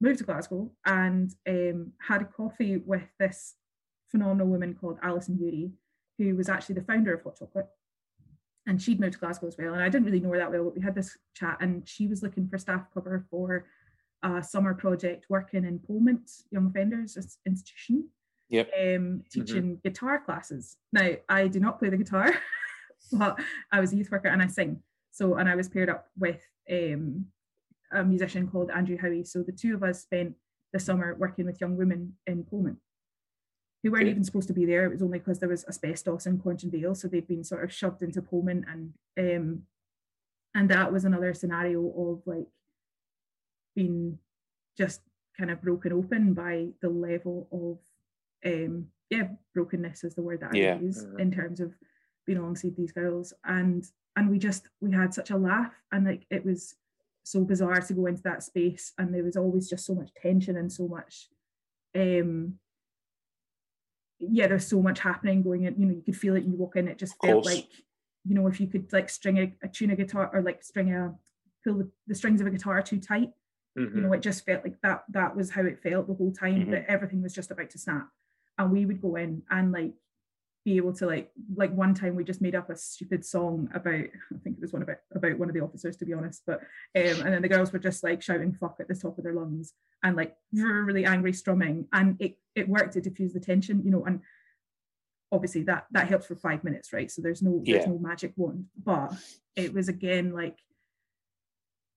moved 0.00 0.18
to 0.18 0.24
Glasgow 0.24 0.70
and 0.84 1.32
um, 1.48 1.92
had 2.00 2.22
a 2.22 2.26
coffee 2.26 2.76
with 2.76 3.08
this 3.18 3.54
phenomenal 4.10 4.48
woman 4.48 4.74
called 4.74 4.98
Alison 5.02 5.38
Urie, 5.38 5.72
who 6.18 6.36
was 6.36 6.48
actually 6.48 6.76
the 6.76 6.84
founder 6.84 7.14
of 7.14 7.22
Hot 7.22 7.38
Chocolate. 7.38 7.68
And 8.66 8.80
she'd 8.80 9.00
moved 9.00 9.14
to 9.14 9.18
Glasgow 9.18 9.46
as 9.46 9.56
well. 9.58 9.74
And 9.74 9.82
I 9.82 9.88
didn't 9.88 10.06
really 10.06 10.20
know 10.20 10.30
her 10.30 10.38
that 10.38 10.50
well, 10.50 10.64
but 10.64 10.76
we 10.76 10.82
had 10.82 10.94
this 10.94 11.16
chat 11.34 11.58
and 11.60 11.86
she 11.86 12.06
was 12.06 12.22
looking 12.22 12.48
for 12.48 12.58
staff 12.58 12.86
cover 12.94 13.26
for 13.30 13.66
a 14.24 14.42
summer 14.42 14.74
project 14.74 15.26
working 15.28 15.64
in 15.64 15.78
Polmont 15.78 16.42
Young 16.50 16.66
Offenders 16.66 17.16
Institution. 17.46 18.08
Yep. 18.48 18.70
Um, 18.76 18.82
mm-hmm. 18.82 19.16
teaching 19.30 19.62
mm-hmm. 19.62 19.88
guitar 19.88 20.20
classes. 20.24 20.76
Now, 20.92 21.12
I 21.28 21.48
do 21.48 21.60
not 21.60 21.78
play 21.78 21.90
the 21.90 21.96
guitar, 21.96 22.34
but 23.12 23.38
I 23.70 23.80
was 23.80 23.92
a 23.92 23.96
youth 23.96 24.10
worker 24.10 24.28
and 24.28 24.42
I 24.42 24.46
sing. 24.48 24.80
So, 25.10 25.34
and 25.34 25.48
I 25.48 25.54
was 25.54 25.68
paired 25.68 25.88
up 25.88 26.08
with 26.18 26.40
um, 26.70 27.26
a 27.92 28.02
musician 28.02 28.48
called 28.48 28.70
Andrew 28.70 28.98
Howie. 28.98 29.24
So 29.24 29.42
the 29.42 29.52
two 29.52 29.74
of 29.74 29.82
us 29.82 30.02
spent 30.02 30.34
the 30.72 30.80
summer 30.80 31.14
working 31.14 31.46
with 31.46 31.60
young 31.60 31.76
women 31.76 32.14
in 32.26 32.44
Polmont 32.44 32.76
who 33.84 33.90
weren't 33.90 34.04
okay. 34.04 34.10
even 34.10 34.24
supposed 34.24 34.48
to 34.48 34.54
be 34.54 34.64
there. 34.64 34.86
It 34.86 34.92
was 34.92 35.02
only 35.02 35.18
because 35.18 35.38
there 35.38 35.48
was 35.48 35.66
asbestos 35.68 36.24
in 36.24 36.38
Corntonvale, 36.38 36.96
so 36.96 37.06
they'd 37.06 37.28
been 37.28 37.44
sort 37.44 37.62
of 37.62 37.72
shoved 37.72 38.02
into 38.02 38.22
Polmont, 38.22 38.64
and 38.66 38.94
um, 39.18 39.62
and 40.54 40.70
that 40.70 40.90
was 40.90 41.04
another 41.04 41.34
scenario 41.34 41.86
of 41.86 42.22
like 42.24 42.46
being 43.74 44.18
just 44.76 45.00
kind 45.36 45.50
of 45.50 45.62
broken 45.62 45.92
open 45.92 46.34
by 46.34 46.68
the 46.80 46.88
level 46.88 47.48
of 47.52 47.78
um, 48.50 48.86
yeah 49.10 49.28
brokenness 49.54 50.04
is 50.04 50.14
the 50.14 50.22
word 50.22 50.40
that 50.40 50.52
I 50.54 50.56
yeah. 50.56 50.78
use 50.78 51.04
mm-hmm. 51.04 51.20
in 51.20 51.30
terms 51.30 51.60
of 51.60 51.72
being 52.26 52.38
alongside 52.38 52.76
these 52.76 52.92
girls, 52.92 53.32
and 53.44 53.84
and 54.16 54.30
we 54.30 54.38
just 54.38 54.68
we 54.80 54.92
had 54.92 55.12
such 55.14 55.30
a 55.30 55.36
laugh, 55.36 55.72
and 55.92 56.06
like 56.06 56.26
it 56.30 56.44
was 56.44 56.74
so 57.22 57.42
bizarre 57.42 57.80
to 57.80 57.94
go 57.94 58.06
into 58.06 58.22
that 58.22 58.42
space, 58.42 58.92
and 58.98 59.14
there 59.14 59.24
was 59.24 59.36
always 59.36 59.68
just 59.68 59.86
so 59.86 59.94
much 59.94 60.10
tension 60.14 60.56
and 60.56 60.72
so 60.72 60.86
much 60.86 61.28
um 61.96 62.58
yeah, 64.18 64.46
there's 64.46 64.66
so 64.66 64.80
much 64.80 65.00
happening 65.00 65.42
going 65.42 65.64
in. 65.64 65.74
You 65.78 65.86
know, 65.86 65.94
you 65.94 66.02
could 66.02 66.16
feel 66.16 66.36
it. 66.36 66.44
You 66.44 66.54
walk 66.54 66.76
in, 66.76 66.88
it 66.88 66.98
just 66.98 67.14
felt 67.22 67.44
like, 67.44 67.68
you 68.24 68.34
know, 68.34 68.46
if 68.46 68.60
you 68.60 68.66
could 68.66 68.92
like 68.92 69.10
string 69.10 69.38
a, 69.38 69.52
a 69.62 69.68
tune 69.68 69.90
a 69.90 69.96
guitar 69.96 70.30
or 70.32 70.42
like 70.42 70.62
string 70.62 70.92
a 70.92 71.14
pull 71.62 71.78
the, 71.78 71.90
the 72.06 72.14
strings 72.14 72.40
of 72.40 72.46
a 72.46 72.50
guitar 72.50 72.80
too 72.82 73.00
tight. 73.00 73.30
Mm-hmm. 73.78 73.96
You 73.96 74.02
know, 74.04 74.12
it 74.12 74.22
just 74.22 74.44
felt 74.44 74.64
like 74.64 74.80
that. 74.82 75.04
That 75.10 75.36
was 75.36 75.50
how 75.50 75.62
it 75.62 75.82
felt 75.82 76.06
the 76.06 76.14
whole 76.14 76.32
time. 76.32 76.60
Mm-hmm. 76.60 76.70
That 76.70 76.86
everything 76.88 77.22
was 77.22 77.34
just 77.34 77.50
about 77.50 77.70
to 77.70 77.78
snap, 77.78 78.08
and 78.58 78.70
we 78.70 78.86
would 78.86 79.02
go 79.02 79.16
in 79.16 79.42
and 79.50 79.72
like 79.72 79.94
be 80.64 80.76
able 80.78 80.94
to 80.94 81.06
like 81.06 81.30
like 81.56 81.72
one 81.74 81.92
time 81.92 82.16
we 82.16 82.24
just 82.24 82.40
made 82.40 82.54
up 82.54 82.70
a 82.70 82.76
stupid 82.76 83.24
song 83.24 83.68
about 83.74 83.92
I 83.92 84.38
think 84.42 84.56
it 84.56 84.62
was 84.62 84.72
one 84.72 84.82
about 84.82 84.96
about 85.14 85.38
one 85.38 85.48
of 85.48 85.54
the 85.54 85.60
officers 85.60 85.96
to 85.98 86.06
be 86.06 86.14
honest 86.14 86.42
but 86.46 86.60
um 86.96 87.20
and 87.22 87.34
then 87.34 87.42
the 87.42 87.48
girls 87.48 87.70
were 87.70 87.78
just 87.78 88.02
like 88.02 88.22
shouting 88.22 88.54
fuck 88.54 88.76
at 88.80 88.88
the 88.88 88.94
top 88.94 89.18
of 89.18 89.24
their 89.24 89.34
lungs 89.34 89.74
and 90.02 90.16
like 90.16 90.34
really 90.52 91.04
angry 91.04 91.34
strumming 91.34 91.86
and 91.92 92.16
it 92.18 92.38
it 92.54 92.68
worked 92.68 92.94
to 92.94 93.02
diffuse 93.02 93.34
the 93.34 93.40
tension 93.40 93.82
you 93.84 93.90
know 93.90 94.04
and 94.06 94.20
obviously 95.32 95.62
that 95.64 95.84
that 95.90 96.08
helps 96.08 96.26
for 96.26 96.36
five 96.36 96.64
minutes 96.64 96.92
right 96.94 97.10
so 97.10 97.20
there's 97.20 97.42
no 97.42 97.60
yeah. 97.64 97.76
there's 97.76 97.88
no 97.88 97.98
magic 97.98 98.32
wand 98.36 98.64
but 98.82 99.12
it 99.56 99.74
was 99.74 99.88
again 99.88 100.32
like 100.32 100.58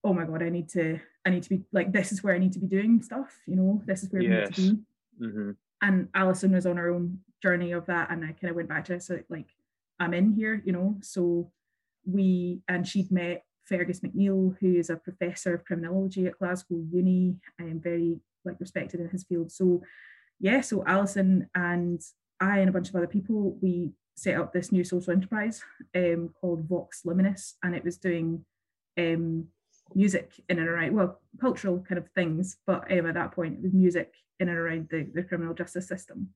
oh 0.04 0.14
my 0.14 0.26
god 0.26 0.44
I 0.44 0.50
need 0.50 0.70
to 0.70 1.00
I 1.26 1.30
need 1.30 1.44
to 1.44 1.50
be 1.50 1.64
like 1.72 1.92
this 1.92 2.12
is 2.12 2.24
where 2.24 2.34
I 2.34 2.38
need 2.38 2.54
to 2.54 2.60
be 2.60 2.68
doing 2.68 3.02
stuff 3.02 3.36
you 3.46 3.56
know 3.56 3.82
this 3.86 4.04
is 4.04 4.12
where 4.12 4.22
yes. 4.22 4.30
we 4.30 4.38
need 4.38 4.54
to 4.54 4.62
be 4.62 5.26
mm-hmm. 5.26 5.52
and 5.82 6.08
Alison 6.14 6.54
was 6.54 6.66
on 6.66 6.78
her 6.78 6.90
own 6.90 7.20
journey 7.42 7.72
of 7.72 7.86
that 7.88 8.12
and 8.12 8.24
I 8.24 8.32
kind 8.32 8.50
of 8.50 8.56
went 8.56 8.70
back 8.70 8.86
to 8.86 8.94
it 8.94 9.04
so 9.04 9.20
like 9.30 9.50
I'm 10.00 10.14
in 10.14 10.34
here 10.34 10.62
you 10.66 10.72
know 10.72 10.98
so 11.02 11.52
we 12.06 12.62
and 12.68 12.88
she'd 12.88 13.12
met 13.12 13.44
Fergus 13.66 14.00
McNeill 14.00 14.56
who 14.60 14.76
is 14.76 14.90
a 14.90 14.96
professor 14.96 15.54
of 15.54 15.66
criminology 15.66 16.28
at 16.28 16.38
Glasgow 16.40 16.84
Uni 16.92 17.36
and 17.60 17.84
very 17.84 18.20
like 18.46 18.60
respected 18.60 19.00
in 19.00 19.10
his 19.10 19.24
field 19.24 19.52
so 19.52 19.82
yeah 20.40 20.62
so 20.62 20.84
Alison 20.86 21.50
and 21.54 22.02
I 22.40 22.60
and 22.60 22.70
a 22.70 22.74
bunch 22.74 22.90
of 22.90 22.96
other 22.96 23.08
people 23.08 23.58
we 23.62 23.92
set 24.16 24.40
up 24.40 24.52
this 24.52 24.72
new 24.72 24.84
social 24.84 25.14
enterprise 25.14 25.62
um, 25.96 26.34
called 26.40 26.68
Vox 26.68 27.04
Liminis 27.06 27.54
and 27.64 27.76
it 27.76 27.84
was 27.84 27.98
doing 27.98 28.46
um, 28.98 29.48
music 29.96 30.34
in 30.50 30.60
and 30.60 30.68
around 30.68 30.94
well 30.94 31.20
cultural 31.40 31.84
kind 31.88 31.98
of 31.98 32.10
things 32.10 32.58
but 32.66 32.92
um, 32.92 33.06
at 33.06 33.14
that 33.14 33.32
point 33.32 33.56
it 33.56 33.62
was 33.62 33.74
music 33.74 34.14
in 34.40 34.50
and 34.50 34.58
around 34.58 34.88
the, 34.90 35.08
the 35.14 35.24
criminal 35.24 35.54
justice 35.54 35.88
system. 35.88 36.30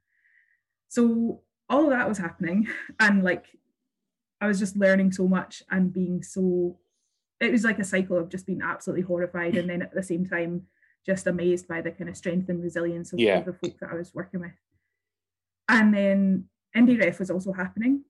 So 0.89 1.41
all 1.69 1.83
of 1.83 1.91
that 1.91 2.09
was 2.09 2.17
happening 2.17 2.67
and 2.99 3.23
like 3.23 3.45
i 4.41 4.47
was 4.47 4.59
just 4.59 4.75
learning 4.75 5.11
so 5.11 5.27
much 5.27 5.63
and 5.71 5.93
being 5.93 6.21
so 6.21 6.77
it 7.39 7.51
was 7.51 7.63
like 7.63 7.79
a 7.79 7.83
cycle 7.83 8.17
of 8.17 8.29
just 8.29 8.45
being 8.45 8.61
absolutely 8.61 9.03
horrified 9.03 9.55
and 9.55 9.69
then 9.69 9.81
at 9.81 9.93
the 9.93 10.03
same 10.03 10.25
time 10.27 10.63
just 11.05 11.27
amazed 11.27 11.67
by 11.67 11.81
the 11.81 11.91
kind 11.91 12.09
of 12.09 12.17
strength 12.17 12.49
and 12.49 12.61
resilience 12.61 13.13
of 13.13 13.19
yeah. 13.19 13.41
the 13.41 13.53
folk 13.53 13.79
that 13.79 13.89
i 13.91 13.95
was 13.95 14.13
working 14.13 14.39
with. 14.39 14.51
And 15.67 15.93
then 15.93 16.45
indie 16.75 16.99
ref 16.99 17.19
was 17.19 17.31
also 17.31 17.53
happening. 17.53 18.03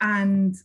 And 0.00 0.56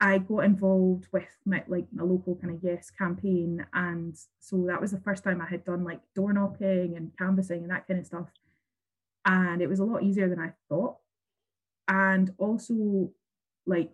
I 0.00 0.18
got 0.18 0.40
involved 0.40 1.06
with 1.12 1.28
my 1.46 1.64
like 1.68 1.86
my 1.92 2.02
local 2.02 2.36
kind 2.36 2.54
of 2.54 2.60
yes 2.62 2.90
campaign, 2.90 3.64
and 3.72 4.16
so 4.40 4.64
that 4.68 4.80
was 4.80 4.90
the 4.90 5.00
first 5.00 5.24
time 5.24 5.40
I 5.40 5.46
had 5.46 5.64
done 5.64 5.84
like 5.84 6.00
door 6.14 6.32
knocking 6.32 6.96
and 6.96 7.12
canvassing 7.18 7.62
and 7.62 7.70
that 7.70 7.86
kind 7.86 8.00
of 8.00 8.06
stuff 8.06 8.28
and 9.26 9.60
it 9.60 9.68
was 9.68 9.80
a 9.80 9.84
lot 9.84 10.02
easier 10.02 10.28
than 10.28 10.38
I 10.38 10.52
thought. 10.68 10.96
And 11.88 12.32
also, 12.38 13.10
like, 13.66 13.92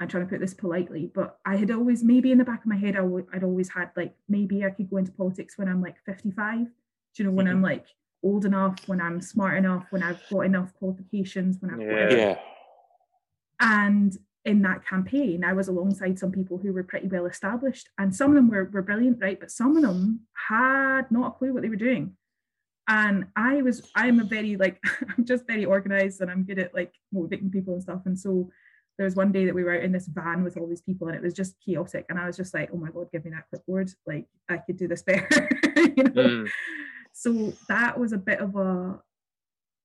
I'm 0.00 0.08
trying 0.08 0.24
to 0.24 0.30
put 0.30 0.40
this 0.40 0.54
politely, 0.54 1.10
but 1.12 1.38
I 1.44 1.56
had 1.56 1.70
always, 1.70 2.02
maybe 2.02 2.30
in 2.30 2.38
the 2.38 2.44
back 2.44 2.60
of 2.60 2.66
my 2.66 2.76
head, 2.76 2.96
i 2.96 3.00
w- 3.00 3.26
I'd 3.32 3.44
always 3.44 3.68
had 3.70 3.90
like, 3.96 4.14
maybe 4.28 4.64
I 4.64 4.70
could 4.70 4.88
go 4.88 4.96
into 4.96 5.12
politics 5.12 5.58
when 5.58 5.68
I'm 5.68 5.82
like 5.82 5.96
55. 6.06 6.58
Do 6.58 6.70
you 7.16 7.24
know, 7.24 7.32
when 7.32 7.48
I'm 7.48 7.56
mm-hmm. 7.56 7.64
like 7.64 7.86
old 8.22 8.44
enough, 8.44 8.78
when 8.86 9.00
I'm 9.00 9.20
smart 9.20 9.58
enough, 9.58 9.86
when 9.90 10.02
I've 10.02 10.20
got 10.30 10.40
enough 10.40 10.72
qualifications, 10.74 11.58
when 11.60 11.72
I've 11.72 11.80
yeah. 11.80 12.14
yeah. 12.14 12.38
And 13.60 14.16
in 14.44 14.62
that 14.62 14.86
campaign, 14.86 15.44
I 15.44 15.52
was 15.52 15.68
alongside 15.68 16.18
some 16.18 16.32
people 16.32 16.58
who 16.58 16.72
were 16.72 16.82
pretty 16.82 17.08
well 17.08 17.26
established, 17.26 17.88
and 17.98 18.14
some 18.14 18.30
of 18.30 18.36
them 18.36 18.48
were, 18.48 18.68
were 18.72 18.82
brilliant, 18.82 19.18
right? 19.20 19.38
But 19.38 19.50
some 19.50 19.76
of 19.76 19.82
them 19.82 20.20
had 20.48 21.10
not 21.10 21.28
a 21.28 21.30
clue 21.32 21.52
what 21.52 21.62
they 21.62 21.68
were 21.68 21.76
doing. 21.76 22.16
And 22.88 23.26
i 23.36 23.62
was 23.62 23.88
i'm 23.94 24.18
a 24.18 24.24
very 24.24 24.56
like 24.56 24.80
i'm 25.16 25.24
just 25.24 25.46
very 25.46 25.64
organized 25.64 26.20
and 26.20 26.28
i'm 26.28 26.42
good 26.42 26.58
at 26.58 26.74
like 26.74 26.92
motivating 27.12 27.50
people 27.50 27.74
and 27.74 27.82
stuff. 27.82 28.02
And 28.06 28.18
so 28.18 28.50
there 28.98 29.04
was 29.04 29.14
one 29.14 29.30
day 29.30 29.46
that 29.46 29.54
we 29.54 29.62
were 29.62 29.76
out 29.76 29.84
in 29.84 29.92
this 29.92 30.08
van 30.08 30.42
with 30.42 30.56
all 30.56 30.66
these 30.66 30.82
people 30.82 31.06
and 31.06 31.16
it 31.16 31.22
was 31.22 31.32
just 31.32 31.54
chaotic. 31.64 32.06
And 32.08 32.18
i 32.18 32.26
was 32.26 32.36
just 32.36 32.52
like 32.54 32.70
oh 32.72 32.76
my 32.76 32.90
god 32.90 33.12
give 33.12 33.24
me 33.24 33.30
that 33.30 33.48
clipboard. 33.50 33.92
Like 34.06 34.26
i 34.48 34.56
could 34.56 34.76
do 34.76 34.88
this 34.88 35.02
better. 35.02 35.48
You 35.94 36.04
know? 36.04 36.10
Mm. 36.10 36.50
so 37.12 37.52
that 37.68 37.98
was 37.98 38.12
a 38.12 38.18
bit 38.18 38.40
of 38.40 38.56
a, 38.56 38.98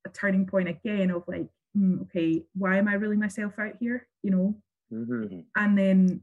a 0.05 0.09
turning 0.13 0.45
point 0.45 0.69
again 0.69 1.11
of 1.11 1.23
like 1.27 1.47
mm, 1.77 2.01
okay 2.01 2.43
why 2.53 2.77
am 2.77 2.87
i 2.87 2.93
ruling 2.93 3.19
myself 3.19 3.53
out 3.59 3.73
here? 3.79 4.07
You 4.23 4.31
know? 4.31 4.55
Mm-hmm. 4.91 5.39
and 5.55 5.77
then 5.77 6.21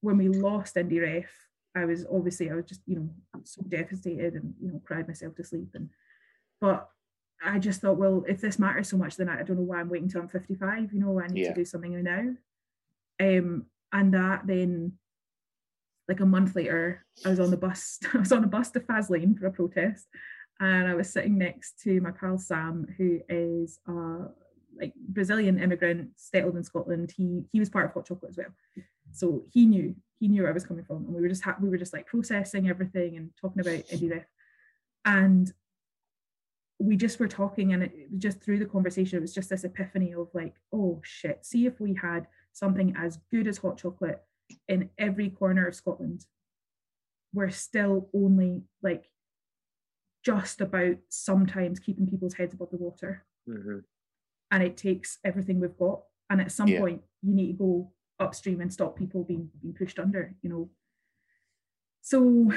when 0.00 0.16
we 0.16 0.28
lost 0.28 0.76
indie 0.76 1.02
ref 1.02 1.30
I 1.76 1.84
was 1.84 2.06
obviously 2.10 2.50
I 2.50 2.54
was 2.54 2.64
just 2.64 2.80
you 2.86 2.96
know 2.96 3.10
so 3.44 3.62
devastated 3.68 4.34
and 4.34 4.54
you 4.60 4.72
know 4.72 4.80
cried 4.84 5.06
myself 5.06 5.34
to 5.36 5.44
sleep. 5.44 5.68
And 5.74 5.90
but 6.60 6.88
I 7.44 7.58
just 7.58 7.82
thought 7.82 7.98
well 7.98 8.24
if 8.26 8.40
this 8.40 8.58
matters 8.58 8.88
so 8.88 8.96
much 8.96 9.16
then 9.16 9.28
I, 9.28 9.40
I 9.40 9.42
don't 9.42 9.56
know 9.56 9.62
why 9.62 9.80
I'm 9.80 9.90
waiting 9.90 10.08
till 10.08 10.22
I'm 10.22 10.28
55 10.28 10.92
you 10.92 11.00
know 11.00 11.20
I 11.20 11.26
need 11.26 11.42
yeah. 11.42 11.48
to 11.50 11.54
do 11.54 11.64
something 11.64 12.02
now. 12.02 12.34
Um 13.20 13.66
and 13.92 14.14
that 14.14 14.46
then 14.46 14.92
like 16.08 16.20
a 16.20 16.26
month 16.26 16.56
later 16.56 17.04
I 17.24 17.28
was 17.28 17.40
on 17.40 17.50
the 17.50 17.56
bus 17.56 17.98
I 18.14 18.18
was 18.18 18.32
on 18.32 18.44
a 18.44 18.48
bus 18.48 18.70
to 18.70 18.80
Faslane 18.80 19.38
for 19.38 19.46
a 19.46 19.52
protest. 19.52 20.06
And 20.58 20.88
I 20.88 20.94
was 20.94 21.12
sitting 21.12 21.36
next 21.36 21.82
to 21.82 22.00
my 22.00 22.10
pal 22.10 22.38
Sam 22.38 22.86
who 22.96 23.20
is 23.28 23.78
a 23.86 24.28
like 24.78 24.94
Brazilian 24.94 25.58
immigrant 25.58 26.10
settled 26.16 26.56
in 26.56 26.64
Scotland. 26.64 27.12
He 27.16 27.44
he 27.52 27.60
was 27.60 27.70
part 27.70 27.86
of 27.86 27.92
hot 27.92 28.06
chocolate 28.06 28.30
as 28.30 28.36
well. 28.36 28.84
So 29.12 29.44
he 29.52 29.66
knew 29.66 29.94
he 30.18 30.28
knew 30.28 30.42
where 30.42 30.50
I 30.50 30.54
was 30.54 30.66
coming 30.66 30.84
from, 30.84 31.04
and 31.04 31.14
we 31.14 31.20
were 31.20 31.28
just 31.28 31.44
ha- 31.44 31.56
we 31.60 31.68
were 31.68 31.78
just 31.78 31.92
like 31.92 32.06
processing 32.06 32.68
everything 32.68 33.16
and 33.16 33.30
talking 33.40 33.60
about 33.60 33.86
Indie 33.88 34.24
and 35.04 35.52
we 36.78 36.96
just 36.96 37.18
were 37.18 37.28
talking, 37.28 37.72
and 37.72 37.84
it 37.84 37.92
just 38.18 38.42
through 38.42 38.58
the 38.58 38.66
conversation, 38.66 39.16
it 39.16 39.22
was 39.22 39.34
just 39.34 39.48
this 39.48 39.64
epiphany 39.64 40.12
of 40.12 40.28
like, 40.34 40.56
oh 40.72 41.00
shit, 41.02 41.44
see 41.44 41.66
if 41.66 41.80
we 41.80 41.94
had 41.94 42.26
something 42.52 42.94
as 42.98 43.18
good 43.30 43.46
as 43.46 43.58
hot 43.58 43.78
chocolate 43.78 44.22
in 44.68 44.90
every 44.98 45.30
corner 45.30 45.66
of 45.66 45.74
Scotland, 45.74 46.26
we're 47.32 47.50
still 47.50 48.08
only 48.14 48.62
like 48.82 49.06
just 50.24 50.60
about 50.60 50.96
sometimes 51.08 51.78
keeping 51.78 52.06
people's 52.06 52.34
heads 52.34 52.52
above 52.52 52.70
the 52.70 52.76
water. 52.76 53.24
Mm-hmm. 53.48 53.78
And 54.50 54.62
it 54.62 54.76
takes 54.76 55.18
everything 55.24 55.60
we've 55.60 55.76
got. 55.76 56.02
And 56.30 56.40
at 56.40 56.52
some 56.52 56.68
yeah. 56.68 56.80
point, 56.80 57.02
you 57.22 57.34
need 57.34 57.52
to 57.52 57.58
go 57.58 57.92
upstream 58.18 58.60
and 58.60 58.72
stop 58.72 58.96
people 58.96 59.24
being 59.24 59.50
being 59.60 59.74
pushed 59.74 59.98
under 59.98 60.34
you 60.42 60.48
know 60.48 60.70
so 62.00 62.50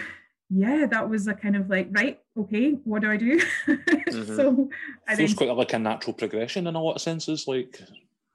yeah 0.50 0.86
that 0.86 1.10
was 1.10 1.28
a 1.28 1.34
kind 1.34 1.56
of 1.56 1.70
like 1.70 1.88
right 1.92 2.20
okay 2.38 2.72
what 2.86 3.02
do 3.02 3.12
i 3.12 3.18
do 3.18 3.40
mm-hmm. 3.68 4.36
so 4.36 4.70
I 5.08 5.16
feels 5.16 5.32
then, 5.32 5.48
quite 5.48 5.58
like 5.58 5.74
a 5.74 5.80
natural 5.80 6.14
progression 6.14 6.68
in 6.68 6.76
a 6.76 6.82
lot 6.82 6.96
of 6.96 7.02
senses 7.02 7.48
like 7.48 7.82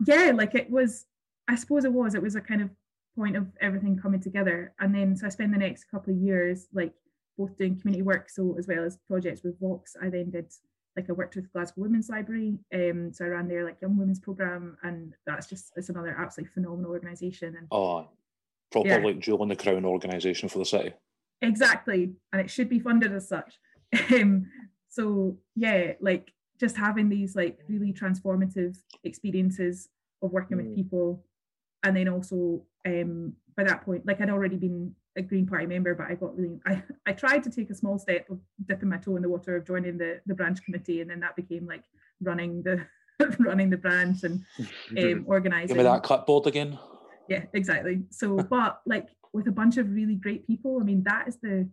yeah 0.06 0.32
like 0.34 0.54
it 0.54 0.70
was 0.70 1.06
i 1.48 1.54
suppose 1.54 1.84
it 1.84 1.92
was 1.92 2.14
it 2.14 2.22
was 2.22 2.36
a 2.36 2.40
kind 2.40 2.62
of 2.62 2.70
point 3.16 3.36
of 3.36 3.46
everything 3.60 3.98
coming 3.98 4.20
together 4.20 4.74
and 4.80 4.94
then 4.94 5.16
so 5.16 5.26
i 5.26 5.30
spent 5.30 5.52
the 5.52 5.58
next 5.58 5.84
couple 5.84 6.12
of 6.12 6.20
years 6.20 6.66
like 6.74 6.92
both 7.38 7.56
doing 7.56 7.78
community 7.80 8.02
work 8.02 8.28
so 8.28 8.54
as 8.58 8.66
well 8.66 8.84
as 8.84 8.98
projects 9.08 9.42
with 9.42 9.58
vox 9.60 9.96
i 10.02 10.10
then 10.10 10.30
did 10.30 10.52
like 10.96 11.10
I 11.10 11.12
worked 11.12 11.36
with 11.36 11.52
Glasgow 11.52 11.82
Women's 11.82 12.08
Library, 12.08 12.58
um, 12.72 13.12
so 13.12 13.24
I 13.24 13.28
ran 13.28 13.48
their 13.48 13.64
like 13.64 13.80
young 13.82 13.96
women's 13.96 14.20
program, 14.20 14.76
and 14.82 15.14
that's 15.26 15.46
just 15.46 15.72
it's 15.76 15.88
another 15.88 16.16
absolutely 16.18 16.52
phenomenal 16.54 16.92
organisation. 16.92 17.56
And 17.56 17.66
oh, 17.70 18.08
proper 18.70 18.88
yeah. 18.88 18.98
like 18.98 19.18
jewel 19.18 19.42
in 19.42 19.48
the 19.48 19.56
crown 19.56 19.84
organisation 19.84 20.48
for 20.48 20.58
the 20.58 20.64
city. 20.64 20.92
Exactly, 21.42 22.12
and 22.32 22.40
it 22.40 22.50
should 22.50 22.68
be 22.68 22.78
funded 22.78 23.12
as 23.12 23.28
such. 23.28 23.58
Um, 24.12 24.46
so 24.88 25.38
yeah, 25.54 25.92
like 26.00 26.32
just 26.60 26.76
having 26.76 27.08
these 27.08 27.36
like 27.36 27.58
really 27.68 27.92
transformative 27.92 28.76
experiences 29.04 29.88
of 30.22 30.32
working 30.32 30.56
mm. 30.56 30.64
with 30.64 30.76
people, 30.76 31.24
and 31.82 31.96
then 31.96 32.08
also 32.08 32.64
um, 32.86 33.34
by 33.56 33.64
that 33.64 33.84
point, 33.84 34.06
like 34.06 34.20
I'd 34.20 34.30
already 34.30 34.56
been 34.56 34.94
a 35.16 35.22
Green 35.22 35.46
Party 35.46 35.66
member, 35.66 35.94
but 35.94 36.10
I 36.10 36.14
got 36.14 36.36
really 36.36 36.60
I, 36.66 36.82
I 37.06 37.12
tried 37.12 37.42
to 37.44 37.50
take 37.50 37.70
a 37.70 37.74
small 37.74 37.98
step 37.98 38.28
of 38.30 38.40
dipping 38.66 38.88
my 38.88 38.98
toe 38.98 39.16
in 39.16 39.22
the 39.22 39.28
water 39.28 39.56
of 39.56 39.66
joining 39.66 39.98
the 39.98 40.20
the 40.26 40.34
branch 40.34 40.64
committee, 40.64 41.00
and 41.00 41.10
then 41.10 41.20
that 41.20 41.36
became 41.36 41.66
like 41.66 41.84
running 42.20 42.62
the 42.62 42.86
running 43.38 43.70
the 43.70 43.76
branch 43.76 44.24
and 44.24 44.44
um, 44.98 45.24
organizing. 45.26 45.68
Give 45.68 45.76
me 45.76 45.82
that 45.84 46.02
clipboard 46.02 46.46
again. 46.46 46.78
Yeah, 47.28 47.44
exactly. 47.52 48.02
So, 48.10 48.36
but 48.50 48.80
like 48.86 49.08
with 49.32 49.48
a 49.48 49.52
bunch 49.52 49.76
of 49.76 49.92
really 49.92 50.14
great 50.14 50.46
people, 50.46 50.78
I 50.80 50.84
mean, 50.84 51.02
that 51.04 51.28
is 51.28 51.36
the 51.36 51.68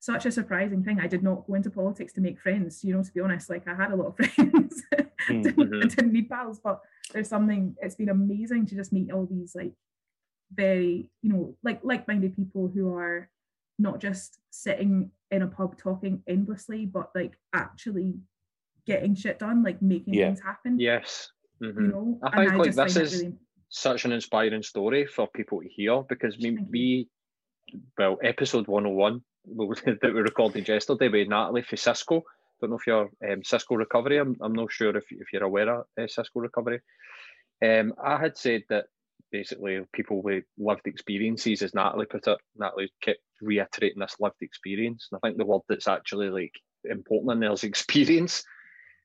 such 0.00 0.26
a 0.26 0.32
surprising 0.32 0.84
thing. 0.84 1.00
I 1.00 1.06
did 1.06 1.22
not 1.22 1.46
go 1.46 1.54
into 1.54 1.70
politics 1.70 2.12
to 2.14 2.20
make 2.20 2.38
friends, 2.38 2.84
you 2.84 2.94
know, 2.94 3.02
to 3.02 3.12
be 3.12 3.20
honest. 3.20 3.48
Like 3.48 3.66
I 3.66 3.74
had 3.74 3.90
a 3.90 3.96
lot 3.96 4.08
of 4.08 4.16
friends. 4.16 4.82
mm-hmm. 5.28 5.82
I 5.82 5.86
didn't 5.86 6.12
need 6.12 6.28
pals, 6.28 6.60
but 6.62 6.80
there's 7.12 7.28
something, 7.28 7.74
it's 7.80 7.94
been 7.94 8.10
amazing 8.10 8.66
to 8.66 8.74
just 8.74 8.92
meet 8.92 9.10
all 9.10 9.24
these 9.24 9.54
like 9.54 9.72
very 10.54 11.10
you 11.22 11.32
know 11.32 11.56
like 11.62 11.80
like-minded 11.82 12.34
people 12.36 12.70
who 12.72 12.94
are 12.94 13.28
not 13.78 14.00
just 14.00 14.38
sitting 14.50 15.10
in 15.30 15.42
a 15.42 15.46
pub 15.46 15.76
talking 15.76 16.22
endlessly 16.28 16.86
but 16.86 17.10
like 17.14 17.36
actually 17.52 18.14
getting 18.86 19.14
shit 19.14 19.38
done 19.38 19.62
like 19.62 19.80
making 19.82 20.14
yeah. 20.14 20.26
things 20.26 20.40
happen. 20.40 20.78
Yes. 20.78 21.30
Mm-hmm. 21.62 21.80
you 21.80 21.88
know? 21.88 22.18
I 22.22 22.36
think 22.36 22.52
I 22.52 22.56
like 22.56 22.74
this 22.74 22.96
is 22.96 23.22
really... 23.22 23.34
such 23.68 24.04
an 24.04 24.12
inspiring 24.12 24.62
story 24.62 25.06
for 25.06 25.28
people 25.28 25.60
to 25.62 25.68
hear 25.68 26.02
because 26.02 26.36
we, 26.38 26.58
we 26.70 27.08
well 27.96 28.18
episode 28.22 28.66
101 28.66 29.22
that 30.00 30.14
we 30.14 30.20
recorded 30.20 30.66
yesterday 30.68 31.08
with 31.08 31.28
natalie 31.28 31.62
for 31.62 31.76
cisco. 31.76 32.22
Don't 32.60 32.70
know 32.70 32.76
if 32.76 32.86
you're 32.86 33.10
um, 33.30 33.42
cisco 33.44 33.74
recovery. 33.74 34.18
I'm, 34.18 34.36
I'm 34.40 34.52
not 34.52 34.72
sure 34.72 34.96
if, 34.96 35.04
if 35.10 35.32
you're 35.32 35.44
aware 35.44 35.80
of 35.80 35.86
uh, 36.00 36.06
cisco 36.06 36.40
recovery. 36.40 36.80
Um, 37.62 37.94
i 38.02 38.18
had 38.18 38.36
said 38.36 38.62
that 38.68 38.86
basically 39.34 39.80
people 39.92 40.22
with 40.22 40.44
lived 40.58 40.86
experiences, 40.86 41.60
as 41.60 41.74
Natalie 41.74 42.06
put 42.06 42.28
it. 42.28 42.38
Natalie 42.56 42.92
kept 43.02 43.18
reiterating 43.42 43.98
this 43.98 44.14
lived 44.20 44.40
experience. 44.42 45.08
And 45.10 45.18
I 45.18 45.26
think 45.26 45.38
the 45.38 45.44
word 45.44 45.62
that's 45.68 45.88
actually 45.88 46.30
like 46.30 46.52
important 46.84 47.32
in 47.32 47.40
there 47.40 47.52
is 47.52 47.64
experience. 47.64 48.44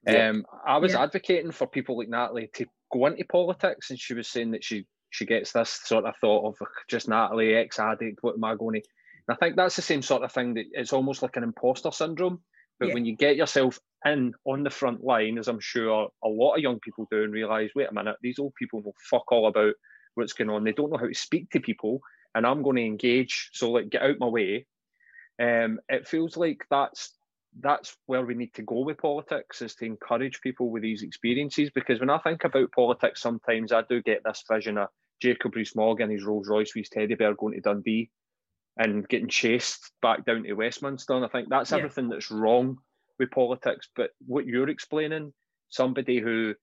Yeah. 0.05 0.29
Um, 0.29 0.45
I 0.65 0.77
was 0.77 0.93
yeah. 0.93 1.01
advocating 1.01 1.51
for 1.51 1.65
people 1.65 1.97
like 1.97 2.09
Natalie 2.09 2.51
to 2.53 2.67
go 2.93 3.07
into 3.07 3.25
politics, 3.25 3.89
and 3.89 3.99
she 3.99 4.13
was 4.13 4.27
saying 4.27 4.51
that 4.51 4.63
she 4.63 4.85
she 5.09 5.25
gets 5.25 5.51
this 5.51 5.81
sort 5.83 6.05
of 6.05 6.15
thought 6.21 6.47
of 6.47 6.67
just 6.87 7.09
Natalie, 7.09 7.55
ex 7.55 7.79
addict, 7.79 8.19
what 8.21 8.35
am 8.35 8.43
I 8.43 8.55
going 8.55 8.81
to? 8.81 8.87
And 9.27 9.35
I 9.35 9.35
think 9.35 9.55
that's 9.55 9.75
the 9.75 9.81
same 9.81 10.03
sort 10.03 10.21
of 10.21 10.31
thing 10.31 10.53
that 10.53 10.65
it's 10.73 10.93
almost 10.93 11.23
like 11.23 11.37
an 11.37 11.43
imposter 11.43 11.89
syndrome. 11.89 12.39
But 12.79 12.89
yeah. 12.89 12.93
when 12.93 13.05
you 13.05 13.15
get 13.15 13.35
yourself 13.35 13.79
in 14.05 14.33
on 14.45 14.63
the 14.63 14.69
front 14.69 15.03
line, 15.03 15.39
as 15.39 15.47
I'm 15.47 15.59
sure 15.59 16.09
a 16.23 16.29
lot 16.29 16.53
of 16.53 16.61
young 16.61 16.79
people 16.79 17.07
do, 17.09 17.23
and 17.23 17.33
realise, 17.33 17.71
wait 17.75 17.89
a 17.89 17.93
minute, 17.93 18.17
these 18.21 18.37
old 18.37 18.53
people 18.53 18.81
know 18.81 18.93
fuck 19.09 19.31
all 19.31 19.47
about 19.47 19.73
what's 20.19 20.33
going 20.33 20.49
on. 20.49 20.63
They 20.63 20.73
don't 20.73 20.91
know 20.91 20.97
how 20.97 21.07
to 21.07 21.13
speak 21.13 21.49
to 21.51 21.59
people, 21.59 22.01
and 22.35 22.45
I'm 22.45 22.61
going 22.61 22.75
to 22.75 22.85
engage. 22.85 23.49
So 23.53 23.71
like, 23.71 23.89
get 23.89 24.03
out 24.03 24.19
my 24.19 24.27
way. 24.27 24.67
Um, 25.41 25.79
it 25.89 26.07
feels 26.07 26.37
like 26.37 26.65
that's 26.69 27.13
that's 27.59 27.97
where 28.05 28.25
we 28.25 28.35
need 28.35 28.53
to 28.53 28.61
go 28.61 28.81
with 28.81 28.97
politics 28.99 29.61
is 29.61 29.73
to 29.75 29.85
encourage 29.85 30.41
people 30.41 30.69
with 30.69 30.83
these 30.83 31.01
experiences. 31.01 31.71
Because 31.73 31.99
when 31.99 32.09
I 32.09 32.19
think 32.19 32.43
about 32.43 32.71
politics, 32.71 33.21
sometimes 33.21 33.71
I 33.71 33.81
do 33.89 34.01
get 34.03 34.21
this 34.23 34.43
vision 34.49 34.77
of 34.77 34.89
Jacob 35.21 35.55
Rees-Mogg 35.55 36.01
and 36.01 36.11
his 36.11 36.23
Rolls 36.23 36.47
Royce 36.47 36.75
with 36.75 36.83
his 36.83 36.89
teddy 36.89 37.15
bear 37.15 37.33
going 37.33 37.55
to 37.55 37.61
Dundee 37.61 38.11
and 38.77 39.07
getting 39.09 39.27
chased 39.27 39.91
back 40.01 40.25
down 40.25 40.43
to 40.43 40.53
Westminster. 40.53 41.13
And 41.13 41.25
I 41.25 41.27
think 41.27 41.49
that's 41.49 41.71
yeah. 41.71 41.77
everything 41.77 42.09
that's 42.09 42.31
wrong 42.31 42.77
with 43.17 43.31
politics. 43.31 43.89
But 43.95 44.11
what 44.25 44.45
you're 44.45 44.69
explaining, 44.69 45.33
somebody 45.69 46.19
who 46.19 46.53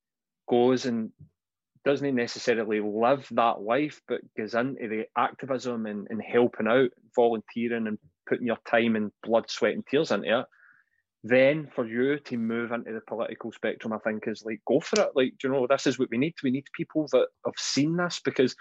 goes 0.49 0.87
and 0.87 1.11
doesn't 1.87 2.16
necessarily 2.16 2.81
live 2.81 3.29
that 3.31 3.62
life, 3.62 4.03
but 4.09 4.20
goes 4.37 4.55
into 4.55 4.88
the 4.88 5.05
activism 5.16 5.87
and, 5.87 6.09
and 6.11 6.20
helping 6.20 6.66
out, 6.66 6.90
volunteering 7.14 7.87
and 7.87 7.96
putting 8.29 8.46
your 8.46 8.59
time 8.68 8.96
and 8.96 9.12
blood, 9.22 9.49
sweat, 9.49 9.75
and 9.75 9.87
tears 9.87 10.11
into 10.11 10.40
it, 10.40 10.46
then 11.22 11.68
for 11.77 11.87
you 11.87 12.18
to 12.18 12.37
move 12.37 12.72
into 12.72 12.92
the 12.92 13.01
political 13.07 13.53
spectrum, 13.53 13.92
I 13.92 13.99
think 13.99 14.27
is 14.27 14.42
like 14.44 14.61
go 14.66 14.81
for 14.81 15.01
it. 15.01 15.11
Like, 15.14 15.35
do 15.38 15.46
you 15.46 15.55
know, 15.55 15.68
this 15.68 15.87
is 15.87 15.96
what 15.96 16.11
we 16.11 16.18
need. 16.18 16.35
We 16.42 16.51
need 16.51 16.66
people 16.77 17.07
that 17.12 17.29
have 17.44 17.55
seen 17.57 17.96
this 17.96 18.20
because 18.25 18.57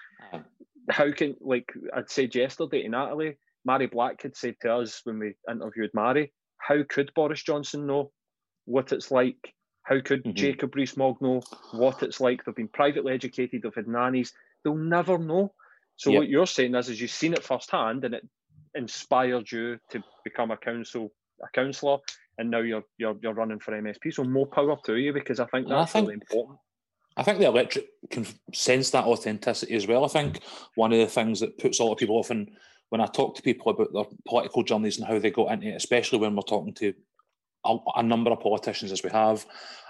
how 0.91 1.11
can 1.11 1.35
like 1.41 1.73
I'd 1.95 2.11
said 2.11 2.35
yesterday 2.35 2.83
to 2.83 2.89
Natalie, 2.89 3.37
Mary 3.65 3.87
Black 3.87 4.21
had 4.21 4.35
said 4.35 4.55
to 4.61 4.75
us 4.75 5.01
when 5.03 5.17
we 5.17 5.33
interviewed 5.49 5.89
Mary, 5.95 6.31
how 6.59 6.83
could 6.87 7.11
Boris 7.15 7.41
Johnson 7.41 7.87
know 7.87 8.11
what 8.65 8.91
it's 8.91 9.09
like 9.09 9.54
how 9.85 10.01
could 10.01 10.23
mm-hmm. 10.23 10.35
Jacob 10.35 10.75
Rees-Mogg 10.75 11.21
know 11.21 11.41
what 11.71 12.03
it's 12.03 12.19
like? 12.19 12.43
They've 12.43 12.55
been 12.55 12.67
privately 12.67 13.13
educated, 13.13 13.61
they've 13.61 13.73
had 13.73 13.87
nannies. 13.87 14.33
They'll 14.63 14.75
never 14.75 15.17
know. 15.17 15.53
So 15.97 16.09
yep. 16.09 16.19
what 16.19 16.27
you're 16.27 16.47
saying 16.47 16.75
is, 16.75 16.89
is 16.89 16.99
you've 16.99 17.11
seen 17.11 17.33
it 17.33 17.43
firsthand, 17.43 18.03
and 18.03 18.15
it 18.15 18.27
inspired 18.73 19.49
you 19.51 19.77
to 19.91 20.03
become 20.23 20.51
a 20.51 20.57
council 20.57 21.11
a 21.43 21.47
councillor, 21.53 21.97
and 22.37 22.49
now 22.49 22.59
you're 22.59 22.83
you're 22.97 23.15
you're 23.21 23.33
running 23.33 23.59
for 23.59 23.79
MSP. 23.79 24.13
So 24.13 24.23
more 24.23 24.47
power 24.47 24.77
to 24.85 24.95
you 24.95 25.13
because 25.13 25.39
I 25.39 25.45
think 25.45 25.67
that's 25.67 25.91
I 25.91 25.93
think, 25.93 26.07
really 26.07 26.21
important. 26.21 26.59
I 27.17 27.23
think 27.23 27.39
the 27.39 27.45
electorate 27.45 27.87
can 28.09 28.25
sense 28.53 28.89
that 28.91 29.05
authenticity 29.05 29.75
as 29.75 29.87
well. 29.87 30.03
I 30.03 30.09
think 30.09 30.39
one 30.75 30.91
of 30.91 30.99
the 30.99 31.07
things 31.07 31.39
that 31.39 31.57
puts 31.57 31.79
a 31.79 31.83
lot 31.83 31.93
of 31.93 31.97
people 31.99 32.17
off, 32.17 32.31
and 32.31 32.49
when 32.89 33.01
I 33.01 33.05
talk 33.05 33.35
to 33.35 33.41
people 33.41 33.71
about 33.71 33.93
their 33.93 34.05
political 34.27 34.63
journeys 34.63 34.97
and 34.97 35.07
how 35.07 35.19
they 35.19 35.31
got 35.31 35.51
into 35.51 35.67
it, 35.67 35.75
especially 35.75 36.19
when 36.19 36.35
we're 36.35 36.41
talking 36.41 36.73
to 36.75 36.93
a, 37.95 38.03
number 38.03 38.31
of 38.31 38.39
politicians 38.39 38.91
as 38.91 39.03
we 39.03 39.09
have, 39.09 39.45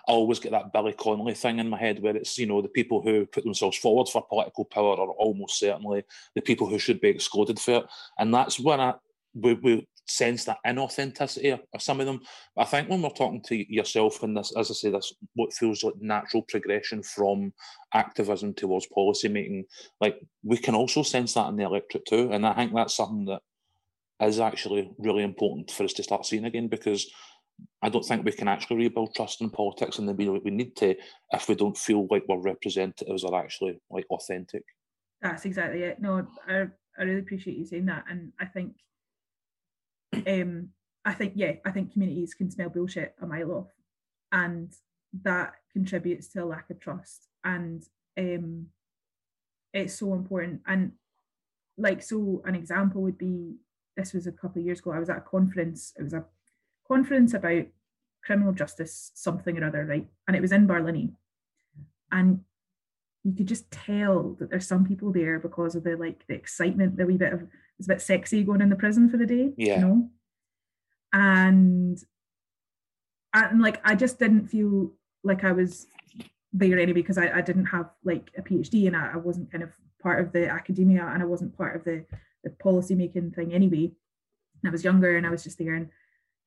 I 0.08 0.12
always 0.12 0.40
get 0.40 0.52
that 0.52 0.72
Billy 0.72 0.94
Connolly 0.94 1.34
thing 1.34 1.60
in 1.60 1.70
my 1.70 1.80
head 1.80 2.02
where 2.02 2.16
it's, 2.16 2.38
you 2.38 2.46
know, 2.46 2.62
the 2.62 2.68
people 2.68 3.02
who 3.02 3.26
put 3.26 3.44
themselves 3.44 3.78
forward 3.78 4.08
for 4.08 4.26
political 4.26 4.66
power 4.66 5.00
are 5.00 5.12
almost 5.12 5.60
certainly 5.60 6.04
the 6.36 6.42
people 6.42 6.68
who 6.68 6.80
should 6.80 7.02
be 7.02 7.10
excluded 7.10 7.60
for 7.60 7.78
it. 7.78 7.86
And 8.20 8.34
that's 8.34 8.60
when 8.60 8.80
I 8.80 8.96
we, 9.36 9.54
we 9.56 9.88
sense 10.08 10.46
that 10.46 10.58
inauthenticity 10.66 11.60
of 11.74 11.82
some 11.82 12.00
of 12.00 12.06
them. 12.06 12.22
But 12.56 12.64
I 12.64 12.66
think 12.66 12.90
when 12.90 13.02
we're 13.02 13.10
talking 13.10 13.42
to 13.44 13.74
yourself 13.74 14.24
and 14.24 14.38
this, 14.38 14.54
as 14.58 14.72
I 14.72 14.74
say, 14.74 14.92
this 14.92 15.14
what 15.34 15.54
feels 15.54 15.84
like 15.84 15.96
natural 16.00 16.44
progression 16.44 17.04
from 17.04 17.54
activism 17.94 18.54
towards 18.54 18.88
policy 18.88 19.28
making, 19.28 19.66
like 20.00 20.20
we 20.44 20.58
can 20.58 20.76
also 20.76 21.04
sense 21.04 21.34
that 21.34 21.50
in 21.50 21.58
the 21.58 21.64
electorate 21.64 22.06
too. 22.06 22.32
And 22.32 22.46
I 22.46 22.54
think 22.54 22.74
that's 22.74 22.96
something 22.96 23.26
that 23.26 23.42
is 24.22 24.40
actually 24.40 24.92
really 24.98 25.24
important 25.24 25.72
for 25.72 25.84
us 25.84 25.94
to 25.94 26.04
start 26.04 26.26
seeing 26.26 26.46
again 26.46 26.68
because 26.68 27.12
I 27.82 27.90
don't 27.90 28.04
think 28.04 28.26
we 28.26 28.32
can 28.32 28.48
actually 28.48 28.78
rebuild 28.78 29.16
trust 29.16 29.42
in 29.42 29.50
politics 29.50 30.00
in 30.00 30.06
the 30.06 30.14
way 30.14 30.28
we 30.44 30.52
need 30.52 30.76
to 30.78 30.96
if 31.32 31.48
we 31.48 31.56
don't 31.56 31.78
feel 31.78 32.08
like 32.10 32.24
we're 32.28 32.38
representatives 32.38 33.24
are 33.24 33.36
actually 33.36 33.80
like 33.90 34.06
authentic. 34.10 34.64
That's 35.22 35.46
exactly 35.46 35.84
it. 35.84 36.02
No, 36.02 36.28
I, 36.48 36.66
I 36.98 37.04
really 37.04 37.20
appreciate 37.20 37.58
you 37.58 37.66
saying 37.66 37.86
that, 37.86 38.06
and 38.10 38.32
I 38.40 38.46
think, 38.46 38.76
um, 40.28 40.70
I 41.04 41.14
think 41.14 41.34
yeah, 41.36 41.54
I 41.66 41.72
think 41.72 41.94
communities 41.94 42.34
can 42.34 42.50
smell 42.50 42.70
bullshit 42.70 43.16
a 43.22 43.28
mile 43.28 43.52
off, 43.52 43.72
and 44.32 44.74
that 45.24 45.54
contributes 45.72 46.28
to 46.30 46.44
a 46.44 46.46
lack 46.46 46.70
of 46.70 46.80
trust, 46.80 47.28
and 47.44 47.84
um, 48.18 48.68
it's 49.74 50.00
so 50.00 50.14
important. 50.14 50.62
And 50.68 50.94
like 51.78 52.02
so, 52.02 52.42
an 52.46 52.56
example 52.56 53.02
would 53.04 53.18
be 53.18 53.56
this 53.96 54.14
was 54.14 54.28
a 54.28 54.32
couple 54.32 54.60
of 54.60 54.66
years 54.66 54.80
ago. 54.80 54.92
I 54.92 55.00
was 55.00 55.10
at 55.10 55.18
a 55.18 55.22
conference. 55.22 55.94
It 55.98 56.04
was 56.04 56.14
a 56.14 56.26
conference 56.88 57.34
about 57.34 57.66
criminal 58.24 58.54
justice, 58.54 59.12
something 59.14 59.58
or 59.58 59.66
other, 59.66 59.86
right? 59.86 60.08
And 60.28 60.36
it 60.36 60.42
was 60.42 60.52
in 60.52 60.68
Berlin. 60.68 61.16
And 62.12 62.42
you 63.24 63.34
could 63.34 63.48
just 63.48 63.70
tell 63.72 64.36
that 64.40 64.50
there's 64.50 64.68
some 64.68 64.86
people 64.86 65.12
there 65.12 65.40
because 65.40 65.76
of 65.76 65.84
the 65.84 65.96
like 65.96 66.26
the 66.28 66.36
excitement, 66.36 66.98
the 66.98 67.06
wee 67.06 67.18
bit 67.18 67.34
of 67.34 67.44
it's 67.78 67.88
a 67.88 67.94
bit 67.94 68.02
sexy 68.02 68.44
going 68.44 68.62
in 68.62 68.70
the 68.70 68.76
prison 68.76 69.10
for 69.10 69.18
the 69.18 69.26
day. 69.26 69.54
Yeah. 69.58 69.76
You 69.76 69.82
know? 69.82 70.10
And 71.14 72.04
and 73.34 73.62
like 73.62 73.82
I 73.84 73.96
just 73.96 74.20
didn't 74.20 74.48
feel 74.48 74.94
like 75.24 75.44
I 75.44 75.52
was 75.52 75.88
there 76.54 76.80
anyway 76.80 77.02
because 77.02 77.18
I, 77.18 77.38
I 77.38 77.42
didn't 77.42 77.66
have 77.66 77.90
like 78.04 78.32
a 78.38 78.42
PhD 78.42 78.88
and 78.88 78.96
I, 78.96 79.12
I 79.14 79.18
wasn't 79.18 79.52
kind 79.52 79.64
of 79.64 79.72
part 80.02 80.24
of 80.24 80.32
the 80.32 80.48
academia 80.48 81.06
and 81.06 81.22
I 81.22 81.26
wasn't 81.26 81.58
part 81.58 81.76
of 81.76 81.84
the, 81.84 82.06
the 82.44 82.52
policy 82.52 82.96
making 82.96 83.32
thing 83.32 83.54
anyway. 83.54 83.92
And 84.64 84.70
I 84.70 84.70
was 84.70 84.84
younger 84.84 85.18
and 85.18 85.28
I 85.28 85.32
was 85.32 85.44
just 85.44 85.58
there. 85.58 85.74
And 85.74 85.90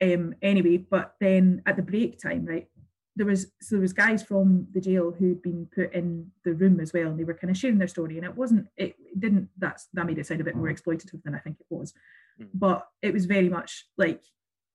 um, 0.03 0.35
anyway, 0.43 0.79
but 0.79 1.15
then 1.21 1.63
at 1.67 1.77
the 1.77 1.83
break 1.83 2.21
time, 2.21 2.45
right, 2.47 2.69
there 3.17 3.27
was 3.27 3.47
so 3.61 3.77
there 3.77 3.81
was 3.81 3.93
guys 3.93 4.23
from 4.23 4.67
the 4.73 4.81
jail 4.81 5.13
who'd 5.17 5.43
been 5.43 5.67
put 5.75 5.93
in 5.93 6.31
the 6.45 6.55
room 6.55 6.79
as 6.81 6.93
well, 6.93 7.09
and 7.09 7.19
they 7.19 7.25
were 7.25 7.35
kind 7.35 7.51
of 7.51 7.57
sharing 7.57 7.79
their 7.79 7.89
story. 7.89 8.17
And 8.17 8.25
it 8.25 8.37
wasn't, 8.37 8.69
it 8.77 8.95
didn't 9.19 9.49
that's 9.59 9.89
that 9.95 10.07
made 10.07 10.19
it 10.19 10.27
sound 10.27 10.41
a 10.41 10.45
bit 10.45 10.57
more 10.57 10.69
exploitative 10.69 11.23
than 11.25 11.35
I 11.35 11.41
think 11.41 11.57
it 11.61 11.67
was, 11.69 11.93
mm. 12.41 12.47
but 12.55 12.87
it 13.03 13.13
was 13.13 13.27
very 13.27 13.49
much 13.49 13.87
like 13.97 14.23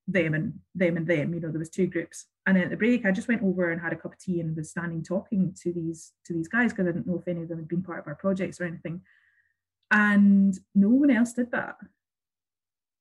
them 0.06 0.34
and 0.34 0.60
them 0.74 0.98
and 0.98 1.06
them. 1.06 1.32
You 1.32 1.40
know, 1.40 1.50
there 1.50 1.58
was 1.58 1.70
two 1.70 1.86
groups. 1.86 2.26
And 2.46 2.56
then 2.56 2.64
at 2.64 2.70
the 2.70 2.76
break, 2.76 3.06
I 3.06 3.12
just 3.12 3.28
went 3.28 3.42
over 3.42 3.70
and 3.70 3.80
had 3.80 3.94
a 3.94 3.96
cup 3.96 4.12
of 4.12 4.18
tea 4.18 4.40
and 4.40 4.54
was 4.54 4.70
standing 4.70 5.02
talking 5.02 5.54
to 5.62 5.72
these 5.72 6.12
to 6.26 6.34
these 6.34 6.48
guys 6.48 6.72
because 6.72 6.86
I 6.86 6.92
didn't 6.92 7.06
know 7.06 7.18
if 7.18 7.26
any 7.26 7.42
of 7.42 7.48
them 7.48 7.58
had 7.58 7.68
been 7.68 7.82
part 7.82 8.00
of 8.00 8.06
our 8.06 8.14
projects 8.14 8.60
or 8.60 8.64
anything. 8.64 9.00
And 9.90 10.54
no 10.74 10.88
one 10.88 11.10
else 11.10 11.32
did 11.32 11.50
that. 11.52 11.76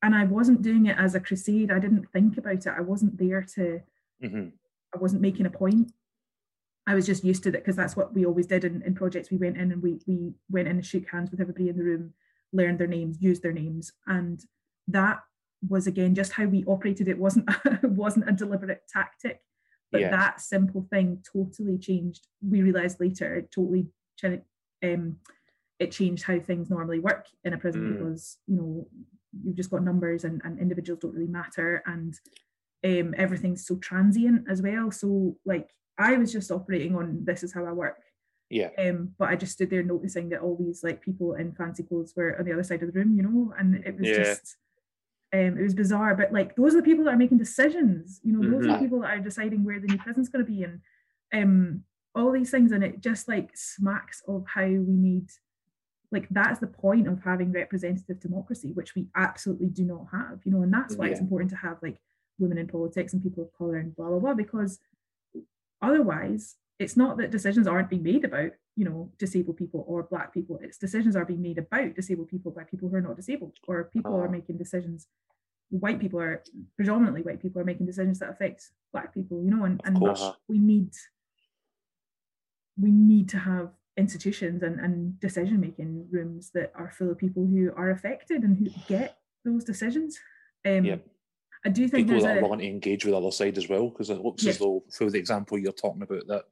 And 0.04 0.14
I 0.14 0.26
wasn't 0.26 0.62
doing 0.62 0.86
it 0.86 0.98
as 1.00 1.16
a 1.16 1.20
crusade. 1.20 1.72
I 1.72 1.80
didn't 1.80 2.12
think 2.12 2.38
about 2.38 2.54
it. 2.54 2.68
I 2.68 2.82
wasn't 2.82 3.18
there 3.18 3.42
to. 3.56 3.82
Mm-hmm 4.24 4.50
I 4.94 4.98
wasn't 5.00 5.22
making 5.22 5.46
a 5.46 5.50
point. 5.50 5.92
I 6.86 6.96
was 6.96 7.06
just 7.06 7.24
used 7.24 7.44
to 7.44 7.52
that 7.52 7.64
because 7.64 7.76
that's 7.76 7.96
what 7.96 8.14
we 8.14 8.26
always 8.26 8.46
did 8.46 8.66
in, 8.66 8.82
in 8.84 8.94
projects. 8.94 9.32
We 9.32 9.38
went 9.38 9.58
in 9.58 9.72
and 9.72 9.82
we 9.82 10.00
we 10.06 10.34
went 10.50 10.68
in 10.68 10.78
and 10.78 10.86
shook 10.86 11.08
hands 11.10 11.32
with 11.32 11.40
everybody 11.40 11.70
in 11.70 11.78
the 11.78 11.84
room, 11.84 12.14
learned 12.52 12.80
their 12.80 12.88
names, 12.88 13.22
used 13.22 13.42
their 13.42 13.54
names, 13.54 13.94
and 14.06 14.44
that 14.90 15.22
was 15.68 15.88
again 15.88 16.14
just 16.14 16.34
how 16.34 16.46
we 16.46 16.66
operated. 16.66 17.08
It 17.08 17.18
wasn't 17.18 17.50
it 17.66 17.90
wasn't 17.90 18.30
a 18.30 18.34
deliberate 18.34 18.84
tactic, 18.92 19.42
but 19.92 20.02
yeah. 20.02 20.12
that 20.12 20.42
simple 20.42 20.86
thing 20.90 21.24
totally 21.32 21.78
changed. 21.78 22.28
We 22.42 22.62
realized 22.62 23.00
later 23.00 23.34
it 23.36 23.52
totally 23.52 23.88
um, 24.84 25.18
it 25.80 25.92
changed 25.92 26.24
how 26.24 26.40
things 26.40 26.70
normally 26.70 27.00
work 27.00 27.28
in 27.46 27.54
a 27.54 27.58
prison 27.58 27.82
mm. 27.82 27.94
because 27.94 28.38
you 28.46 28.58
know 28.58 28.88
you've 29.44 29.56
just 29.56 29.72
got 29.72 29.84
numbers 29.84 30.24
and, 30.24 30.42
and 30.44 30.60
individuals 30.60 31.00
don't 31.02 31.14
really 31.14 31.28
matter 31.28 31.82
and 31.86 32.20
um, 32.86 33.14
everything's 33.18 33.66
so 33.66 33.78
transient 33.78 34.46
as 34.50 34.62
well. 34.62 34.92
So 34.92 35.38
like 35.46 35.70
I 35.98 36.18
was 36.18 36.32
just 36.32 36.52
operating 36.52 36.96
on 36.96 37.24
this 37.24 37.44
is 37.44 37.54
how 37.54 37.66
I 37.66 37.72
work. 37.72 38.00
Yeah. 38.50 38.70
Um, 38.78 39.14
but 39.18 39.30
I 39.30 39.36
just 39.36 39.54
stood 39.54 39.70
there 39.70 39.84
noticing 39.84 40.30
that 40.30 40.42
all 40.42 40.58
these 40.58 40.84
like 40.84 41.02
people 41.02 41.34
in 41.34 41.54
fancy 41.54 41.84
clothes 41.84 42.14
were 42.16 42.38
on 42.38 42.46
the 42.46 42.54
other 42.54 42.64
side 42.64 42.84
of 42.84 42.94
the 42.94 43.00
room, 43.00 43.16
you 43.16 43.24
know, 43.24 43.54
and 43.58 43.76
it 43.76 43.98
was 43.98 44.08
yeah. 44.08 44.18
just 44.18 44.58
um, 45.34 45.58
it 45.58 45.64
was 45.64 45.74
bizarre. 45.74 46.16
But 46.16 46.32
like 46.32 46.56
those 46.56 46.74
are 46.74 46.78
the 46.78 46.84
people 46.84 47.06
that 47.06 47.16
are 47.16 47.18
making 47.18 47.40
decisions, 47.40 48.20
you 48.24 48.34
know, 48.34 48.42
those 48.42 48.64
mm-hmm. 48.64 48.72
are 48.72 48.78
the 48.78 48.84
people 48.84 49.02
that 49.02 49.18
are 49.18 49.20
deciding 49.20 49.64
where 49.64 49.80
the 49.80 49.88
new 49.88 49.98
prison's 49.98 50.30
gonna 50.30 50.44
be 50.44 50.64
and 50.64 50.82
um 51.34 51.84
all 52.16 52.32
these 52.32 52.52
things 52.52 52.72
and 52.72 52.84
it 52.84 53.02
just 53.02 53.28
like 53.28 53.50
smacks 53.56 54.22
of 54.28 54.46
how 54.54 54.66
we 54.66 54.98
need 54.98 55.30
like 56.14 56.28
that's 56.30 56.60
the 56.60 56.68
point 56.68 57.08
of 57.08 57.22
having 57.24 57.52
representative 57.52 58.20
democracy 58.20 58.72
which 58.74 58.96
we 58.96 59.08
absolutely 59.16 59.68
do 59.68 59.84
not 59.84 60.06
have 60.12 60.40
you 60.46 60.52
know 60.52 60.62
and 60.62 60.72
that's 60.72 60.96
why 60.96 61.06
yeah. 61.06 61.12
it's 61.12 61.20
important 61.20 61.50
to 61.50 61.58
have 61.58 61.78
like 61.82 61.98
women 62.40 62.58
in 62.58 62.68
politics 62.68 63.14
and 63.14 63.22
people 63.22 63.44
of 63.44 63.54
color 63.58 63.78
and 63.78 63.96
blah 63.96 64.08
blah 64.08 64.20
blah 64.20 64.34
because 64.34 64.80
otherwise 65.82 66.56
it's 66.80 66.96
not 66.96 67.18
that 67.18 67.32
decisions 67.32 67.68
aren't 67.68 67.90
being 67.90 68.04
made 68.04 68.24
about 68.24 68.52
you 68.76 68.86
know 68.86 69.12
disabled 69.18 69.58
people 69.58 69.84
or 69.88 70.04
black 70.04 70.34
people 70.34 70.60
it's 70.62 70.78
decisions 70.78 71.16
are 71.16 71.26
being 71.26 71.42
made 71.42 71.58
about 71.58 71.96
disabled 71.96 72.28
people 72.28 72.52
by 72.52 72.64
people 72.64 72.88
who 72.88 72.96
are 72.96 73.02
not 73.02 73.16
disabled 73.16 73.58
or 73.68 73.86
people 73.86 74.16
are 74.16 74.28
ah. 74.28 74.32
making 74.32 74.58
decisions 74.58 75.08
white 75.70 76.00
people 76.00 76.20
are 76.20 76.44
predominantly 76.76 77.22
white 77.24 77.42
people 77.42 77.60
are 77.60 77.66
making 77.66 77.86
decisions 77.86 78.20
that 78.20 78.30
affect 78.30 78.70
black 78.92 79.14
people 79.14 79.44
you 79.44 79.50
know 79.50 79.66
and, 79.66 79.82
and 79.86 79.98
we 80.48 80.60
need 80.60 80.92
we 82.80 82.92
need 82.92 83.30
to 83.30 83.38
have 83.38 83.72
institutions 83.98 84.64
and, 84.64 84.80
and 84.80 85.20
decision 85.20 85.60
making 85.60 86.08
rooms 86.10 86.50
that 86.54 86.72
are 86.76 86.92
full 86.92 87.12
of 87.12 87.18
people 87.18 87.46
who 87.46 87.72
are 87.76 87.92
affected 87.92 88.44
and 88.44 88.58
who 88.58 88.68
get 88.88 89.18
those 89.46 89.64
decisions 89.64 90.18
um, 90.66 90.86
yep. 90.86 91.06
I 91.66 91.70
do 91.70 91.88
think 91.88 92.08
people 92.08 92.22
that 92.22 92.38
a, 92.38 92.40
are 92.40 92.44
willing 92.44 92.60
to 92.60 92.68
engage 92.68 93.06
with 93.06 93.14
the 93.14 93.18
other 93.18 93.32
side 93.32 93.58
as 93.58 93.70
well, 93.70 93.90
because 93.90 94.10
it 94.10 94.22
looks 94.22 94.44
yeah. 94.44 94.52
as 94.52 94.58
though 94.58 94.84
through 94.92 95.12
the 95.12 95.20
example 95.20 95.58
you're 95.58 95.72
talking 95.72 96.02
about 96.02 96.28
that 96.28 96.44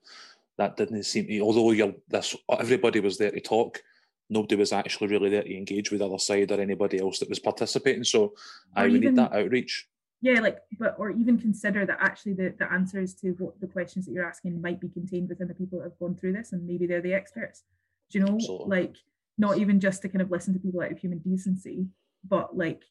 that 0.57 0.77
didn't 0.77 1.03
seem 1.03 1.27
to. 1.27 1.39
Although 1.41 1.71
you're 1.71 1.93
this, 2.07 2.35
everybody 2.49 2.99
was 2.99 3.17
there 3.17 3.31
to 3.31 3.39
talk. 3.41 3.81
Nobody 4.29 4.55
was 4.55 4.71
actually 4.71 5.07
really 5.07 5.29
there 5.29 5.43
to 5.43 5.57
engage 5.57 5.91
with 5.91 5.99
the 5.99 6.05
other 6.05 6.17
side 6.17 6.51
or 6.51 6.61
anybody 6.61 6.99
else 6.99 7.19
that 7.19 7.29
was 7.29 7.39
participating. 7.39 8.05
So 8.05 8.33
I 8.75 8.87
even, 8.87 9.01
need 9.01 9.15
that 9.17 9.33
outreach. 9.33 9.89
Yeah, 10.21 10.39
like, 10.39 10.59
but 10.77 10.95
or 10.99 11.09
even 11.09 11.39
consider 11.39 11.85
that 11.85 11.97
actually 11.99 12.33
the, 12.33 12.53
the 12.59 12.71
answers 12.71 13.15
to 13.15 13.31
what 13.39 13.59
the 13.59 13.67
questions 13.67 14.05
that 14.05 14.11
you're 14.11 14.27
asking 14.27 14.61
might 14.61 14.79
be 14.79 14.89
contained 14.89 15.29
within 15.29 15.47
the 15.47 15.55
people 15.55 15.79
that 15.79 15.85
have 15.85 15.99
gone 15.99 16.15
through 16.15 16.33
this, 16.33 16.53
and 16.53 16.65
maybe 16.65 16.85
they're 16.85 17.01
the 17.01 17.13
experts. 17.13 17.63
Do 18.11 18.19
you 18.19 18.25
know, 18.25 18.35
Absolutely. 18.35 18.69
like, 18.69 18.95
not 19.37 19.57
even 19.57 19.79
just 19.79 20.03
to 20.03 20.09
kind 20.09 20.21
of 20.21 20.29
listen 20.29 20.53
to 20.53 20.59
people 20.59 20.81
out 20.81 20.91
of 20.91 20.99
human 20.99 21.19
decency, 21.19 21.87
but 22.23 22.55
like 22.55 22.83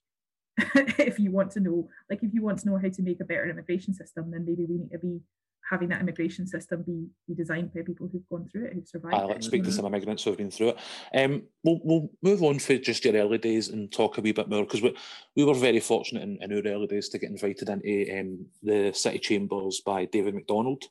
if 0.74 1.18
you 1.18 1.30
want 1.30 1.52
to 1.52 1.60
know, 1.60 1.88
like 2.08 2.22
if 2.22 2.34
you 2.34 2.42
want 2.42 2.58
to 2.58 2.68
know 2.68 2.76
how 2.76 2.88
to 2.88 3.02
make 3.02 3.20
a 3.20 3.24
better 3.24 3.48
immigration 3.48 3.94
system, 3.94 4.30
then 4.30 4.44
maybe 4.44 4.64
we 4.64 4.78
need 4.78 4.90
to 4.90 4.98
be 4.98 5.20
having 5.68 5.88
that 5.88 6.00
immigration 6.00 6.46
system 6.46 6.82
be, 6.82 7.06
be 7.28 7.34
designed 7.34 7.72
by 7.72 7.82
people 7.82 8.08
who've 8.10 8.28
gone 8.28 8.48
through 8.50 8.66
it, 8.66 8.74
who've 8.74 8.88
survived. 8.88 9.14
Uh, 9.14 9.26
let's 9.26 9.46
speak 9.46 9.64
to 9.64 9.72
some 9.72 9.86
immigrants 9.86 10.24
who've 10.24 10.36
been 10.36 10.50
through 10.50 10.70
it. 10.70 10.78
Um, 11.14 11.42
we'll, 11.62 11.80
we'll 11.84 12.10
move 12.22 12.42
on 12.42 12.58
for 12.58 12.76
just 12.76 13.04
your 13.04 13.14
early 13.14 13.38
days 13.38 13.68
and 13.68 13.90
talk 13.90 14.18
a 14.18 14.20
wee 14.20 14.32
bit 14.32 14.48
more 14.48 14.64
because 14.64 14.82
we, 14.82 14.96
we 15.36 15.44
were 15.44 15.54
very 15.54 15.80
fortunate 15.80 16.22
in, 16.22 16.38
in 16.40 16.52
our 16.52 16.72
early 16.72 16.86
days 16.86 17.08
to 17.10 17.18
get 17.18 17.30
invited 17.30 17.68
into 17.68 18.18
um, 18.18 18.46
the 18.62 18.92
City 18.92 19.18
Chambers 19.18 19.80
by 19.84 20.06
David 20.06 20.34
McDonald, 20.34 20.82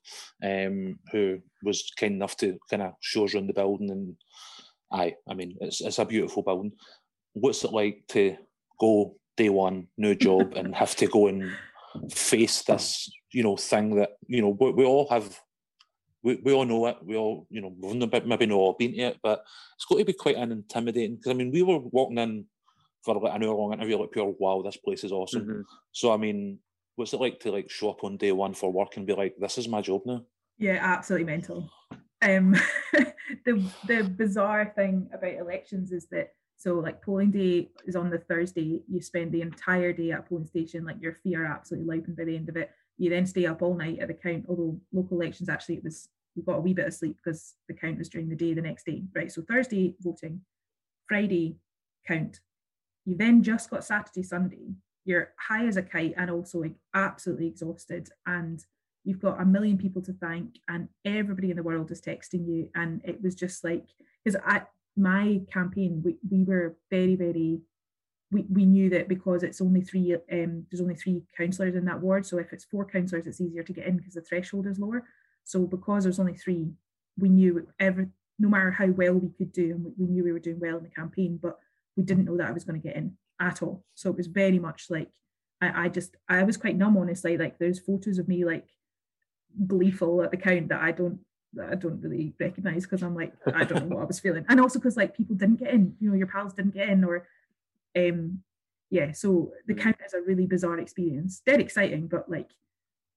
um, 0.44 0.98
who 1.12 1.40
was 1.64 1.92
kind 1.98 2.14
enough 2.14 2.38
to 2.38 2.58
kind 2.70 2.84
of 2.84 2.94
show 3.02 3.26
us 3.26 3.36
around 3.36 3.48
the 3.48 3.54
building. 3.54 3.92
And 3.92 4.16
aye, 4.92 5.16
I 5.28 5.34
mean, 5.34 5.58
it's, 5.62 5.82
it's 5.82 6.00
a 6.00 6.06
beautiful 6.06 6.44
building. 6.44 6.74
What's 7.34 7.64
it 7.64 7.74
like 7.74 8.04
to 8.10 8.38
go 8.80 9.16
day 9.36 9.50
one, 9.50 9.88
new 9.98 10.16
job, 10.16 10.54
and 10.56 10.76
have 10.76 10.96
to 10.98 11.08
go 11.08 11.28
and 11.28 11.52
face 12.12 12.64
this, 12.64 13.10
you 13.32 13.44
know, 13.44 13.58
thing 13.58 13.96
that 13.96 14.18
you 14.28 14.42
know 14.42 14.50
we, 14.50 14.72
we 14.72 14.86
all 14.86 15.08
have. 15.10 15.40
We, 16.22 16.36
we 16.44 16.52
all 16.52 16.66
know 16.66 16.86
it. 16.88 16.98
We 17.02 17.16
all, 17.16 17.48
you 17.50 17.62
know, 17.62 17.74
we've 17.80 18.26
maybe 18.26 18.46
not 18.46 18.56
all 18.56 18.76
been 18.78 18.92
to 18.92 19.00
it, 19.04 19.20
but 19.24 19.42
it's 19.78 19.86
got 19.86 20.00
to 20.00 20.04
be 20.04 20.12
quite 20.12 20.36
an 20.36 20.52
intimidating. 20.52 21.16
Because 21.16 21.32
I 21.32 21.34
mean, 21.34 21.50
we 21.50 21.64
were 21.64 21.78
walking 21.80 22.18
in 22.18 22.46
for 23.04 23.16
like 23.16 23.34
an 23.34 23.44
hour 23.44 23.56
long 23.56 23.72
interview, 23.74 23.98
like 23.98 24.12
pure 24.12 24.34
wow, 24.38 24.62
this 24.62 24.78
place 24.78 25.06
is 25.06 25.14
awesome. 25.14 25.42
Mm-hmm. 25.44 25.62
So 25.94 26.12
I 26.12 26.18
mean, 26.18 26.60
what's 26.96 27.14
it 27.14 27.22
like 27.22 27.40
to 27.42 27.52
like 27.52 27.70
show 27.70 27.90
up 27.92 28.04
on 28.04 28.18
day 28.18 28.32
one 28.32 28.54
for 28.54 28.72
work 28.72 28.98
and 28.98 29.08
be 29.08 29.14
like, 29.14 29.36
this 29.40 29.58
is 29.58 29.68
my 29.68 29.82
job 29.82 30.02
now? 30.06 30.24
Yeah, 30.58 30.80
absolutely 30.82 31.26
mental. 31.26 31.70
Um, 32.22 32.56
the 33.46 33.64
the 33.88 34.04
bizarre 34.04 34.74
thing 34.76 35.10
about 35.14 35.34
elections 35.34 35.92
is 35.92 36.08
that 36.12 36.34
so 36.58 36.74
like 36.74 37.02
polling 37.02 37.32
day 37.32 37.70
is 37.86 37.96
on 37.96 38.10
the 38.10 38.18
Thursday. 38.18 38.82
You 38.90 39.02
spend 39.02 39.32
the 39.32 39.42
entire 39.42 39.94
day 39.94 40.12
at 40.12 40.20
a 40.20 40.24
polling 40.24 40.46
station, 40.46 40.84
like 40.84 40.98
your 41.02 41.16
feet 41.24 41.38
are 41.38 41.46
absolutely 41.46 41.88
louping 41.88 42.16
by 42.16 42.26
the 42.26 42.36
end 42.36 42.50
of 42.50 42.58
it. 42.58 42.72
You 43.00 43.10
then 43.10 43.26
stay 43.26 43.48
up 43.48 43.64
all 43.64 43.76
night 43.76 44.00
at 44.00 44.08
the 44.08 44.14
count, 44.14 44.46
although 44.48 44.80
local 44.94 45.20
elections 45.20 45.50
actually 45.50 45.78
it 45.78 45.84
was 45.84 46.10
we 46.36 46.44
got 46.44 46.58
a 46.58 46.62
wee 46.62 46.74
bit 46.74 46.86
of 46.86 46.94
sleep 46.94 47.18
because 47.24 47.56
the 47.68 47.74
count 47.74 47.98
was 47.98 48.08
during 48.08 48.30
the 48.30 48.36
day 48.36 48.54
the 48.54 48.62
next 48.62 48.86
day. 48.86 49.04
Right. 49.16 49.32
So 49.32 49.42
Thursday 49.42 49.96
voting, 50.00 50.42
Friday 51.08 51.58
count. 52.08 52.40
You 53.06 53.18
then 53.18 53.42
just 53.42 53.70
got 53.70 53.84
Saturday, 53.84 54.24
Sunday. 54.24 54.76
You're 55.06 55.34
high 55.40 55.66
as 55.66 55.78
a 55.78 55.82
kite 55.82 56.14
and 56.18 56.30
also 56.30 56.60
like 56.60 56.76
absolutely 56.94 57.48
exhausted. 57.48 58.10
And 58.28 58.64
you've 59.04 59.20
got 59.20 59.42
a 59.42 59.46
million 59.46 59.78
people 59.78 60.04
to 60.04 60.14
thank, 60.14 60.60
and 60.68 60.88
everybody 61.04 61.50
in 61.50 61.58
the 61.58 61.64
world 61.64 61.90
is 61.90 62.02
texting 62.02 62.48
you. 62.48 62.70
And 62.76 63.02
it 63.04 63.24
was 63.24 63.34
just 63.34 63.64
like 63.64 63.88
because 64.24 64.40
I 64.46 64.64
my 65.00 65.42
campaign, 65.52 66.02
we, 66.04 66.18
we 66.30 66.44
were 66.44 66.76
very, 66.92 67.16
very, 67.16 67.62
we, 68.32 68.46
we 68.50 68.66
knew 68.66 68.90
that 68.92 69.08
because 69.08 69.44
it's 69.44 69.62
only 69.62 69.82
three, 69.82 70.14
um, 70.14 70.66
there's 70.70 70.82
only 70.82 70.96
three 70.96 71.24
councillors 71.36 71.76
in 71.76 71.86
that 71.86 72.00
ward. 72.00 72.26
So 72.26 72.38
if 72.38 72.54
it's 72.54 72.66
four 72.66 72.86
councillors, 72.86 73.28
it's 73.28 73.42
easier 73.42 73.64
to 73.64 73.74
get 73.74 73.88
in 73.88 73.98
because 73.98 74.14
the 74.14 74.22
threshold 74.22 74.68
is 74.68 74.80
lower. 74.80 75.04
So 75.44 75.66
because 75.66 76.04
there's 76.04 76.20
only 76.20 76.36
three, 76.36 76.70
we 77.18 77.30
knew 77.30 77.68
every, 77.80 78.08
no 78.38 78.50
matter 78.50 78.72
how 78.72 78.88
well 78.88 79.16
we 79.16 79.30
could 79.30 79.52
do, 79.52 79.72
and 79.72 79.84
we, 79.84 79.92
we 79.98 80.08
knew 80.08 80.24
we 80.24 80.32
were 80.32 80.40
doing 80.40 80.60
well 80.60 80.78
in 80.78 80.84
the 80.84 80.90
campaign, 80.90 81.40
but 81.42 81.58
we 81.98 82.04
didn't 82.04 82.26
know 82.26 82.38
that 82.38 82.48
I 82.48 82.52
was 82.52 82.64
going 82.64 82.80
to 82.80 82.88
get 82.88 82.96
in 82.96 83.18
at 83.40 83.64
all. 83.64 83.84
So 83.96 84.12
it 84.12 84.18
was 84.18 84.28
very 84.28 84.60
much 84.60 84.88
like, 84.90 85.10
I, 85.60 85.86
I 85.86 85.90
just, 85.90 86.16
I 86.30 86.44
was 86.44 86.56
quite 86.56 86.78
numb, 86.78 86.98
honestly. 86.98 87.38
Like 87.38 87.58
there's 87.58 87.80
photos 87.80 88.20
of 88.20 88.28
me 88.28 88.46
like 88.46 88.70
gleeful 89.66 90.22
at 90.22 90.32
the 90.32 90.38
count 90.38 90.70
that 90.70 90.82
I 90.82 90.92
don't 90.92 91.20
that 91.54 91.72
I 91.72 91.76
don't 91.76 92.00
really 92.02 92.34
recognize 92.40 92.84
because 92.84 93.02
I'm 93.02 93.16
like, 93.16 93.34
I 93.56 93.64
don't 93.64 93.90
know 93.90 93.96
what 93.96 94.04
I 94.04 94.06
was 94.06 94.20
feeling. 94.20 94.46
And 94.48 94.60
also 94.62 94.78
because 94.78 94.96
like 94.96 95.18
people 95.18 95.36
didn't 95.36 95.60
get 95.60 95.74
in, 95.74 95.96
you 96.00 96.10
know, 96.10 96.16
your 96.16 96.28
pals 96.28 96.54
didn't 96.54 96.76
get 96.76 96.90
in 96.90 97.04
or 97.04 97.28
um 97.98 98.44
yeah, 98.90 99.12
so 99.12 99.52
the 99.68 99.76
mm. 99.76 99.82
count 99.82 99.98
is 100.06 100.14
a 100.14 100.22
really 100.22 100.48
bizarre 100.48 100.80
experience. 100.80 101.42
Dead 101.46 101.60
exciting, 101.60 102.08
but 102.08 102.30
like 102.30 102.50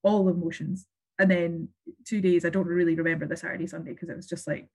all 0.02 0.28
emotions. 0.28 0.87
And 1.18 1.30
then 1.30 1.68
two 2.04 2.20
days, 2.20 2.44
I 2.44 2.50
don't 2.50 2.66
really 2.66 2.94
remember 2.94 3.26
the 3.26 3.37
Saturday, 3.37 3.66
Sunday 3.66 3.92
because 3.92 4.08
it 4.08 4.16
was 4.16 4.26
just 4.26 4.46
like, 4.46 4.68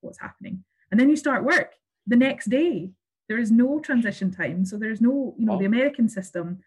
what's 0.00 0.20
happening? 0.20 0.64
And 0.90 1.00
then 1.00 1.08
you 1.08 1.16
start 1.16 1.44
work 1.44 1.74
the 2.06 2.16
next 2.16 2.50
day. 2.50 2.90
There 3.28 3.38
is 3.38 3.50
no 3.50 3.80
transition 3.80 4.30
time. 4.30 4.64
So 4.64 4.76
there's 4.76 5.00
no, 5.00 5.34
you 5.38 5.46
know, 5.46 5.54
oh. 5.54 5.58
the 5.58 5.64
American 5.64 6.08
system, 6.08 6.60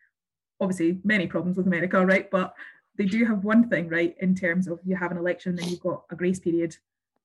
obviously 0.60 1.00
many 1.04 1.28
problems 1.28 1.56
with 1.56 1.68
America, 1.68 2.04
right? 2.06 2.30
But 2.30 2.56
they 2.98 3.06
do 3.06 3.26
have 3.26 3.44
one 3.44 3.70
thing 3.70 3.88
right 3.90 4.16
in 4.20 4.36
terms 4.36 4.68
of 4.68 4.80
you 4.84 4.96
have 4.96 5.12
an 5.12 5.18
election 5.18 5.56
then 5.56 5.70
you've 5.70 5.80
got 5.80 6.04
a 6.10 6.16
grace 6.16 6.40
period 6.40 6.76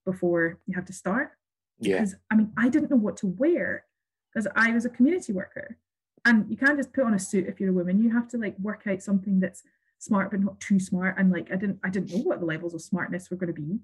before 0.04 0.58
you 0.66 0.74
have 0.74 0.84
to 0.84 0.92
start 0.92 1.32
Yeah. 1.80 1.96
Because 1.96 2.14
I 2.30 2.36
mean, 2.36 2.52
I 2.56 2.68
didn't 2.68 2.90
know 2.90 2.96
what 2.96 3.16
to 3.18 3.26
wear 3.26 3.84
because 4.32 4.48
I 4.56 4.72
was 4.72 4.84
a 4.84 4.90
community 4.90 5.32
worker. 5.32 5.76
And 6.24 6.48
you 6.48 6.56
can't 6.56 6.78
just 6.78 6.92
put 6.92 7.04
on 7.04 7.14
a 7.14 7.18
suit 7.18 7.48
if 7.48 7.58
you're 7.58 7.70
a 7.70 7.74
woman. 7.74 8.02
You 8.02 8.10
have 8.10 8.28
to 8.28 8.38
like 8.38 8.56
work 8.58 8.82
out 8.86 9.02
something 9.02 9.40
that's 9.40 9.62
smart 9.98 10.30
but 10.30 10.40
not 10.40 10.60
too 10.60 10.78
smart. 10.78 11.16
And 11.18 11.30
like 11.30 11.50
I 11.52 11.56
didn't 11.56 11.80
I 11.84 11.90
didn't 11.90 12.12
know 12.12 12.22
what 12.22 12.40
the 12.40 12.46
levels 12.46 12.74
of 12.74 12.82
smartness 12.82 13.30
were 13.30 13.36
going 13.36 13.54
to 13.54 13.60
be. 13.60 13.78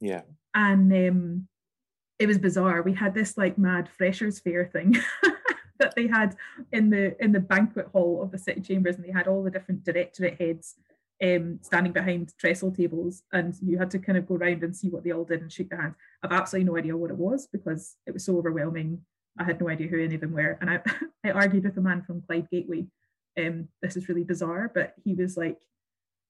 Yeah. 0.00 0.22
And 0.54 0.92
um 0.92 1.48
it 2.18 2.26
was 2.26 2.38
bizarre. 2.38 2.82
We 2.82 2.94
had 2.94 3.14
this 3.14 3.36
like 3.36 3.58
mad 3.58 3.88
freshers 3.88 4.38
fair 4.38 4.66
thing 4.66 4.96
that 5.78 5.94
they 5.94 6.06
had 6.06 6.36
in 6.72 6.90
the 6.90 7.22
in 7.22 7.32
the 7.32 7.40
banquet 7.40 7.88
hall 7.92 8.22
of 8.22 8.30
the 8.30 8.38
city 8.38 8.60
chambers, 8.60 8.96
and 8.96 9.04
they 9.04 9.12
had 9.12 9.26
all 9.26 9.42
the 9.42 9.50
different 9.50 9.84
directorate 9.84 10.40
heads 10.40 10.74
um, 11.22 11.58
standing 11.62 11.92
behind 11.92 12.32
trestle 12.38 12.70
tables, 12.70 13.22
and 13.32 13.54
you 13.62 13.78
had 13.78 13.90
to 13.90 13.98
kind 13.98 14.18
of 14.18 14.26
go 14.26 14.36
around 14.36 14.62
and 14.62 14.76
see 14.76 14.88
what 14.88 15.04
they 15.04 15.10
all 15.10 15.24
did 15.24 15.40
and 15.40 15.52
shake 15.52 15.70
their 15.70 15.80
hands. 15.80 15.96
I've 16.22 16.32
absolutely 16.32 16.70
no 16.70 16.78
idea 16.78 16.96
what 16.96 17.10
it 17.10 17.16
was 17.16 17.46
because 17.46 17.96
it 18.06 18.12
was 18.12 18.24
so 18.24 18.36
overwhelming. 18.38 19.00
I 19.38 19.44
had 19.44 19.60
no 19.60 19.68
idea 19.68 19.88
who 19.88 20.02
any 20.02 20.14
of 20.14 20.20
them 20.20 20.32
were, 20.32 20.58
and 20.60 20.70
I, 20.70 20.80
I 21.24 21.30
argued 21.30 21.64
with 21.64 21.76
a 21.76 21.80
man 21.80 22.02
from 22.02 22.22
Clyde 22.22 22.48
Gateway. 22.50 22.86
Um, 23.38 23.68
this 23.82 23.96
is 23.96 24.08
really 24.08 24.24
bizarre, 24.24 24.70
but 24.72 24.94
he 25.04 25.14
was 25.14 25.36
like, 25.36 25.58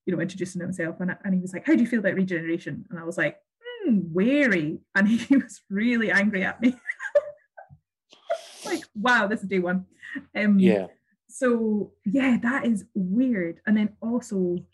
you 0.06 0.14
know, 0.14 0.20
introducing 0.22 0.60
himself, 0.60 0.96
and, 1.00 1.16
and 1.24 1.34
he 1.34 1.40
was 1.40 1.52
like, 1.52 1.66
"How 1.66 1.74
do 1.74 1.80
you 1.80 1.88
feel 1.88 2.00
about 2.00 2.14
regeneration?" 2.14 2.86
And 2.90 2.98
I 2.98 3.04
was 3.04 3.18
like, 3.18 3.38
hmm, 3.62 4.00
"Wary," 4.12 4.80
and 4.94 5.08
he 5.26 5.36
was 5.36 5.60
really 5.70 6.10
angry 6.10 6.44
at 6.44 6.60
me. 6.60 6.74
like, 8.64 8.84
wow, 8.94 9.26
this 9.26 9.42
is 9.42 9.48
day 9.48 9.58
one. 9.58 9.86
Um, 10.34 10.58
Yeah. 10.58 10.86
so 11.28 11.92
yeah, 12.04 12.38
that 12.42 12.66
is 12.66 12.84
weird. 12.94 13.60
And 13.66 13.76
then 13.76 13.96
also, 14.00 14.64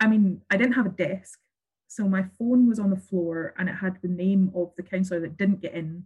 I 0.00 0.06
mean, 0.06 0.42
I 0.50 0.56
didn't 0.56 0.74
have 0.74 0.86
a 0.86 0.90
desk, 0.90 1.38
so 1.88 2.08
my 2.08 2.24
phone 2.38 2.68
was 2.68 2.78
on 2.78 2.90
the 2.90 2.96
floor 2.96 3.52
and 3.58 3.68
it 3.68 3.74
had 3.74 3.98
the 4.00 4.08
name 4.08 4.52
of 4.54 4.72
the 4.76 4.82
counsellor 4.82 5.20
that 5.20 5.36
didn't 5.36 5.60
get 5.60 5.74
in. 5.74 6.04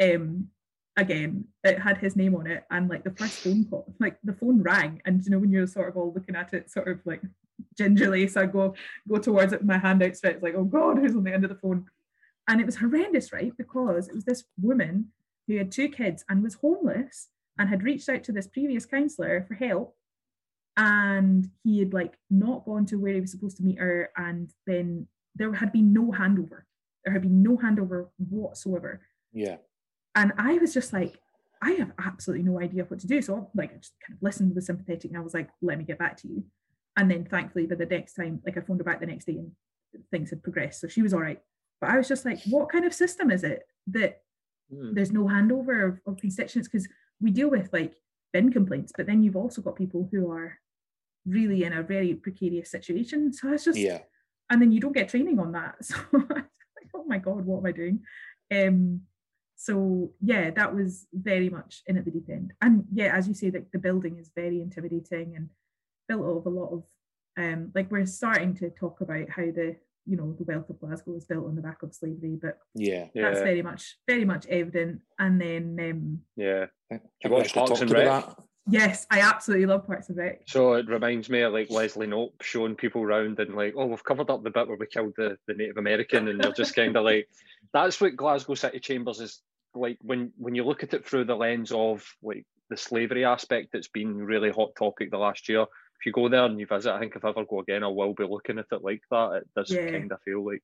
Um, 0.00 0.48
again, 0.96 1.44
it 1.64 1.78
had 1.78 1.98
his 1.98 2.16
name 2.16 2.34
on 2.34 2.46
it, 2.46 2.64
and 2.70 2.88
like 2.88 3.04
the 3.04 3.10
first 3.10 3.40
phone 3.40 3.64
call, 3.64 3.94
like 4.00 4.18
the 4.24 4.34
phone 4.34 4.62
rang, 4.62 5.00
and 5.04 5.24
you 5.24 5.30
know 5.30 5.38
when 5.38 5.50
you're 5.50 5.66
sort 5.66 5.88
of 5.88 5.96
all 5.96 6.12
looking 6.12 6.36
at 6.36 6.52
it, 6.54 6.70
sort 6.70 6.88
of 6.88 7.00
like 7.04 7.22
gingerly, 7.76 8.28
so 8.28 8.42
I 8.42 8.46
go 8.46 8.74
go 9.08 9.18
towards 9.18 9.52
it 9.52 9.60
with 9.60 9.68
my 9.68 9.78
hand 9.78 10.02
outstretched, 10.02 10.42
like 10.42 10.54
oh 10.54 10.64
god, 10.64 10.98
who's 10.98 11.16
on 11.16 11.24
the 11.24 11.32
end 11.32 11.44
of 11.44 11.50
the 11.50 11.56
phone? 11.56 11.86
And 12.48 12.60
it 12.60 12.66
was 12.66 12.76
horrendous, 12.76 13.32
right? 13.32 13.52
Because 13.56 14.08
it 14.08 14.14
was 14.14 14.24
this 14.24 14.44
woman 14.60 15.12
who 15.46 15.58
had 15.58 15.70
two 15.70 15.88
kids 15.88 16.24
and 16.28 16.42
was 16.42 16.54
homeless 16.54 17.28
and 17.58 17.68
had 17.68 17.82
reached 17.82 18.08
out 18.08 18.24
to 18.24 18.32
this 18.32 18.46
previous 18.46 18.86
counsellor 18.86 19.44
for 19.46 19.54
help 19.54 19.96
and 20.76 21.48
he 21.64 21.80
had 21.80 21.92
like 21.92 22.14
not 22.30 22.64
gone 22.64 22.86
to 22.86 22.96
where 22.96 23.12
he 23.14 23.20
was 23.20 23.30
supposed 23.30 23.58
to 23.58 23.62
meet 23.62 23.78
her 23.78 24.10
and 24.16 24.52
then 24.66 25.06
there 25.36 25.52
had 25.52 25.72
been 25.72 25.92
no 25.92 26.10
handover 26.12 26.62
there 27.04 27.12
had 27.12 27.22
been 27.22 27.42
no 27.42 27.56
handover 27.58 28.08
whatsoever 28.16 29.00
Yeah. 29.32 29.56
And 30.14 30.32
i 30.38 30.54
was 30.58 30.74
just 30.74 30.92
like 30.92 31.18
i 31.62 31.72
have 31.72 31.92
absolutely 32.04 32.44
no 32.44 32.60
idea 32.60 32.84
what 32.84 33.00
to 33.00 33.06
do 33.06 33.20
so 33.22 33.50
like 33.54 33.72
i 33.72 33.76
just 33.76 33.94
kind 34.06 34.16
of 34.16 34.22
listened 34.22 34.54
was 34.54 34.66
sympathetic 34.66 35.10
and 35.10 35.16
i 35.16 35.20
was 35.20 35.34
like 35.34 35.48
let 35.62 35.78
me 35.78 35.84
get 35.84 35.98
back 35.98 36.16
to 36.16 36.28
you 36.28 36.44
and 36.96 37.10
then 37.10 37.24
thankfully 37.24 37.66
by 37.66 37.74
the 37.74 37.86
next 37.86 38.14
time 38.14 38.40
like 38.44 38.56
i 38.56 38.60
phoned 38.60 38.80
her 38.80 38.84
back 38.84 39.00
the 39.00 39.06
next 39.06 39.24
day 39.26 39.34
and 39.38 39.52
things 40.10 40.30
had 40.30 40.42
progressed 40.42 40.80
so 40.80 40.88
she 40.88 41.02
was 41.02 41.12
all 41.14 41.20
right 41.20 41.40
but 41.80 41.90
i 41.90 41.96
was 41.96 42.08
just 42.08 42.24
like 42.24 42.40
what 42.50 42.70
kind 42.70 42.84
of 42.84 42.94
system 42.94 43.30
is 43.30 43.44
it 43.44 43.62
that 43.86 44.18
Hmm. 44.72 44.94
there's 44.94 45.12
no 45.12 45.24
handover 45.24 45.86
of, 45.86 46.00
of 46.06 46.16
constituents 46.18 46.66
because 46.66 46.88
we 47.20 47.30
deal 47.30 47.50
with 47.50 47.68
like 47.74 47.92
bin 48.32 48.50
complaints, 48.50 48.90
but 48.96 49.06
then 49.06 49.22
you've 49.22 49.36
also 49.36 49.60
got 49.60 49.76
people 49.76 50.08
who 50.10 50.30
are 50.30 50.58
really 51.26 51.64
in 51.64 51.74
a 51.74 51.82
very 51.82 52.14
precarious 52.14 52.70
situation. 52.70 53.34
So 53.34 53.52
it's 53.52 53.64
just, 53.64 53.76
Yeah. 53.78 53.98
and 54.48 54.62
then 54.62 54.72
you 54.72 54.80
don't 54.80 54.94
get 54.94 55.10
training 55.10 55.38
on 55.38 55.52
that. 55.52 55.74
So 55.84 55.96
I 56.14 56.16
was 56.16 56.26
like, 56.30 56.90
oh 56.94 57.04
my 57.06 57.18
God, 57.18 57.44
what 57.44 57.58
am 57.58 57.66
I 57.66 57.72
doing? 57.72 58.00
Um, 58.50 59.02
so 59.62 60.10
yeah, 60.20 60.50
that 60.50 60.74
was 60.74 61.06
very 61.12 61.48
much 61.48 61.82
in 61.86 61.96
at 61.96 62.04
the 62.04 62.10
deep 62.10 62.28
end. 62.28 62.52
And 62.60 62.84
yeah, 62.92 63.16
as 63.16 63.28
you 63.28 63.34
say, 63.34 63.48
that 63.50 63.70
the 63.70 63.78
building 63.78 64.18
is 64.18 64.32
very 64.34 64.60
intimidating 64.60 65.36
and 65.36 65.50
built 66.08 66.38
of 66.38 66.46
a 66.46 66.50
lot 66.50 66.72
of 66.72 66.82
um, 67.38 67.70
like 67.72 67.88
we're 67.88 68.04
starting 68.06 68.54
to 68.56 68.70
talk 68.70 69.00
about 69.02 69.30
how 69.30 69.44
the 69.44 69.76
you 70.04 70.16
know 70.16 70.32
the 70.36 70.42
wealth 70.42 70.68
of 70.68 70.80
Glasgow 70.80 71.14
is 71.14 71.26
built 71.26 71.46
on 71.46 71.54
the 71.54 71.62
back 71.62 71.84
of 71.84 71.94
slavery, 71.94 72.36
but 72.42 72.58
Yeah. 72.74 73.06
that's 73.14 73.38
very 73.38 73.62
much 73.62 73.98
very 74.08 74.24
much 74.24 74.46
evident. 74.48 75.00
And 75.20 75.40
then 75.40 75.78
um, 75.80 76.20
yeah. 76.34 76.66
You 76.90 76.98
we 77.22 77.30
watch 77.30 77.46
actually 77.56 77.66
Parks 77.66 77.80
and 77.82 77.90
Rec? 77.92 78.24
yes, 78.68 79.06
I 79.12 79.20
absolutely 79.20 79.66
love 79.66 79.86
Parks 79.86 80.08
and 80.08 80.18
Rec. 80.18 80.42
So 80.48 80.72
it 80.72 80.88
reminds 80.88 81.30
me 81.30 81.42
of 81.42 81.52
like 81.52 81.70
Leslie 81.70 82.08
Knope 82.08 82.42
showing 82.42 82.74
people 82.74 83.02
around 83.02 83.38
and 83.38 83.54
like, 83.54 83.74
oh, 83.76 83.86
we've 83.86 84.02
covered 84.02 84.28
up 84.28 84.42
the 84.42 84.50
bit 84.50 84.66
where 84.66 84.76
we 84.76 84.86
killed 84.86 85.14
the, 85.16 85.38
the 85.46 85.54
Native 85.54 85.76
American, 85.76 86.26
and 86.26 86.40
they're 86.40 86.50
just 86.50 86.74
kind 86.74 86.96
of 86.96 87.04
like, 87.04 87.28
that's 87.72 88.00
what 88.00 88.16
Glasgow 88.16 88.54
City 88.54 88.80
Chambers 88.80 89.20
is 89.20 89.40
like 89.74 89.98
when 90.02 90.32
when 90.36 90.54
you 90.54 90.64
look 90.64 90.82
at 90.82 90.94
it 90.94 91.06
through 91.06 91.24
the 91.24 91.34
lens 91.36 91.72
of 91.72 92.04
like 92.22 92.46
the 92.70 92.76
slavery 92.76 93.24
aspect 93.24 93.68
that's 93.72 93.88
been 93.88 94.16
really 94.16 94.50
hot 94.50 94.74
topic 94.76 95.10
the 95.10 95.18
last 95.18 95.48
year. 95.48 95.62
If 95.62 96.06
you 96.06 96.12
go 96.12 96.28
there 96.28 96.44
and 96.44 96.58
you 96.58 96.66
visit, 96.66 96.92
I 96.92 96.98
think 96.98 97.14
if 97.14 97.24
I 97.24 97.28
ever 97.28 97.44
go 97.44 97.60
again, 97.60 97.84
I 97.84 97.88
will 97.88 98.12
be 98.14 98.24
looking 98.24 98.58
at 98.58 98.66
it 98.72 98.82
like 98.82 99.02
that. 99.10 99.32
It 99.42 99.48
does 99.54 99.70
Yeah. 99.70 99.90
kind 99.90 100.10
of 100.10 100.20
feel 100.22 100.44
like 100.44 100.62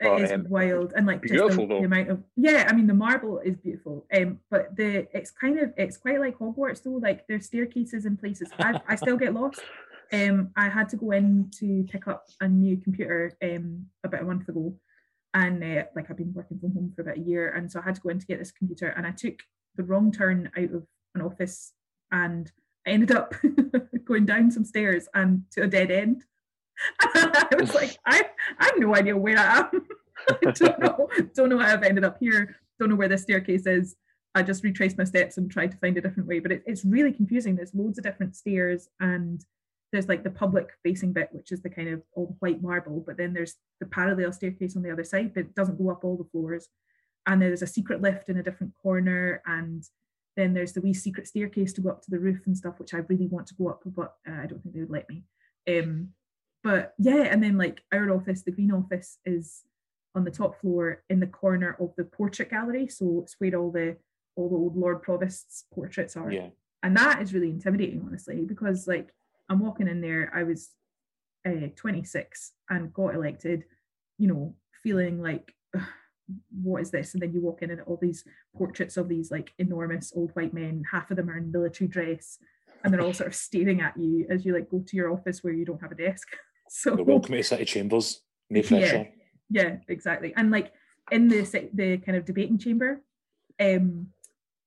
It 0.00 0.04
But, 0.04 0.22
is 0.22 0.32
um, 0.32 0.46
wild 0.48 0.92
and 0.96 1.06
like 1.06 1.20
just 1.22 1.32
beautiful, 1.32 1.66
the, 1.66 1.74
though. 1.74 1.80
the 1.80 1.86
amount 1.86 2.10
of 2.10 2.22
yeah. 2.36 2.66
I 2.68 2.72
mean, 2.74 2.86
the 2.86 2.94
marble 2.94 3.40
is 3.40 3.56
beautiful. 3.56 4.06
Um, 4.16 4.38
but 4.50 4.76
the 4.76 5.08
it's 5.16 5.30
kind 5.30 5.58
of 5.58 5.72
it's 5.76 5.96
quite 5.98 6.20
like 6.20 6.38
Hogwarts 6.38 6.82
though. 6.82 6.92
Like 6.92 7.26
there's 7.26 7.46
staircases 7.46 8.04
and 8.06 8.18
places. 8.18 8.48
I, 8.58 8.80
I 8.88 8.94
still 8.96 9.16
get 9.16 9.34
lost. 9.34 9.60
Um, 10.12 10.50
I 10.56 10.68
had 10.68 10.88
to 10.88 10.96
go 10.96 11.12
in 11.12 11.52
to 11.60 11.84
pick 11.88 12.08
up 12.08 12.26
a 12.40 12.48
new 12.48 12.76
computer 12.78 13.32
um 13.44 13.86
about 14.02 14.22
a 14.22 14.24
month 14.24 14.48
ago, 14.48 14.74
and 15.34 15.62
uh, 15.62 15.84
like 15.94 16.10
I've 16.10 16.16
been 16.16 16.32
working 16.34 16.58
from 16.58 16.72
home 16.72 16.92
for 16.94 17.02
about 17.02 17.18
a 17.18 17.20
year, 17.20 17.52
and 17.52 17.70
so 17.70 17.80
I 17.80 17.84
had 17.84 17.94
to 17.96 18.00
go 18.00 18.08
in 18.08 18.18
to 18.18 18.26
get 18.26 18.38
this 18.38 18.52
computer, 18.52 18.88
and 18.88 19.06
I 19.06 19.12
took 19.12 19.40
the 19.76 19.84
wrong 19.84 20.10
turn 20.12 20.50
out 20.56 20.72
of 20.72 20.86
an 21.14 21.22
office, 21.22 21.72
and 22.10 22.50
I 22.86 22.90
ended 22.90 23.12
up 23.12 23.34
going 24.04 24.26
down 24.26 24.50
some 24.50 24.64
stairs 24.64 25.08
and 25.14 25.42
to 25.52 25.62
a 25.62 25.68
dead 25.68 25.90
end. 25.90 26.24
I 27.00 27.48
was 27.58 27.74
like, 27.74 27.96
I, 28.06 28.22
I 28.58 28.64
have 28.64 28.78
no 28.78 28.96
idea 28.96 29.16
where 29.16 29.38
I 29.38 29.58
am. 29.58 29.86
I 30.28 30.50
don't 30.50 30.78
know, 30.78 31.08
don't 31.34 31.48
know 31.50 31.58
how 31.58 31.72
I've 31.72 31.82
ended 31.82 32.04
up 32.04 32.16
here. 32.20 32.56
Don't 32.78 32.88
know 32.88 32.96
where 32.96 33.08
this 33.08 33.22
staircase 33.22 33.66
is. 33.66 33.96
I 34.34 34.42
just 34.42 34.64
retraced 34.64 34.96
my 34.96 35.04
steps 35.04 35.36
and 35.36 35.50
tried 35.50 35.72
to 35.72 35.76
find 35.78 35.96
a 35.98 36.00
different 36.00 36.28
way, 36.28 36.38
but 36.38 36.52
it, 36.52 36.62
it's 36.66 36.84
really 36.84 37.12
confusing. 37.12 37.56
There's 37.56 37.74
loads 37.74 37.98
of 37.98 38.04
different 38.04 38.36
stairs, 38.36 38.88
and 39.00 39.44
there's 39.92 40.08
like 40.08 40.22
the 40.22 40.30
public 40.30 40.68
facing 40.82 41.12
bit, 41.12 41.28
which 41.32 41.52
is 41.52 41.62
the 41.62 41.70
kind 41.70 41.88
of 41.88 42.02
old 42.14 42.36
white 42.38 42.62
marble, 42.62 43.02
but 43.04 43.16
then 43.16 43.32
there's 43.32 43.54
the 43.80 43.86
parallel 43.86 44.32
staircase 44.32 44.76
on 44.76 44.82
the 44.82 44.92
other 44.92 45.04
side 45.04 45.34
that 45.34 45.54
doesn't 45.54 45.78
go 45.78 45.90
up 45.90 46.04
all 46.04 46.16
the 46.16 46.28
floors. 46.30 46.68
And 47.26 47.42
there's 47.42 47.62
a 47.62 47.66
secret 47.66 48.00
lift 48.00 48.28
in 48.28 48.38
a 48.38 48.42
different 48.42 48.72
corner, 48.82 49.42
and 49.46 49.84
then 50.36 50.54
there's 50.54 50.72
the 50.72 50.80
wee 50.80 50.94
secret 50.94 51.26
staircase 51.26 51.72
to 51.74 51.80
go 51.80 51.90
up 51.90 52.02
to 52.02 52.10
the 52.10 52.18
roof 52.18 52.46
and 52.46 52.56
stuff, 52.56 52.78
which 52.78 52.94
I 52.94 52.98
really 53.08 53.26
want 53.26 53.46
to 53.48 53.54
go 53.54 53.68
up, 53.68 53.82
but 53.84 54.14
uh, 54.28 54.42
I 54.42 54.46
don't 54.46 54.62
think 54.62 54.74
they 54.74 54.80
would 54.80 54.90
let 54.90 55.08
me. 55.08 55.24
Um, 55.68 56.10
but 56.62 56.94
yeah, 56.98 57.22
and 57.22 57.42
then 57.42 57.58
like 57.58 57.82
our 57.92 58.10
office, 58.10 58.42
the 58.42 58.52
green 58.52 58.72
office, 58.72 59.18
is 59.24 59.62
on 60.14 60.24
the 60.24 60.30
top 60.30 60.60
floor 60.60 61.02
in 61.08 61.20
the 61.20 61.26
corner 61.26 61.76
of 61.80 61.94
the 61.96 62.04
portrait 62.04 62.50
gallery. 62.50 62.88
So 62.88 63.20
it's 63.22 63.36
where 63.38 63.54
all 63.54 63.70
the 63.70 63.96
all 64.36 64.48
the 64.48 64.56
old 64.56 64.76
Lord 64.76 65.02
Provost's 65.02 65.64
portraits 65.72 66.16
are. 66.16 66.30
Yeah. 66.30 66.48
And 66.82 66.96
that 66.96 67.20
is 67.20 67.34
really 67.34 67.50
intimidating, 67.50 68.02
honestly, 68.06 68.44
because 68.46 68.86
like 68.88 69.10
I'm 69.50 69.58
walking 69.58 69.88
in 69.88 70.00
there, 70.00 70.30
I 70.34 70.44
was 70.44 70.70
uh, 71.46 71.68
26 71.74 72.52
and 72.70 72.94
got 72.94 73.14
elected, 73.16 73.64
you 74.16 74.28
know, 74.28 74.54
feeling 74.82 75.20
like, 75.20 75.52
what 76.62 76.80
is 76.80 76.92
this? 76.92 77.12
And 77.12 77.22
then 77.22 77.32
you 77.32 77.40
walk 77.42 77.60
in 77.62 77.72
and 77.72 77.80
all 77.82 77.98
these 78.00 78.24
portraits 78.56 78.96
of 78.96 79.08
these 79.08 79.32
like 79.32 79.52
enormous 79.58 80.12
old 80.14 80.30
white 80.34 80.54
men, 80.54 80.84
half 80.90 81.10
of 81.10 81.16
them 81.16 81.28
are 81.28 81.36
in 81.36 81.50
military 81.50 81.88
dress, 81.88 82.38
and 82.84 82.94
they're 82.94 83.00
all 83.02 83.12
sort 83.12 83.26
of 83.26 83.34
staring 83.46 83.80
at 83.80 83.96
you 83.96 84.24
as 84.30 84.44
you 84.46 84.54
like 84.54 84.70
go 84.70 84.84
to 84.86 84.96
your 84.96 85.12
office 85.12 85.42
where 85.42 85.52
you 85.52 85.64
don't 85.66 85.82
have 85.82 85.92
a 85.92 85.96
desk. 85.96 86.28
So 86.72 86.94
The 86.94 87.02
welcome 87.02 87.34
to 87.34 87.42
City 87.42 87.64
Chambers. 87.64 88.20
No 88.48 88.60
Yeah. 88.60 88.68
pressure. 88.68 89.08
yeah, 89.50 89.76
exactly. 89.88 90.32
And 90.36 90.52
like 90.52 90.72
in 91.10 91.26
the 91.26 91.40
the 91.74 91.98
kind 91.98 92.16
of 92.16 92.24
debating 92.24 92.58
chamber, 92.58 93.02
um, 93.58 94.06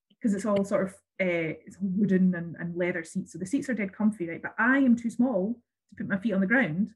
because 0.10 0.34
it's 0.34 0.46
all 0.46 0.66
sort 0.66 0.88
of 0.88 0.96
uh, 1.22 1.56
it's 1.66 1.78
wooden 1.80 2.34
and, 2.36 2.56
and 2.60 2.76
leather 2.76 3.04
seats, 3.04 3.34
so 3.34 3.40
the 3.40 3.46
seats 3.46 3.70
are 3.70 3.74
dead 3.74 3.94
comfy, 3.94 4.28
right? 4.28 4.42
But 4.42 4.56
I 4.58 4.78
am 4.78 4.96
too 4.96 5.10
small 5.10 5.60
to 5.90 5.96
put 5.96 6.08
my 6.08 6.18
feet 6.18 6.34
on 6.34 6.42
the 6.42 6.48
ground, 6.48 6.92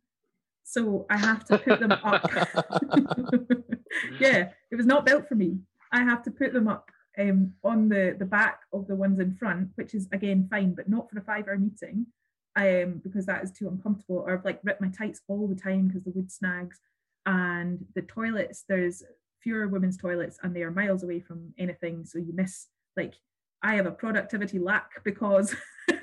so 0.63 1.05
I 1.09 1.17
have 1.17 1.45
to 1.45 1.57
put 1.57 1.79
them 1.79 1.91
up. 1.91 2.29
yeah, 4.19 4.49
it 4.71 4.75
was 4.75 4.85
not 4.85 5.05
built 5.05 5.27
for 5.27 5.35
me. 5.35 5.59
I 5.91 6.03
have 6.03 6.23
to 6.23 6.31
put 6.31 6.51
them 6.51 6.67
up 6.67 6.89
um, 7.17 7.53
on 7.63 7.89
the 7.89 8.15
the 8.17 8.25
back 8.25 8.61
of 8.73 8.87
the 8.87 8.95
ones 8.95 9.19
in 9.19 9.35
front, 9.35 9.69
which 9.75 9.93
is 9.93 10.07
again 10.11 10.47
fine, 10.49 10.73
but 10.75 10.89
not 10.89 11.09
for 11.09 11.19
a 11.19 11.23
five 11.23 11.47
hour 11.47 11.57
meeting, 11.57 12.07
um, 12.55 13.01
because 13.03 13.25
that 13.25 13.43
is 13.43 13.51
too 13.51 13.67
uncomfortable. 13.67 14.17
Or 14.17 14.33
I've 14.33 14.45
like 14.45 14.59
ripped 14.63 14.81
my 14.81 14.89
tights 14.89 15.21
all 15.27 15.47
the 15.47 15.55
time 15.55 15.87
because 15.87 16.03
the 16.03 16.11
wood 16.11 16.31
snags, 16.31 16.79
and 17.25 17.85
the 17.95 18.01
toilets. 18.01 18.65
There's 18.67 19.03
fewer 19.41 19.67
women's 19.67 19.97
toilets, 19.97 20.37
and 20.43 20.55
they 20.55 20.63
are 20.63 20.71
miles 20.71 21.03
away 21.03 21.19
from 21.19 21.53
anything, 21.57 22.05
so 22.05 22.19
you 22.19 22.33
miss 22.33 22.67
like. 22.95 23.15
I 23.61 23.75
have 23.75 23.85
a 23.85 23.91
productivity 23.91 24.59
lack 24.59 25.03
because 25.03 25.55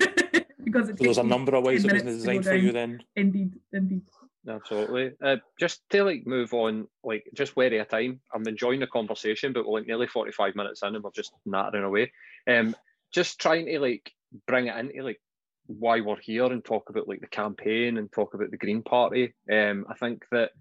because 0.63 0.89
it 0.89 0.97
So 0.97 1.03
there's 1.03 1.17
a 1.17 1.23
number 1.23 1.55
of 1.55 1.63
ways 1.63 1.83
10 1.83 1.89
it 1.89 1.93
wasn't 1.93 2.05
minutes 2.05 2.23
to 2.23 2.27
go 2.27 2.37
designed 2.37 2.45
for 2.45 2.65
you 2.65 2.71
then. 2.71 3.03
Indeed, 3.15 3.53
indeed. 3.71 4.01
Absolutely. 4.47 5.11
Uh, 5.23 5.37
just 5.59 5.81
to 5.89 6.03
like 6.03 6.27
move 6.27 6.53
on, 6.53 6.87
like 7.03 7.25
just 7.33 7.55
wary 7.55 7.79
of 7.79 7.87
time. 7.87 8.19
I'm 8.33 8.47
enjoying 8.47 8.79
the 8.79 8.87
conversation, 8.87 9.53
but 9.53 9.65
we're 9.65 9.79
like 9.79 9.87
nearly 9.87 10.07
45 10.07 10.55
minutes 10.55 10.83
in 10.83 10.95
and 10.95 11.03
we're 11.03 11.11
just 11.11 11.33
nattering 11.45 11.83
away. 11.83 12.11
Um, 12.47 12.75
just 13.11 13.39
trying 13.39 13.65
to 13.65 13.79
like 13.79 14.11
bring 14.45 14.67
it 14.67 14.75
into 14.77 15.03
like 15.03 15.19
why 15.67 16.01
we're 16.01 16.19
here 16.19 16.45
and 16.45 16.63
talk 16.63 16.89
about 16.89 17.07
like 17.07 17.21
the 17.21 17.27
campaign 17.27 17.97
and 17.97 18.11
talk 18.11 18.33
about 18.33 18.51
the 18.51 18.57
Green 18.57 18.83
Party. 18.83 19.33
Um, 19.51 19.85
I 19.89 19.95
think 19.95 20.25
that 20.31 20.51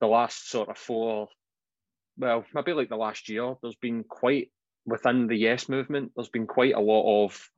the 0.00 0.06
last 0.06 0.50
sort 0.50 0.68
of 0.68 0.76
four, 0.76 1.28
well, 2.18 2.44
maybe 2.54 2.72
like 2.72 2.90
the 2.90 2.96
last 2.96 3.28
year, 3.28 3.54
there's 3.62 3.76
been 3.76 4.04
quite 4.04 4.50
within 4.86 5.26
the 5.26 5.36
Yes 5.36 5.68
movement. 5.68 6.12
There's 6.14 6.28
been 6.28 6.46
quite 6.46 6.74
a 6.74 6.80
lot 6.80 7.24
of 7.24 7.50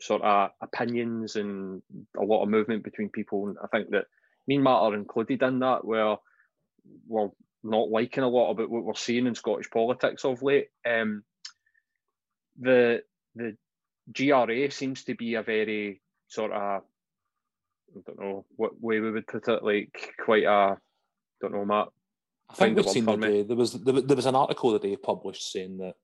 sort 0.00 0.22
of 0.22 0.50
opinions 0.60 1.36
and 1.36 1.82
a 2.18 2.24
lot 2.24 2.42
of 2.42 2.48
movement 2.48 2.84
between 2.84 3.08
people. 3.08 3.48
And 3.48 3.56
I 3.62 3.66
think 3.68 3.90
that 3.90 4.06
me 4.46 4.56
and 4.56 4.64
Matt 4.64 4.74
are 4.74 4.94
included 4.94 5.42
in 5.42 5.60
that, 5.60 5.84
where 5.84 6.16
we're 7.08 7.30
not 7.62 7.88
liking 7.88 8.22
a 8.22 8.28
lot 8.28 8.50
about 8.50 8.70
what 8.70 8.84
we're 8.84 8.94
seeing 8.94 9.26
in 9.26 9.34
Scottish 9.34 9.70
politics 9.70 10.24
of 10.24 10.42
late. 10.42 10.68
Um, 10.88 11.24
the 12.58 13.02
the 13.34 13.56
GRA 14.12 14.70
seems 14.70 15.04
to 15.04 15.14
be 15.14 15.34
a 15.34 15.42
very 15.42 16.00
sort 16.28 16.52
of 16.52 16.82
I 17.96 18.00
don't 18.06 18.20
know 18.20 18.44
what 18.56 18.80
way 18.80 19.00
we 19.00 19.10
would 19.10 19.26
put 19.26 19.48
it, 19.48 19.64
like 19.64 20.14
quite 20.22 20.44
a 20.44 20.76
don't 21.40 21.52
know, 21.52 21.64
Matt. 21.64 21.88
I 22.48 22.54
think 22.54 22.76
we've 22.76 22.88
seen 22.88 23.04
the 23.04 23.16
day. 23.16 23.42
There 23.42 23.56
was 23.56 23.72
there, 23.72 24.00
there 24.00 24.16
was 24.16 24.26
an 24.26 24.36
article 24.36 24.72
that 24.72 24.82
they 24.82 24.96
published 24.96 25.50
saying 25.50 25.78
that 25.78 25.94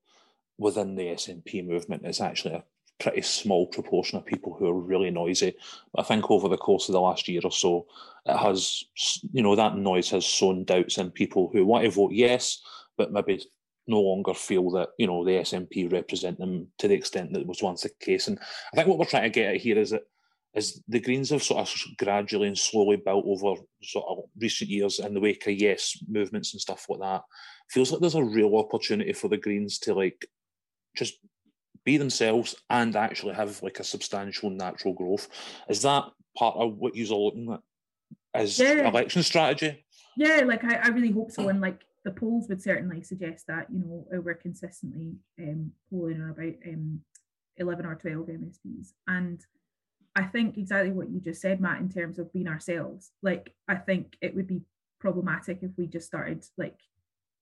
within 0.57 0.95
the 0.95 1.07
SNP 1.07 1.65
movement, 1.67 2.03
it's 2.05 2.21
actually 2.21 2.55
a 2.55 2.63
pretty 2.99 3.21
small 3.21 3.67
proportion 3.67 4.17
of 4.17 4.25
people 4.25 4.53
who 4.53 4.67
are 4.67 4.79
really 4.79 5.09
noisy. 5.09 5.55
But 5.93 6.01
I 6.01 6.07
think 6.07 6.29
over 6.29 6.47
the 6.47 6.57
course 6.57 6.87
of 6.87 6.93
the 6.93 7.01
last 7.01 7.27
year 7.27 7.41
or 7.43 7.51
so, 7.51 7.85
it 8.25 8.37
has, 8.37 8.83
you 9.31 9.43
know, 9.43 9.55
that 9.55 9.77
noise 9.77 10.09
has 10.11 10.25
sown 10.25 10.63
doubts 10.63 10.97
in 10.97 11.11
people 11.11 11.49
who 11.51 11.65
want 11.65 11.83
to 11.83 11.91
vote 11.91 12.13
yes, 12.13 12.61
but 12.97 13.11
maybe 13.11 13.43
no 13.87 13.99
longer 13.99 14.33
feel 14.33 14.69
that, 14.71 14.89
you 14.97 15.07
know, 15.07 15.25
the 15.25 15.31
SNP 15.31 15.91
represent 15.91 16.39
them 16.39 16.67
to 16.77 16.87
the 16.87 16.93
extent 16.93 17.33
that 17.33 17.45
was 17.45 17.61
once 17.61 17.81
the 17.81 17.89
case. 17.99 18.27
And 18.27 18.39
I 18.71 18.77
think 18.77 18.87
what 18.87 18.97
we're 18.97 19.05
trying 19.05 19.23
to 19.23 19.29
get 19.29 19.55
at 19.55 19.61
here 19.61 19.77
is 19.77 19.89
that 19.89 20.03
is 20.53 20.83
the 20.87 20.99
Greens 20.99 21.31
have 21.31 21.43
sort 21.43 21.67
of 21.67 21.75
gradually 21.97 22.47
and 22.47 22.57
slowly 22.57 22.95
built 22.95 23.25
over 23.27 23.59
sort 23.81 24.05
of 24.07 24.25
recent 24.39 24.69
years 24.69 24.99
in 24.99 25.13
the 25.13 25.19
wake 25.19 25.47
of 25.47 25.53
yes 25.53 25.97
movements 26.07 26.53
and 26.53 26.61
stuff 26.61 26.85
like 26.89 26.99
that. 26.99 27.23
Feels 27.71 27.91
like 27.91 28.01
there's 28.01 28.15
a 28.15 28.23
real 28.23 28.55
opportunity 28.55 29.13
for 29.13 29.29
the 29.29 29.37
Greens 29.37 29.79
to 29.79 29.95
like 29.95 30.27
just 30.95 31.15
be 31.85 31.97
themselves 31.97 32.55
and 32.69 32.95
actually 32.95 33.33
have 33.33 33.61
like 33.61 33.79
a 33.79 33.83
substantial 33.83 34.49
natural 34.49 34.93
growth. 34.93 35.27
Is 35.69 35.81
that 35.81 36.05
part 36.37 36.55
of 36.55 36.77
what 36.77 36.95
you're 36.95 37.17
looking 37.17 37.51
at 37.51 37.59
as 38.33 38.57
yeah. 38.59 38.87
election 38.87 39.23
strategy? 39.23 39.85
Yeah, 40.15 40.41
like 40.45 40.63
I, 40.63 40.75
I 40.75 40.87
really 40.89 41.11
hope 41.11 41.31
so. 41.31 41.49
And 41.49 41.61
like 41.61 41.81
the 42.05 42.11
polls 42.11 42.47
would 42.49 42.61
certainly 42.61 43.01
suggest 43.01 43.47
that, 43.47 43.67
you 43.71 43.79
know, 43.79 44.05
we're 44.21 44.33
consistently 44.35 45.15
um, 45.39 45.71
polling 45.89 46.21
on 46.21 46.29
about 46.29 46.53
um, 46.67 47.01
11 47.57 47.85
or 47.85 47.95
12 47.95 48.27
MSPs. 48.27 48.93
And 49.07 49.43
I 50.15 50.23
think 50.23 50.57
exactly 50.57 50.91
what 50.91 51.09
you 51.09 51.19
just 51.19 51.41
said, 51.41 51.59
Matt, 51.59 51.81
in 51.81 51.89
terms 51.89 52.19
of 52.19 52.31
being 52.31 52.47
ourselves. 52.47 53.11
Like, 53.21 53.53
I 53.67 53.75
think 53.75 54.15
it 54.21 54.35
would 54.35 54.47
be 54.47 54.61
problematic 54.99 55.59
if 55.63 55.71
we 55.77 55.87
just 55.87 56.07
started 56.07 56.45
like 56.57 56.77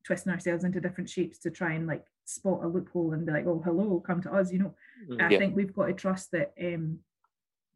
twisting 0.05 0.31
ourselves 0.31 0.63
into 0.63 0.79
different 0.79 1.09
shapes 1.09 1.37
to 1.39 1.51
try 1.51 1.73
and 1.73 1.85
like 1.85 2.05
spot 2.35 2.63
a 2.63 2.67
loophole 2.67 3.13
and 3.13 3.25
be 3.25 3.31
like, 3.31 3.45
oh, 3.45 3.61
hello, 3.63 4.01
come 4.05 4.21
to 4.21 4.33
us. 4.33 4.51
You 4.51 4.59
know, 4.59 4.75
mm, 5.09 5.21
I 5.21 5.37
think 5.37 5.55
we've 5.55 5.73
got 5.73 5.87
to 5.87 5.93
trust 5.93 6.31
that 6.31 6.53
um, 6.61 6.99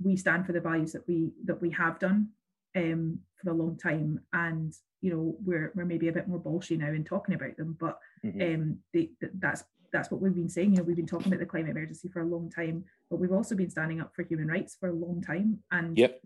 we 0.04 0.16
stand 0.16 0.46
for 0.46 0.54
the 0.54 0.62
values 0.62 0.94
that 0.94 1.08
we 1.08 1.32
that 1.46 1.62
we 1.62 1.72
have 1.72 2.00
done 2.00 2.30
um, 2.76 3.20
for 3.42 3.52
a 3.52 3.54
long 3.54 3.78
time, 3.78 4.20
and 4.34 4.74
you 5.02 5.12
know, 5.12 5.36
we're 5.46 5.72
we're 5.76 5.86
maybe 5.86 6.08
a 6.08 6.14
bit 6.14 6.28
more 6.28 6.40
bolshy 6.40 6.78
now 6.78 6.88
in 6.88 7.04
talking 7.04 7.36
about 7.36 7.56
them, 7.58 7.78
but 7.80 8.00
mm-hmm. 8.26 8.42
um, 8.42 8.78
they, 8.94 9.12
that's 9.40 9.64
that's 9.92 10.12
what 10.12 10.22
we've 10.22 10.36
been 10.36 10.50
saying. 10.50 10.72
You 10.72 10.78
know, 10.78 10.84
we've 10.84 10.96
been 10.96 11.08
talking 11.08 11.28
about 11.28 11.40
the 11.40 11.46
climate 11.46 11.72
emergency 11.72 12.10
for 12.10 12.22
a 12.22 12.28
long 12.28 12.50
time, 12.50 12.84
but 13.10 13.18
we've 13.18 13.32
also 13.32 13.56
been 13.56 13.70
standing 13.70 14.02
up 14.02 14.14
for 14.16 14.24
human 14.24 14.48
rights 14.48 14.76
for 14.80 14.90
a 14.90 14.94
long 14.94 15.22
time. 15.22 15.60
And 15.72 15.98
yep. 15.98 16.22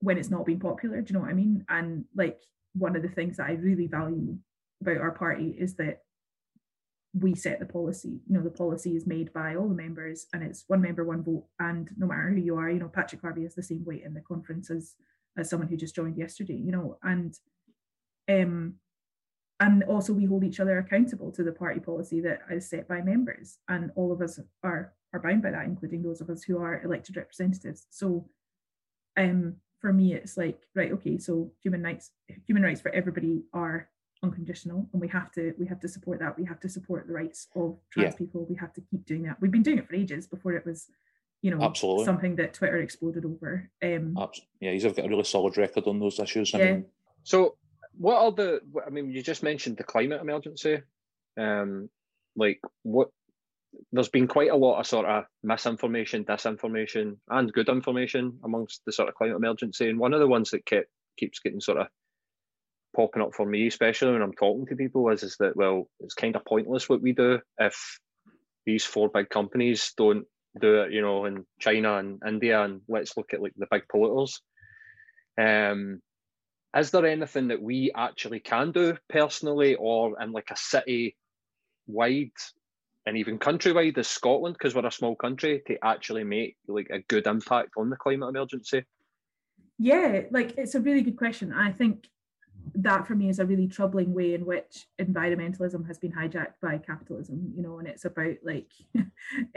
when 0.00 0.18
it's 0.18 0.30
not 0.30 0.46
been 0.46 0.58
popular, 0.58 1.00
do 1.00 1.12
you 1.12 1.14
know 1.14 1.24
what 1.24 1.30
I 1.30 1.34
mean? 1.34 1.64
And 1.68 2.04
like 2.16 2.40
one 2.74 2.96
of 2.96 3.02
the 3.02 3.08
things 3.08 3.36
that 3.36 3.48
I 3.48 3.52
really 3.52 3.86
value 3.86 4.36
about 4.80 4.98
our 4.98 5.12
party 5.12 5.54
is 5.58 5.74
that 5.76 6.02
we 7.18 7.34
set 7.34 7.58
the 7.58 7.66
policy. 7.66 8.20
You 8.28 8.36
know, 8.36 8.42
the 8.42 8.50
policy 8.50 8.94
is 8.94 9.06
made 9.06 9.32
by 9.32 9.54
all 9.54 9.68
the 9.68 9.74
members 9.74 10.26
and 10.34 10.42
it's 10.42 10.64
one 10.66 10.82
member, 10.82 11.02
one 11.02 11.24
vote. 11.24 11.46
And 11.58 11.90
no 11.96 12.06
matter 12.06 12.30
who 12.30 12.40
you 12.40 12.56
are, 12.56 12.68
you 12.68 12.78
know, 12.78 12.88
Patrick 12.88 13.22
Harvie 13.22 13.44
has 13.44 13.54
the 13.54 13.62
same 13.62 13.84
weight 13.86 14.02
in 14.04 14.12
the 14.12 14.20
conference 14.20 14.70
as, 14.70 14.96
as 15.38 15.48
someone 15.48 15.68
who 15.68 15.78
just 15.78 15.94
joined 15.94 16.18
yesterday, 16.18 16.56
you 16.56 16.72
know, 16.72 16.98
and 17.02 17.34
um 18.28 18.74
and 19.60 19.82
also 19.84 20.12
we 20.12 20.26
hold 20.26 20.44
each 20.44 20.60
other 20.60 20.78
accountable 20.78 21.32
to 21.32 21.42
the 21.42 21.52
party 21.52 21.80
policy 21.80 22.20
that 22.20 22.40
is 22.50 22.68
set 22.68 22.86
by 22.86 23.00
members. 23.00 23.58
And 23.68 23.90
all 23.96 24.12
of 24.12 24.20
us 24.20 24.38
are 24.62 24.92
are 25.14 25.20
bound 25.20 25.42
by 25.42 25.52
that, 25.52 25.64
including 25.64 26.02
those 26.02 26.20
of 26.20 26.28
us 26.28 26.42
who 26.42 26.58
are 26.58 26.82
elected 26.82 27.16
representatives. 27.16 27.86
So 27.90 28.28
um 29.16 29.56
for 29.80 29.92
me 29.92 30.12
it's 30.12 30.36
like, 30.36 30.58
right, 30.74 30.92
okay, 30.92 31.16
so 31.16 31.52
human 31.62 31.82
rights 31.82 32.10
human 32.46 32.62
rights 32.62 32.82
for 32.82 32.90
everybody 32.90 33.44
are 33.54 33.88
unconditional 34.26 34.88
and 34.92 35.00
we 35.00 35.08
have 35.08 35.30
to 35.32 35.54
we 35.58 35.66
have 35.66 35.80
to 35.80 35.88
support 35.88 36.18
that 36.20 36.38
we 36.38 36.44
have 36.44 36.60
to 36.60 36.68
support 36.68 37.06
the 37.06 37.12
rights 37.12 37.48
of 37.54 37.78
trans 37.90 38.12
yeah. 38.12 38.18
people 38.18 38.46
we 38.48 38.56
have 38.56 38.72
to 38.72 38.80
keep 38.90 39.04
doing 39.06 39.22
that 39.22 39.36
we've 39.40 39.50
been 39.52 39.62
doing 39.62 39.78
it 39.78 39.86
for 39.86 39.94
ages 39.94 40.26
before 40.26 40.52
it 40.52 40.66
was 40.66 40.88
you 41.42 41.50
know 41.50 41.62
Absolutely. 41.62 42.04
something 42.04 42.36
that 42.36 42.54
twitter 42.54 42.78
exploded 42.78 43.24
over 43.24 43.70
um 43.82 44.16
yeah 44.60 44.72
he's 44.72 44.84
got 44.84 44.98
a 44.98 45.08
really 45.08 45.24
solid 45.24 45.56
record 45.56 45.86
on 45.86 46.00
those 46.00 46.18
issues 46.18 46.54
I 46.54 46.58
yeah. 46.58 46.72
Mean. 46.72 46.86
so 47.22 47.56
what 47.96 48.16
are 48.16 48.32
the 48.32 48.60
i 48.86 48.90
mean 48.90 49.10
you 49.10 49.22
just 49.22 49.42
mentioned 49.42 49.76
the 49.76 49.84
climate 49.84 50.20
emergency 50.20 50.82
um 51.38 51.88
like 52.36 52.60
what 52.82 53.08
there's 53.92 54.08
been 54.08 54.26
quite 54.26 54.50
a 54.50 54.56
lot 54.56 54.80
of 54.80 54.86
sort 54.86 55.06
of 55.06 55.24
misinformation 55.42 56.24
disinformation 56.24 57.16
and 57.28 57.52
good 57.52 57.68
information 57.68 58.38
amongst 58.44 58.82
the 58.86 58.92
sort 58.92 59.08
of 59.08 59.14
climate 59.14 59.36
emergency 59.36 59.88
and 59.88 59.98
one 59.98 60.14
of 60.14 60.20
the 60.20 60.26
ones 60.26 60.50
that 60.50 60.66
kept 60.66 60.88
keeps 61.18 61.40
getting 61.40 61.60
sort 61.60 61.78
of 61.78 61.86
popping 62.96 63.22
up 63.22 63.34
for 63.34 63.46
me, 63.46 63.66
especially 63.66 64.12
when 64.12 64.22
I'm 64.22 64.32
talking 64.32 64.66
to 64.66 64.76
people, 64.76 65.10
is 65.10 65.22
is 65.22 65.36
that 65.38 65.54
well, 65.54 65.88
it's 66.00 66.14
kind 66.14 66.34
of 66.34 66.44
pointless 66.44 66.88
what 66.88 67.02
we 67.02 67.12
do 67.12 67.40
if 67.58 68.00
these 68.64 68.84
four 68.84 69.08
big 69.08 69.28
companies 69.28 69.92
don't 69.96 70.24
do 70.60 70.82
it, 70.82 70.92
you 70.92 71.02
know, 71.02 71.26
in 71.26 71.44
China 71.60 71.98
and 71.98 72.20
India, 72.26 72.62
and 72.62 72.80
let's 72.88 73.16
look 73.16 73.34
at 73.34 73.42
like 73.42 73.52
the 73.56 73.66
big 73.70 73.82
polluters. 73.94 74.40
Um, 75.38 76.00
is 76.74 76.90
there 76.90 77.06
anything 77.06 77.48
that 77.48 77.62
we 77.62 77.92
actually 77.94 78.40
can 78.40 78.72
do 78.72 78.96
personally, 79.08 79.74
or 79.76 80.20
in 80.20 80.32
like 80.32 80.50
a 80.50 80.56
city 80.56 81.16
wide 81.86 82.30
and 83.06 83.16
even 83.18 83.38
countrywide 83.38 83.98
as 83.98 84.08
Scotland, 84.08 84.56
because 84.58 84.74
we're 84.74 84.86
a 84.86 84.90
small 84.90 85.14
country, 85.14 85.62
to 85.66 85.76
actually 85.84 86.24
make 86.24 86.56
like 86.66 86.90
a 86.90 87.00
good 87.00 87.26
impact 87.26 87.70
on 87.76 87.90
the 87.90 87.96
climate 87.96 88.30
emergency? 88.30 88.84
Yeah, 89.78 90.22
like 90.30 90.56
it's 90.56 90.74
a 90.74 90.80
really 90.80 91.02
good 91.02 91.16
question. 91.16 91.52
I 91.52 91.70
think 91.70 92.08
that 92.74 93.06
for 93.06 93.14
me 93.14 93.28
is 93.28 93.38
a 93.38 93.46
really 93.46 93.68
troubling 93.68 94.12
way 94.12 94.34
in 94.34 94.44
which 94.44 94.86
environmentalism 95.00 95.86
has 95.86 95.98
been 95.98 96.12
hijacked 96.12 96.54
by 96.60 96.78
capitalism 96.78 97.52
you 97.54 97.62
know 97.62 97.78
and 97.78 97.88
it's 97.88 98.04
about 98.04 98.34
like 98.44 98.70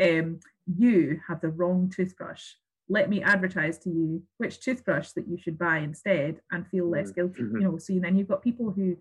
um, 0.01 0.39
you 0.77 1.19
have 1.27 1.41
the 1.41 1.49
wrong 1.49 1.91
toothbrush 1.93 2.53
let 2.87 3.09
me 3.09 3.21
advertise 3.21 3.77
to 3.77 3.89
you 3.89 4.21
which 4.37 4.59
toothbrush 4.61 5.11
that 5.11 5.27
you 5.27 5.37
should 5.37 5.57
buy 5.57 5.79
instead 5.79 6.39
and 6.51 6.67
feel 6.67 6.89
less 6.89 7.07
mm-hmm. 7.07 7.21
guilty 7.21 7.41
mm-hmm. 7.41 7.57
you 7.57 7.63
know 7.63 7.77
so 7.77 7.93
then 7.99 8.15
you've 8.15 8.27
got 8.27 8.43
people 8.43 8.71
who 8.71 8.95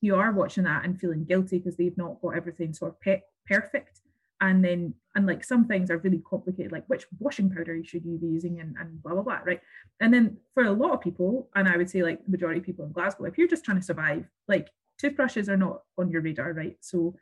you 0.00 0.16
are 0.16 0.32
watching 0.32 0.64
that 0.64 0.84
and 0.84 1.00
feeling 1.00 1.24
guilty 1.24 1.58
because 1.58 1.76
they've 1.76 1.96
not 1.96 2.20
got 2.20 2.36
everything 2.36 2.72
sort 2.72 2.92
of 2.92 3.00
pe- 3.00 3.22
perfect 3.46 4.00
and 4.40 4.64
then 4.64 4.94
and 5.14 5.26
like 5.26 5.44
some 5.44 5.66
things 5.66 5.90
are 5.90 5.98
really 5.98 6.22
complicated 6.28 6.72
like 6.72 6.84
which 6.86 7.06
washing 7.18 7.50
powder 7.50 7.78
should 7.84 8.04
you 8.04 8.18
be 8.18 8.26
using 8.26 8.60
and, 8.60 8.76
and 8.78 9.02
blah 9.02 9.12
blah 9.12 9.22
blah 9.22 9.38
right 9.44 9.60
and 10.00 10.12
then 10.12 10.36
for 10.54 10.64
a 10.64 10.72
lot 10.72 10.92
of 10.92 11.00
people 11.00 11.48
and 11.54 11.68
i 11.68 11.76
would 11.76 11.90
say 11.90 12.02
like 12.02 12.24
the 12.24 12.30
majority 12.30 12.60
of 12.60 12.66
people 12.66 12.84
in 12.84 12.92
glasgow 12.92 13.24
if 13.24 13.36
you're 13.36 13.48
just 13.48 13.64
trying 13.64 13.78
to 13.78 13.84
survive 13.84 14.24
like 14.48 14.70
toothbrushes 14.98 15.48
are 15.48 15.56
not 15.56 15.82
on 15.98 16.10
your 16.10 16.22
radar 16.22 16.52
right 16.52 16.76
so 16.80 17.14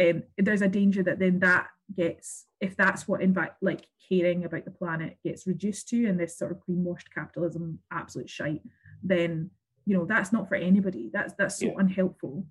um, 0.00 0.22
there's 0.38 0.62
a 0.62 0.68
danger 0.68 1.02
that 1.02 1.18
then 1.18 1.38
that 1.40 1.66
gets 1.94 2.46
if 2.60 2.76
that's 2.76 3.06
what 3.06 3.20
in 3.20 3.34
fact 3.34 3.62
like 3.62 3.86
caring 4.08 4.44
about 4.44 4.64
the 4.64 4.70
planet 4.70 5.18
gets 5.22 5.46
reduced 5.46 5.88
to 5.88 6.06
in 6.06 6.16
this 6.16 6.38
sort 6.38 6.50
of 6.50 6.58
greenwashed 6.66 7.12
capitalism 7.14 7.78
absolute 7.90 8.30
shite 8.30 8.62
then 9.02 9.50
you 9.84 9.96
know 9.96 10.06
that's 10.06 10.32
not 10.32 10.48
for 10.48 10.54
anybody 10.54 11.10
that's 11.12 11.34
that's 11.34 11.58
so 11.58 11.66
yeah. 11.66 11.72
unhelpful 11.76 12.46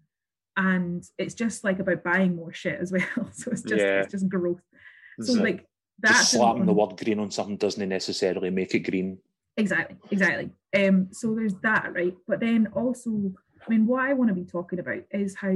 and 0.58 1.08
it's 1.18 1.34
just 1.34 1.64
like 1.64 1.80
about 1.80 2.04
buying 2.04 2.36
more 2.36 2.54
shit 2.54 2.80
as 2.80 2.92
well. 2.92 3.02
So 3.34 3.52
it's 3.52 3.62
just 3.62 3.82
yeah. 3.82 4.02
it's 4.02 4.12
just 4.12 4.30
growth. 4.30 4.62
So, 5.26 5.34
like 5.34 5.66
that's 6.00 6.30
slapping 6.30 6.66
the 6.66 6.74
word 6.74 6.98
green 6.98 7.20
on 7.20 7.32
something 7.32 7.58
doesn't 7.58 7.88
necessarily 7.88 8.50
make 8.50 8.74
it 8.74 8.80
green. 8.80 9.20
Exactly, 9.58 9.98
exactly. 10.10 10.50
Um, 10.76 11.10
so 11.12 11.36
there's 11.36 11.56
that, 11.62 11.94
right? 11.94 12.16
But 12.28 12.40
then 12.40 12.68
also, 12.74 13.34
I 13.66 13.70
mean, 13.70 13.86
what 13.86 14.04
I 14.04 14.14
want 14.14 14.30
to 14.30 14.36
be 14.36 14.46
talking 14.46 14.80
about 14.80 15.04
is 15.12 15.36
how 15.36 15.56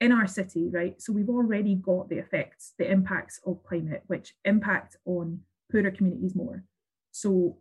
in 0.00 0.12
our 0.12 0.26
city, 0.26 0.68
right? 0.70 1.00
So 1.00 1.12
we've 1.12 1.28
already 1.28 1.74
got 1.74 2.08
the 2.08 2.18
effects, 2.18 2.72
the 2.78 2.90
impacts 2.90 3.38
of 3.46 3.62
climate, 3.64 4.02
which 4.06 4.34
impact 4.44 4.96
on 5.04 5.40
poorer 5.70 5.90
communities 5.90 6.34
more. 6.34 6.64
So 7.12 7.58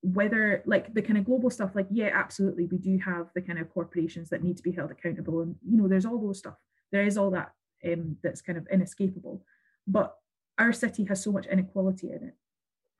whether 0.00 0.62
like 0.64 0.94
the 0.94 1.02
kind 1.02 1.18
of 1.18 1.24
global 1.24 1.50
stuff 1.50 1.72
like 1.74 1.86
yeah 1.90 2.10
absolutely 2.14 2.66
we 2.66 2.78
do 2.78 2.98
have 2.98 3.26
the 3.34 3.40
kind 3.40 3.58
of 3.58 3.68
corporations 3.68 4.30
that 4.30 4.44
need 4.44 4.56
to 4.56 4.62
be 4.62 4.70
held 4.70 4.90
accountable 4.92 5.40
and 5.40 5.56
you 5.68 5.76
know 5.76 5.88
there's 5.88 6.06
all 6.06 6.20
those 6.20 6.38
stuff 6.38 6.54
there 6.92 7.04
is 7.04 7.18
all 7.18 7.30
that 7.32 7.50
um, 7.84 8.16
that's 8.22 8.40
kind 8.40 8.56
of 8.56 8.66
inescapable 8.72 9.42
but 9.88 10.14
our 10.58 10.72
city 10.72 11.04
has 11.04 11.22
so 11.22 11.32
much 11.32 11.46
inequality 11.46 12.10
in 12.10 12.28
it. 12.28 12.34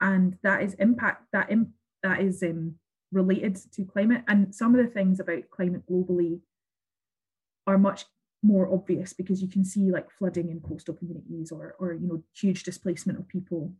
And 0.01 0.37
that 0.43 0.63
is 0.63 0.73
impact 0.75 1.27
that 1.33 1.51
Im- 1.51 1.73
that 2.03 2.21
is 2.21 2.41
um, 2.41 2.75
related 3.11 3.57
to 3.73 3.85
climate. 3.85 4.23
And 4.27 4.53
some 4.53 4.75
of 4.75 4.83
the 4.83 4.91
things 4.91 5.19
about 5.19 5.49
climate 5.51 5.83
globally 5.89 6.39
are 7.67 7.77
much 7.77 8.05
more 8.41 8.73
obvious 8.73 9.11
because 9.13 9.41
you 9.41 9.49
can 9.49 9.65
see 9.65 9.91
like 9.91 10.09
flooding 10.09 10.49
in 10.49 10.61
coastal 10.61 10.93
communities 10.93 11.51
or 11.51 11.75
or 11.79 11.93
you 11.93 12.07
know 12.07 12.23
huge 12.33 12.63
displacement 12.63 13.19
of 13.19 13.27
people. 13.27 13.73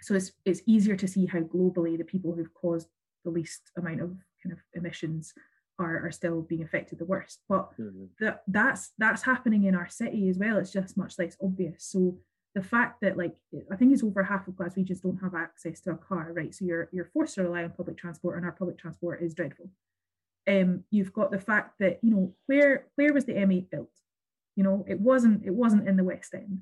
So 0.00 0.14
it's 0.14 0.32
it's 0.44 0.62
easier 0.66 0.96
to 0.96 1.08
see 1.08 1.26
how 1.26 1.40
globally 1.40 1.96
the 1.96 2.04
people 2.04 2.32
who've 2.32 2.54
caused 2.54 2.88
the 3.24 3.30
least 3.30 3.70
amount 3.76 4.00
of 4.00 4.16
kind 4.42 4.52
of 4.52 4.58
emissions 4.74 5.34
are, 5.78 6.06
are 6.06 6.10
still 6.10 6.42
being 6.42 6.62
affected 6.62 6.98
the 6.98 7.04
worst 7.04 7.40
but 7.48 7.70
mm-hmm. 7.78 8.04
that 8.20 8.42
that's 8.48 8.92
that's 8.98 9.22
happening 9.22 9.64
in 9.64 9.74
our 9.74 9.88
city 9.88 10.28
as 10.28 10.38
well 10.38 10.56
it's 10.56 10.72
just 10.72 10.96
much 10.96 11.18
less 11.18 11.36
obvious 11.42 11.84
so 11.84 12.16
the 12.54 12.62
fact 12.62 13.00
that 13.02 13.16
like 13.16 13.34
i 13.70 13.76
think 13.76 13.92
it's 13.92 14.02
over 14.02 14.22
half 14.22 14.48
of 14.48 14.54
glaswegians 14.54 15.02
don't 15.02 15.20
have 15.20 15.34
access 15.34 15.80
to 15.80 15.90
a 15.90 15.96
car 15.96 16.32
right 16.34 16.54
so 16.54 16.64
you're 16.64 16.88
you're 16.92 17.10
forced 17.12 17.34
to 17.34 17.42
rely 17.42 17.62
on 17.62 17.70
public 17.70 17.96
transport 17.96 18.36
and 18.36 18.46
our 18.46 18.52
public 18.52 18.78
transport 18.78 19.22
is 19.22 19.34
dreadful 19.34 19.70
um, 20.48 20.84
you've 20.90 21.12
got 21.12 21.30
the 21.30 21.40
fact 21.40 21.78
that 21.80 21.98
you 22.02 22.10
know 22.10 22.34
where 22.46 22.86
where 22.94 23.12
was 23.12 23.24
the 23.24 23.34
M8 23.34 23.70
built? 23.70 23.90
You 24.54 24.64
know, 24.64 24.84
it 24.88 25.00
wasn't 25.00 25.44
it 25.44 25.52
wasn't 25.52 25.88
in 25.88 25.96
the 25.96 26.04
West 26.04 26.34
End. 26.34 26.60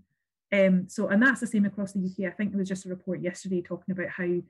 Um, 0.52 0.88
so 0.88 1.08
and 1.08 1.22
that's 1.22 1.40
the 1.40 1.46
same 1.46 1.64
across 1.64 1.92
the 1.92 2.00
UK. 2.00 2.32
I 2.32 2.34
think 2.34 2.50
there 2.50 2.58
was 2.58 2.68
just 2.68 2.86
a 2.86 2.90
report 2.90 3.20
yesterday 3.20 3.60
talking 3.60 3.92
about 3.92 4.08
how 4.08 4.42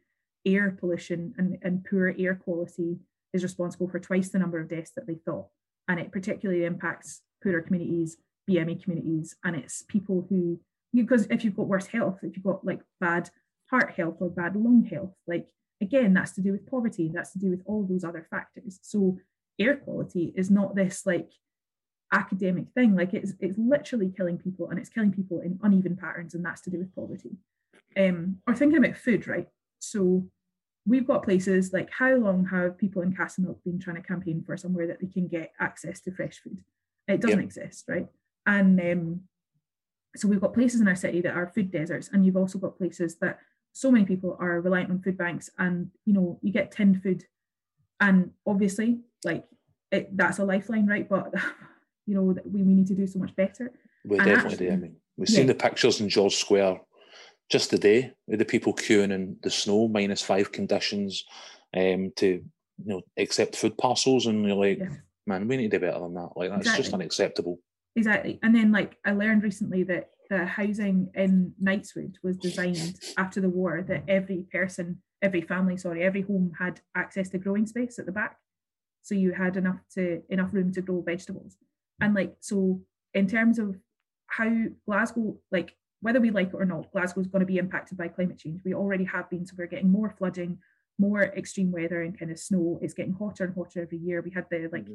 air 0.47 0.77
pollution 0.79 1.35
and, 1.39 1.59
and 1.63 1.85
poor 1.85 2.15
air 2.19 2.35
quality 2.35 2.99
is 3.35 3.43
responsible 3.43 3.89
for 3.89 3.99
twice 3.99 4.31
the 4.31 4.39
number 4.39 4.59
of 4.59 4.69
deaths 4.69 4.93
that 4.97 5.07
they 5.07 5.17
thought. 5.27 5.49
And 5.89 6.01
it 6.01 6.13
particularly 6.13 6.65
impacts 6.65 7.21
poorer 7.43 7.61
communities, 7.61 8.17
BME 8.49 8.83
communities, 8.83 9.37
and 9.45 9.55
it's 9.55 9.83
people 9.83 10.27
who 10.31 10.61
because 10.95 11.27
if 11.29 11.45
you've 11.45 11.57
got 11.57 11.67
worse 11.67 11.89
health, 11.89 12.21
if 12.23 12.37
you've 12.37 12.45
got 12.45 12.65
like 12.65 12.81
bad 13.01 13.29
heart 13.69 13.95
health 13.97 14.19
or 14.21 14.31
bad 14.31 14.55
lung 14.55 14.85
health, 14.85 15.13
like 15.27 15.49
again, 15.83 16.15
that's 16.15 16.33
to 16.33 16.41
do 16.41 16.53
with 16.53 16.71
poverty, 16.71 17.11
that's 17.13 17.33
to 17.33 17.39
do 17.39 17.51
with 17.51 17.63
all 17.67 17.85
those 17.85 18.05
other 18.05 18.27
factors. 18.31 18.79
So 18.83 19.19
air 19.59 19.77
quality 19.77 20.33
is 20.37 20.51
not 20.51 20.77
this 20.77 21.05
like 21.05 21.31
academic 22.13 22.67
thing, 22.75 22.95
like 22.95 23.13
it's 23.13 23.33
it's 23.41 23.59
literally 23.59 24.13
killing 24.17 24.39
people 24.39 24.71
and 24.71 24.79
it's 24.79 24.89
killing 24.89 25.13
people 25.13 25.41
in 25.41 25.59
uneven 25.63 25.97
patterns, 25.97 26.35
and 26.35 26.45
that's 26.45 26.61
to 26.63 26.71
do 26.71 26.79
with 26.79 26.95
poverty. 26.95 27.37
Um, 27.97 28.39
or 28.47 28.55
thinking 28.55 28.79
about 28.79 28.97
food, 28.97 29.27
right? 29.27 29.49
So 29.81 30.29
we've 30.87 31.07
got 31.07 31.23
places 31.23 31.73
like 31.73 31.91
how 31.91 32.15
long 32.15 32.45
have 32.47 32.77
people 32.77 33.03
in 33.03 33.15
Castlemilk 33.15 33.57
been 33.65 33.79
trying 33.79 33.97
to 33.97 34.03
campaign 34.03 34.43
for 34.45 34.57
somewhere 34.57 34.87
that 34.87 35.01
they 35.01 35.07
can 35.07 35.27
get 35.29 35.53
access 35.61 36.01
to 36.01 36.13
fresh 36.13 36.39
food? 36.39 36.63
It 37.09 37.21
doesn't 37.21 37.39
yeah. 37.39 37.45
exist, 37.45 37.85
right? 37.89 38.09
And 38.47 38.81
um, 38.81 39.21
so 40.17 40.29
we've 40.29 40.41
got 40.41 40.55
places 40.55 40.81
in 40.81 40.89
our 40.89 40.97
city 40.97 41.21
that 41.23 41.35
are 41.35 41.53
food 41.55 41.71
deserts, 41.71 42.11
and 42.13 42.25
you've 42.25 42.37
also 42.37 42.59
got 42.59 42.79
places 42.79 43.17
that 43.17 43.39
so 43.75 43.91
many 43.91 44.05
people 44.05 44.37
are 44.41 44.61
reliant 44.61 44.91
on 44.91 45.01
food 45.01 45.19
banks 45.19 45.51
and 45.59 45.91
you 46.07 46.15
know 46.15 46.39
you 46.43 46.53
get 46.53 46.71
tinned 46.71 47.03
food 47.03 47.25
and 48.01 48.31
obviously 48.47 49.01
like 49.25 49.45
it, 49.91 50.17
that's 50.17 50.39
a 50.39 50.45
lifeline 50.45 50.87
right 50.87 51.09
but 51.09 51.35
you 52.07 52.15
know 52.15 52.23
we, 52.23 52.63
we 52.63 52.75
need 52.75 52.87
to 52.87 52.95
do 52.95 53.07
so 53.07 53.19
much 53.19 53.35
better 53.37 53.73
we 54.05 54.17
and 54.17 54.27
definitely 54.27 54.53
actually, 54.53 54.67
do 54.67 54.73
I 54.73 54.77
mean 54.77 54.97
we've 55.17 55.29
yeah. 55.29 55.37
seen 55.37 55.47
the 55.49 55.55
pictures 55.55 56.01
in 56.01 56.09
George 56.09 56.37
Square 56.37 56.81
just 57.51 57.71
today 57.71 58.13
with 58.27 58.39
the 58.39 58.45
people 58.45 58.75
queuing 58.75 59.13
in 59.13 59.37
the 59.43 59.51
snow 59.51 59.89
minus 59.89 60.23
five 60.23 60.53
conditions 60.53 61.25
um, 61.77 62.13
to 62.17 62.27
you 62.27 62.45
know 62.85 63.03
accept 63.17 63.57
food 63.57 63.77
parcels 63.79 64.27
and 64.27 64.45
you're 64.45 64.57
like 64.57 64.79
yeah. 64.79 64.89
man 65.27 65.47
we 65.47 65.57
need 65.57 65.71
to 65.71 65.79
do 65.79 65.87
better 65.87 66.01
than 66.01 66.15
that 66.15 66.31
like 66.37 66.51
that's 66.51 66.63
exactly. 66.63 66.83
just 66.83 66.95
unacceptable 66.95 67.59
exactly 67.95 68.39
and 68.43 68.55
then 68.55 68.73
like 68.73 68.97
i 69.05 69.13
learned 69.13 69.43
recently 69.43 69.85
that 69.85 70.11
the 70.31 70.45
housing 70.45 71.11
in 71.15 71.53
Knightswood 71.63 72.17
was 72.23 72.37
designed 72.37 72.99
after 73.17 73.41
the 73.41 73.49
war 73.49 73.85
that 73.87 74.05
every 74.09 74.47
person, 74.51 75.03
every 75.23 75.43
family, 75.43 75.77
sorry, 75.77 76.03
every 76.03 76.23
home 76.23 76.53
had 76.59 76.81
access 76.95 77.29
to 77.31 77.39
growing 77.39 77.67
space 77.67 77.99
at 77.99 78.07
the 78.07 78.13
back. 78.13 78.39
So 79.03 79.15
you 79.15 79.33
had 79.33 79.57
enough 79.57 79.81
to 79.95 80.23
enough 80.29 80.53
room 80.53 80.73
to 80.73 80.81
grow 80.81 81.03
vegetables. 81.03 81.57
And 82.01 82.15
like 82.15 82.37
so 82.41 82.81
in 83.13 83.27
terms 83.27 83.59
of 83.59 83.77
how 84.27 84.51
Glasgow, 84.87 85.39
like 85.53 85.77
whether 86.05 86.21
we 86.21 86.31
like 86.31 86.49
it 86.49 86.55
or 86.55 86.65
not, 86.65 86.93
Glasgow 86.93 87.21
is 87.21 87.27
going 87.27 87.41
to 87.41 87.47
be 87.47 87.59
impacted 87.59 87.99
by 87.99 88.09
climate 88.09 88.39
change. 88.39 88.61
We 88.65 88.75
already 88.75 89.05
have 89.05 89.29
been, 89.31 89.47
so 89.47 89.55
we're 89.59 89.67
getting 89.67 89.91
more 89.91 90.15
flooding, 90.17 90.59
more 90.99 91.23
extreme 91.23 91.73
weather 91.73 92.03
and 92.03 92.19
kind 92.19 92.31
of 92.31 92.39
snow. 92.39 92.79
It's 92.83 92.95
getting 92.95 93.15
hotter 93.15 93.45
and 93.45 93.55
hotter 93.55 93.83
every 93.83 93.99
year. 93.99 94.23
We 94.23 94.31
had 94.31 94.47
the 94.51 94.69
like 94.73 94.85
mm-hmm 94.85 94.95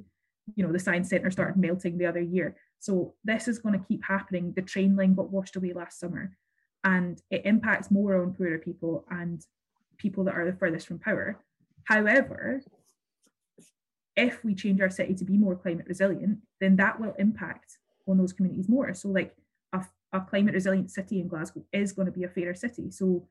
you 0.56 0.66
know 0.66 0.72
the 0.72 0.80
science 0.80 1.10
centre 1.10 1.32
started 1.32 1.60
melting 1.60 1.98
the 1.98 2.06
other 2.06 2.22
year 2.22 2.56
so 2.80 3.14
this 3.24 3.48
is 3.48 3.60
going 3.60 3.78
to 3.78 3.86
keep 3.86 4.04
happening 4.04 4.54
the 4.56 4.62
train 4.62 4.96
line 4.96 5.14
got 5.14 5.32
washed 5.32 5.56
away 5.56 5.74
last 5.74 6.00
summer 6.00 6.36
and 6.84 7.22
it 7.30 7.46
impacts 7.46 7.92
more 7.92 8.22
on 8.22 8.34
poorer 8.34 8.58
people 8.58 9.06
and 9.10 9.46
people 9.98 10.24
that 10.24 10.36
are 10.36 10.46
the 10.46 10.58
furthest 10.58 10.88
from 10.88 11.00
power 11.00 11.38
however 11.86 12.62
if 14.16 14.44
we 14.44 14.54
change 14.54 14.82
our 14.82 14.90
city 14.90 15.14
to 15.14 15.26
be 15.26 15.38
more 15.38 15.56
climate 15.56 15.86
resilient 15.88 16.40
then 16.60 16.76
that 16.76 17.00
will 17.00 17.14
impact 17.20 17.78
on 18.08 18.18
those 18.18 18.34
communities 18.34 18.70
more 18.70 18.94
so 18.94 19.10
like 19.10 19.36
a, 20.14 20.22
climate 20.22 20.54
resilient 20.54 20.92
city 20.92 21.20
in 21.20 21.28
glasgow 21.28 21.64
is 21.72 21.92
going 21.92 22.06
to 22.06 22.12
be 22.12 22.24
a 22.24 22.30
fairer 22.30 22.54
city 22.54 22.90
so 22.92 23.28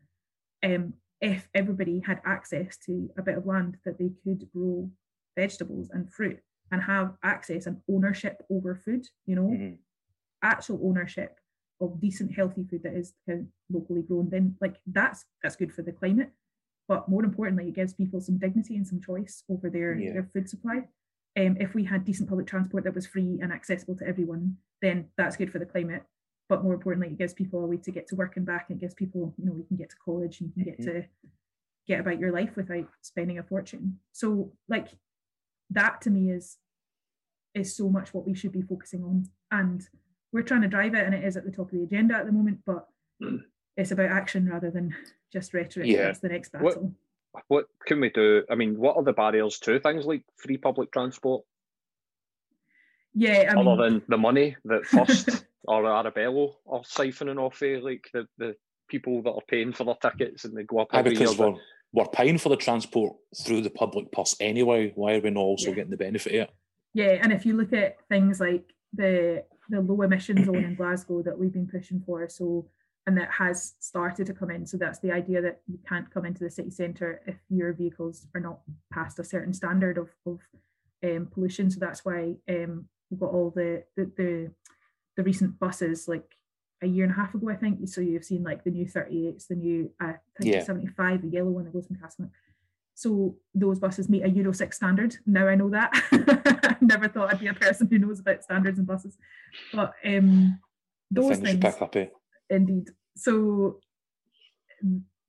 um, 0.65 0.95
if 1.21 1.49
everybody 1.55 2.01
had 2.05 2.21
access 2.25 2.77
to 2.87 3.11
a 3.19 3.23
bit 3.23 3.39
of 3.39 3.47
land 3.47 3.77
that 3.85 3.99
they 3.99 4.11
could 4.25 4.49
grow 4.53 4.91
vegetables 5.37 5.91
and 5.93 6.13
fruit 6.13 6.39
and 6.71 6.83
have 6.83 7.15
access 7.23 7.67
and 7.67 7.79
ownership 7.91 8.43
over 8.51 8.75
food, 8.75 9.07
you 9.27 9.35
know, 9.35 9.49
mm-hmm. 9.49 9.75
actual 10.43 10.81
ownership 10.83 11.41
of 11.81 12.01
decent, 12.01 12.35
healthy 12.35 12.65
food 12.65 12.83
that 12.83 12.95
is 12.95 13.15
kind 13.27 13.41
of 13.41 13.47
locally 13.71 14.03
grown, 14.03 14.29
then 14.31 14.57
like 14.61 14.77
that's 14.87 15.25
that's 15.43 15.57
good 15.57 15.73
for 15.73 15.83
the 15.83 15.93
climate. 15.93 16.31
But 16.87 17.09
more 17.09 17.25
importantly, 17.25 17.69
it 17.69 17.75
gives 17.75 17.93
people 17.93 18.21
some 18.21 18.39
dignity 18.39 18.77
and 18.77 18.87
some 18.87 19.01
choice 19.01 19.43
over 19.51 19.69
their, 19.69 19.99
yeah. 19.99 20.13
their 20.15 20.31
food 20.33 20.49
supply. 20.49 20.89
Um, 21.39 21.57
if 21.61 21.75
we 21.75 21.85
had 21.85 22.05
decent 22.05 22.29
public 22.29 22.47
transport 22.47 22.85
that 22.85 22.95
was 22.95 23.07
free 23.07 23.39
and 23.43 23.53
accessible 23.53 23.95
to 23.97 24.07
everyone, 24.07 24.57
then 24.81 25.09
that's 25.19 25.37
good 25.37 25.53
for 25.53 25.59
the 25.59 25.67
climate. 25.67 26.03
But 26.49 26.65
more 26.65 26.75
importantly, 26.75 27.09
it 27.09 27.19
gives 27.19 27.35
people 27.35 27.63
a 27.63 27.67
way 27.67 27.77
to 27.77 27.91
get 27.91 28.09
to 28.09 28.17
work 28.17 28.37
and 28.37 28.47
back. 28.47 28.67
It 28.71 28.81
gives 28.81 28.95
people, 28.95 29.35
you 29.37 29.45
know, 29.45 29.57
you 29.57 29.65
can 29.65 29.77
get 29.77 29.91
to 29.91 29.97
college 30.03 30.41
and 30.41 30.51
you 30.57 30.65
can 30.65 30.73
mm-hmm. 30.73 30.83
get 30.85 30.93
to 30.93 31.09
get 31.87 32.01
about 32.01 32.19
your 32.19 32.33
life 32.33 32.57
without 32.57 32.89
spending 33.03 33.39
a 33.39 33.43
fortune. 33.43 33.99
So 34.13 34.53
like 34.69 34.89
that 35.71 36.01
to 36.03 36.11
me 36.11 36.31
is 36.31 36.59
is 37.55 37.77
so 37.77 37.89
much 37.89 38.15
what 38.15 38.27
we 38.27 38.35
should 38.35 38.53
be 38.53 38.63
focusing 38.63 39.03
on 39.03 39.29
and 39.51 39.89
we're 40.33 40.43
trying 40.43 40.63
to 40.63 40.69
drive 40.69 40.95
it 40.95 41.05
and 41.05 41.15
it 41.15 41.25
is 41.25 41.37
at 41.37 41.45
the 41.45 41.51
top 41.51 41.67
of 41.67 41.73
the 41.73 41.83
agenda 41.83 42.15
at 42.15 42.27
the 42.27 42.33
moment 42.33 42.59
but 42.67 42.87
mm. 43.23 43.41
it's 43.77 43.91
about 43.91 44.11
action 44.11 44.47
rather 44.49 44.71
than 44.71 44.95
just 45.33 45.55
rhetoric 45.55 45.89
yeah. 45.89 46.05
that's 46.05 46.21
the 46.21 46.29
next 46.29 46.53
battle 46.53 46.95
what, 47.33 47.45
what 47.49 47.65
can 47.87 48.01
we 48.01 48.11
do 48.11 48.43
i 48.51 48.55
mean 48.55 48.79
what 48.79 48.97
are 48.97 49.03
the 49.03 49.13
barriers 49.13 49.59
to 49.59 49.81
things 49.81 50.05
like 50.05 50.23
free 50.37 50.57
public 50.57 50.93
transport 50.93 51.45
yeah 53.15 53.53
I 53.55 53.59
other 53.59 53.65
mean... 53.65 53.79
than 53.79 54.03
the 54.09 54.19
money 54.19 54.57
that 54.67 54.87
First 54.87 55.45
or 55.69 55.85
arabello 55.85 56.55
are 56.67 56.81
siphoning 56.81 57.39
off 57.39 57.63
eh, 57.63 57.79
like 57.81 58.09
the, 58.13 58.27
the 58.39 58.55
people 58.89 59.23
that 59.23 59.33
are 59.33 59.43
paying 59.47 59.73
for 59.73 59.85
their 59.85 59.95
tickets 60.11 60.45
and 60.45 60.57
they 60.57 60.63
go 60.65 60.81
up 60.81 60.89
every 60.93 61.13
because 61.13 61.39
year, 61.39 61.51
we're, 61.51 61.59
we're 61.93 62.09
paying 62.09 62.39
for 62.39 62.49
the 62.49 62.57
transport 62.57 63.15
through 63.45 63.61
the 63.61 63.71
public 63.71 64.11
purse 64.13 64.35
anyway. 64.41 64.93
Why 64.95 65.15
are 65.15 65.21
we 65.21 65.31
not 65.31 65.41
also 65.41 65.69
yeah. 65.69 65.77
getting 65.77 65.91
the 65.91 65.97
benefit 65.97 66.35
of 66.35 66.41
it? 66.43 66.51
Yeah, 66.95 67.19
and 67.23 67.33
if 67.33 67.45
you 67.45 67.55
look 67.55 67.73
at 67.73 67.97
things 68.09 68.41
like 68.41 68.73
the 68.95 69.45
the 69.69 69.81
low 69.81 70.01
emission 70.01 70.43
zone 70.45 70.65
in 70.65 70.75
Glasgow 70.75 71.23
that 71.23 71.39
we've 71.39 71.53
been 71.53 71.69
pushing 71.69 72.01
for, 72.01 72.27
so 72.29 72.67
and 73.07 73.17
that 73.17 73.31
has 73.31 73.75
started 73.81 74.27
to 74.27 74.35
come 74.35 74.51
in. 74.51 74.67
So 74.67 74.77
that's 74.77 74.99
the 74.99 75.13
idea 75.13 75.41
that 75.41 75.61
you 75.67 75.79
can't 75.89 76.11
come 76.11 76.27
into 76.27 76.45
the 76.45 76.51
city 76.51 76.71
centre 76.71 77.23
if 77.27 77.37
your 77.49 77.73
vehicles 77.73 78.27
are 78.35 78.41
not 78.41 78.61
past 78.93 79.19
a 79.19 79.25
certain 79.25 79.53
standard 79.55 79.97
of, 79.97 80.11
of 80.27 80.41
um, 81.03 81.29
pollution. 81.33 81.71
So 81.71 81.79
that's 81.81 82.05
why 82.05 82.35
um, 82.51 82.87
we've 83.11 83.21
got 83.21 83.31
all 83.31 83.51
the, 83.55 83.85
the 83.97 84.11
the 84.17 84.51
the 85.19 85.25
recent 85.25 85.59
buses 85.59 86.07
like 86.07 86.37
a 86.81 86.87
year 86.87 87.05
and 87.05 87.13
a 87.13 87.17
half 87.17 87.35
ago, 87.35 87.51
I 87.51 87.57
think. 87.57 87.89
So 87.89 88.01
you've 88.01 88.25
seen 88.25 88.45
like 88.45 88.63
the 88.63 88.71
new 88.71 88.87
38s, 88.87 89.49
the 89.49 89.57
new 89.57 89.91
uh, 90.01 90.13
yeah. 90.41 90.63
75, 90.63 91.23
the 91.23 91.29
yellow 91.29 91.51
one 91.51 91.65
that 91.65 91.73
goes 91.73 91.89
from 91.89 91.97
Castle. 91.97 92.31
So 92.95 93.35
those 93.53 93.81
buses 93.81 94.09
meet 94.09 94.25
a 94.25 94.29
Euro 94.31 94.53
6 94.53 94.77
standard. 94.77 95.17
Now 95.27 95.49
I 95.49 95.57
know 95.57 95.71
that. 95.71 96.79
Never 96.81 97.09
thought 97.09 97.35
I'd 97.35 97.41
be 97.41 97.49
a 97.49 97.55
person 97.55 97.89
who 97.91 97.99
knows 97.99 98.21
about 98.21 98.45
standards 98.45 98.79
and 98.79 98.87
buses. 98.87 99.19
But 99.75 99.93
um, 100.05 100.61
those 101.11 101.39
things, 101.39 101.65
up, 101.65 101.97
eh? 101.97 102.07
indeed. 102.49 102.91
So 103.17 103.81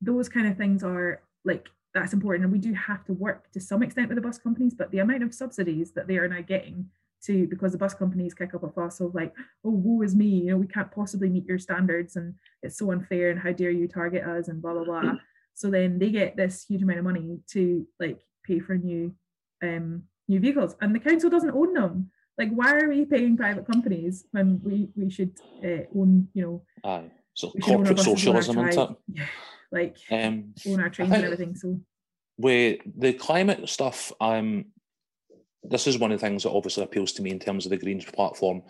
those 0.02 0.30
kind 0.30 0.48
of 0.48 0.56
things 0.56 0.84
are 0.84 1.24
like 1.46 1.68
that's 1.96 2.14
important 2.14 2.44
and 2.44 2.54
we 2.54 2.60
do 2.60 2.74
have 2.74 3.04
to 3.06 3.14
work 3.14 3.52
to 3.54 3.60
some 3.60 3.82
extent 3.82 4.08
with 4.08 4.16
the 4.16 4.22
bus 4.22 4.38
companies 4.38 4.76
but 4.76 4.92
the 4.92 5.00
amount 5.00 5.24
of 5.24 5.34
subsidies 5.34 5.92
that 5.94 6.08
they 6.08 6.18
are 6.18 6.28
now 6.28 6.42
getting 6.42 6.88
to 7.26 7.48
because 7.48 7.72
the 7.72 7.78
bus 7.78 7.94
companies 7.94 8.34
kick 8.34 8.54
up 8.54 8.64
a 8.64 8.70
fuss 8.70 9.00
of 9.00 9.16
like, 9.16 9.34
oh, 9.64 9.72
woe 9.72 10.02
is 10.02 10.16
me, 10.16 10.26
you 10.26 10.52
know, 10.52 10.58
we 10.58 10.68
can't 10.68 10.92
possibly 10.92 11.30
meet 11.30 11.46
your 11.46 11.60
standards 11.60 12.16
and 12.16 12.36
it's 12.64 12.78
so 12.78 12.92
unfair 12.92 13.30
and 13.30 13.40
how 13.40 13.52
dare 13.52 13.72
you 13.72 13.88
target 13.88 14.24
us 14.24 14.48
and 14.48 14.62
blah 14.62 14.74
blah 14.74 14.84
blah. 14.84 15.14
So 15.54 15.70
then 15.70 16.00
they 16.00 16.10
get 16.10 16.38
this 16.38 16.66
huge 16.68 16.84
amount 16.84 17.00
of 17.00 17.06
money 17.06 17.40
to 17.52 17.86
like 18.00 18.22
pay 18.46 18.60
for 18.60 18.78
new 18.78 19.14
um, 19.62 20.04
new 20.28 20.40
vehicles, 20.40 20.76
and 20.80 20.96
the 20.96 21.00
council 21.00 21.30
doesn't 21.30 21.52
own 21.52 21.74
them. 21.74 22.12
Like, 22.38 22.52
why 22.52 22.76
are 22.76 22.88
we 22.88 23.04
paying 23.04 23.36
private 23.36 23.68
companies 23.68 24.26
when 24.32 24.62
we 24.64 24.90
we 24.96 25.10
should 25.10 25.38
uh, 25.64 25.84
own, 25.94 26.30
you 26.34 26.42
know? 26.42 26.62
Aye, 26.90 27.12
so 27.34 27.52
corporate 27.62 28.00
socialism, 28.00 28.58
isn't 28.68 28.90
it? 28.92 28.98
Yeah, 29.14 29.26
like 29.72 29.98
um, 30.10 30.54
own 30.68 30.80
our 30.80 30.90
trains 30.90 31.12
and 31.12 31.26
everything. 31.26 31.56
So 31.56 31.82
with 32.38 32.80
the 32.98 33.12
climate 33.14 33.68
stuff, 33.68 34.14
um, 34.22 34.66
this 35.64 35.88
is 35.88 35.98
one 35.98 36.12
of 36.12 36.20
the 36.20 36.26
things 36.26 36.44
that 36.44 36.52
obviously 36.52 36.84
appeals 36.84 37.12
to 37.14 37.22
me 37.22 37.32
in 37.32 37.40
terms 37.40 37.66
of 37.66 37.72
the 37.72 37.78
Greens 37.78 38.06
platform, 38.06 38.62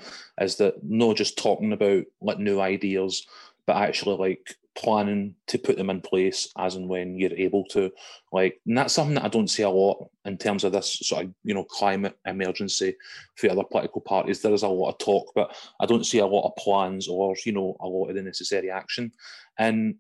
is 0.42 0.56
that 0.58 0.84
not 0.84 1.18
just 1.18 1.38
talking 1.38 1.74
about 1.74 2.04
like 2.22 2.40
new 2.40 2.60
ideas, 2.60 3.26
but 3.66 3.78
actually 3.78 4.18
like 4.18 4.56
planning 4.76 5.36
to 5.46 5.58
put 5.58 5.78
them 5.78 5.90
in 5.90 6.00
place 6.00 6.52
as 6.58 6.76
and 6.76 6.88
when 6.88 7.18
you're 7.18 7.34
able 7.34 7.66
to. 7.66 7.92
Like, 8.32 8.62
and 8.66 8.78
that's 8.78 8.94
something 8.94 9.16
that 9.16 9.26
I 9.26 9.28
don't 9.28 9.50
see 9.50 9.64
a 9.64 9.70
lot 9.70 10.10
in 10.26 10.38
terms 10.38 10.64
of 10.64 10.72
this 10.72 11.00
sort 11.04 11.26
of 11.26 11.34
you 11.44 11.54
know 11.54 11.66
climate 11.66 12.18
emergency 12.26 12.96
for 13.36 13.50
other 13.50 13.64
political 13.64 14.02
parties. 14.02 14.42
There 14.42 14.54
is 14.54 14.64
a 14.64 14.68
lot 14.68 14.92
of 14.92 14.98
talk, 14.98 15.32
but 15.36 15.56
I 15.80 15.86
don't 15.86 16.06
see 16.06 16.20
a 16.20 16.26
lot 16.26 16.48
of 16.48 16.56
plans 16.56 17.08
or 17.08 17.36
you 17.46 17.52
know 17.52 17.76
a 17.80 17.88
lot 17.88 18.10
of 18.10 18.16
the 18.16 18.24
necessary 18.24 18.72
action. 18.72 19.12
And 19.58 19.96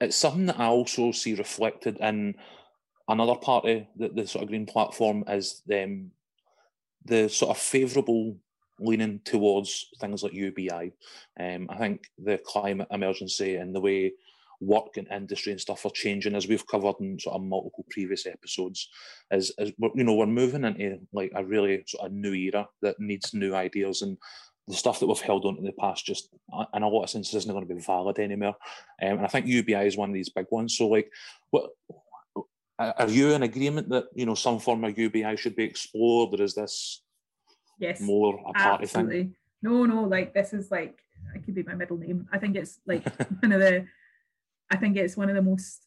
it's 0.00 0.16
something 0.16 0.46
that 0.46 0.60
I 0.60 0.66
also 0.66 1.12
see 1.12 1.34
reflected 1.34 1.96
in 2.00 2.34
another 3.08 3.36
part 3.36 3.64
of 3.66 3.82
the 3.96 4.26
sort 4.26 4.42
of 4.42 4.48
Green 4.48 4.66
platform 4.66 5.24
is 5.28 5.62
them 5.66 6.12
the 7.04 7.28
sort 7.28 7.50
of 7.50 7.58
favourable 7.58 8.36
leaning 8.80 9.20
towards 9.24 9.86
things 10.00 10.22
like 10.22 10.32
UBI. 10.32 10.92
Um, 11.38 11.68
I 11.70 11.76
think 11.76 12.10
the 12.18 12.38
climate 12.38 12.88
emergency 12.90 13.56
and 13.56 13.74
the 13.74 13.80
way 13.80 14.12
work 14.60 14.96
and 14.96 15.08
industry 15.10 15.52
and 15.52 15.60
stuff 15.60 15.84
are 15.84 15.90
changing, 15.90 16.34
as 16.34 16.48
we've 16.48 16.66
covered 16.66 16.94
in 17.00 17.18
sort 17.18 17.36
of 17.36 17.42
multiple 17.42 17.84
previous 17.90 18.26
episodes, 18.26 18.88
is, 19.30 19.52
is 19.58 19.72
you 19.94 20.04
know 20.04 20.14
we're 20.14 20.26
moving 20.26 20.64
into 20.64 20.98
like 21.12 21.32
a 21.34 21.44
really 21.44 21.84
sort 21.86 22.06
of 22.06 22.12
new 22.12 22.32
era 22.32 22.68
that 22.82 22.98
needs 22.98 23.34
new 23.34 23.54
ideas 23.54 24.02
and 24.02 24.16
the 24.66 24.74
stuff 24.74 24.98
that 24.98 25.06
we've 25.06 25.20
held 25.20 25.44
on 25.44 25.54
to 25.54 25.58
in 25.60 25.66
the 25.66 25.72
past 25.72 26.06
just 26.06 26.30
in 26.74 26.82
a 26.82 26.88
lot 26.88 27.02
of 27.02 27.10
senses 27.10 27.34
isn't 27.34 27.52
going 27.52 27.66
to 27.66 27.74
be 27.74 27.80
valid 27.80 28.18
anymore. 28.18 28.56
Um, 29.02 29.18
and 29.18 29.20
I 29.20 29.26
think 29.26 29.46
UBI 29.46 29.86
is 29.86 29.96
one 29.96 30.08
of 30.08 30.14
these 30.14 30.30
big 30.30 30.46
ones. 30.50 30.78
So 30.78 30.88
like 30.88 31.10
what 31.50 31.70
are 32.78 33.08
you 33.08 33.32
in 33.32 33.42
agreement 33.42 33.88
that 33.90 34.06
you 34.14 34.26
know 34.26 34.34
some 34.34 34.58
form 34.58 34.84
of 34.84 34.98
UBI 34.98 35.36
should 35.36 35.56
be 35.56 35.64
explored, 35.64 36.38
or 36.38 36.42
is 36.42 36.54
this 36.54 37.02
yes 37.78 38.00
more 38.00 38.40
a 38.46 38.52
party 38.52 38.84
absolutely. 38.84 39.22
thing? 39.22 39.36
No, 39.62 39.86
no, 39.86 40.04
like 40.04 40.34
this 40.34 40.52
is 40.52 40.70
like 40.70 41.00
it 41.34 41.44
could 41.44 41.54
be 41.54 41.62
my 41.62 41.74
middle 41.74 41.96
name. 41.96 42.28
I 42.32 42.38
think 42.38 42.56
it's 42.56 42.80
like 42.86 43.04
one 43.40 43.52
of 43.52 43.60
the, 43.60 43.86
I 44.70 44.76
think 44.76 44.96
it's 44.96 45.16
one 45.16 45.28
of 45.28 45.36
the 45.36 45.42
most 45.42 45.86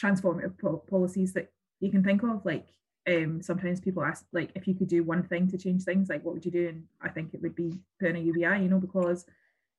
transformative 0.00 0.58
po- 0.58 0.84
policies 0.88 1.32
that 1.34 1.52
you 1.78 1.90
can 1.90 2.02
think 2.02 2.22
of. 2.22 2.44
Like 2.44 2.66
um, 3.08 3.40
sometimes 3.40 3.80
people 3.80 4.04
ask 4.04 4.24
like 4.32 4.50
if 4.54 4.66
you 4.66 4.74
could 4.74 4.88
do 4.88 5.04
one 5.04 5.22
thing 5.22 5.48
to 5.50 5.58
change 5.58 5.84
things, 5.84 6.08
like 6.08 6.24
what 6.24 6.34
would 6.34 6.44
you 6.44 6.50
do? 6.50 6.68
And 6.68 6.84
I 7.00 7.08
think 7.08 7.32
it 7.32 7.42
would 7.42 7.54
be 7.54 7.78
putting 8.00 8.16
a 8.16 8.20
UBI, 8.20 8.62
you 8.62 8.68
know, 8.68 8.80
because 8.80 9.24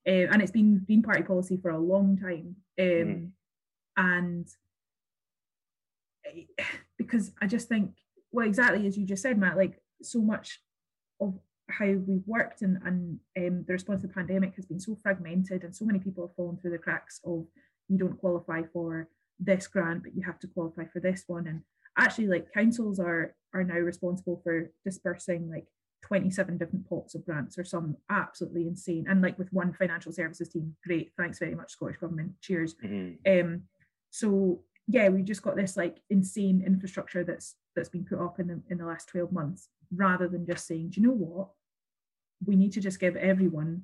uh, 0.07 0.31
and 0.31 0.41
it's 0.41 0.51
been 0.51 0.79
been 0.79 1.03
party 1.03 1.23
policy 1.23 1.57
for 1.57 1.71
a 1.71 1.77
long 1.77 2.17
time. 2.17 2.55
Um, 2.79 2.85
mm. 2.85 3.29
And 3.97 4.47
because 6.97 7.31
I 7.41 7.47
just 7.47 7.67
think, 7.67 7.91
well, 8.31 8.47
exactly 8.47 8.87
as 8.87 8.97
you 8.97 9.05
just 9.05 9.21
said, 9.23 9.37
Matt, 9.37 9.57
like 9.57 9.79
so 10.01 10.21
much 10.21 10.59
of 11.19 11.37
how 11.69 11.85
we've 11.85 12.27
worked 12.27 12.61
and, 12.61 12.77
and 12.85 13.19
um, 13.37 13.63
the 13.65 13.73
response 13.73 14.01
to 14.01 14.07
the 14.07 14.13
pandemic 14.13 14.55
has 14.55 14.65
been 14.65 14.79
so 14.79 14.97
fragmented 15.01 15.63
and 15.63 15.75
so 15.75 15.85
many 15.85 15.99
people 15.99 16.27
have 16.27 16.35
fallen 16.35 16.57
through 16.57 16.71
the 16.71 16.77
cracks 16.77 17.19
of 17.25 17.45
you 17.87 17.97
don't 17.97 18.19
qualify 18.19 18.61
for 18.73 19.07
this 19.39 19.67
grant, 19.67 20.03
but 20.03 20.15
you 20.15 20.23
have 20.23 20.39
to 20.39 20.47
qualify 20.47 20.85
for 20.85 20.99
this 20.99 21.23
one. 21.27 21.47
And 21.47 21.61
actually 21.97 22.27
like 22.27 22.53
councils 22.53 22.99
are 22.99 23.35
are 23.53 23.63
now 23.63 23.77
responsible 23.77 24.39
for 24.43 24.71
dispersing 24.85 25.49
like 25.49 25.65
27 26.03 26.57
different 26.57 26.87
pots 26.89 27.15
of 27.15 27.25
grants 27.25 27.57
or 27.57 27.63
some 27.63 27.95
absolutely 28.09 28.65
insane 28.65 29.05
and 29.09 29.21
like 29.21 29.37
with 29.37 29.51
one 29.53 29.73
financial 29.73 30.11
services 30.11 30.49
team 30.49 30.75
great 30.85 31.11
thanks 31.17 31.37
very 31.37 31.53
much 31.53 31.71
scottish 31.71 31.97
government 31.97 32.31
cheers 32.41 32.75
mm-hmm. 32.83 33.15
um 33.29 33.61
so 34.09 34.63
yeah, 34.87 35.09
we've 35.09 35.25
just 35.25 35.41
got 35.41 35.55
this 35.55 35.77
like 35.77 35.97
insane 36.09 36.63
infrastructure 36.65 37.23
that's 37.23 37.55
that's 37.75 37.89
been 37.89 38.05
put 38.05 38.19
up 38.19 38.39
in 38.39 38.47
the 38.47 38.61
in 38.69 38.77
the 38.77 38.85
last 38.85 39.07
12 39.09 39.31
months, 39.31 39.69
rather 39.93 40.27
than 40.27 40.45
just 40.45 40.67
saying, 40.67 40.89
do 40.89 41.01
you 41.01 41.07
know 41.07 41.13
what? 41.13 41.49
We 42.45 42.55
need 42.55 42.73
to 42.73 42.81
just 42.81 42.99
give 42.99 43.15
everyone 43.15 43.83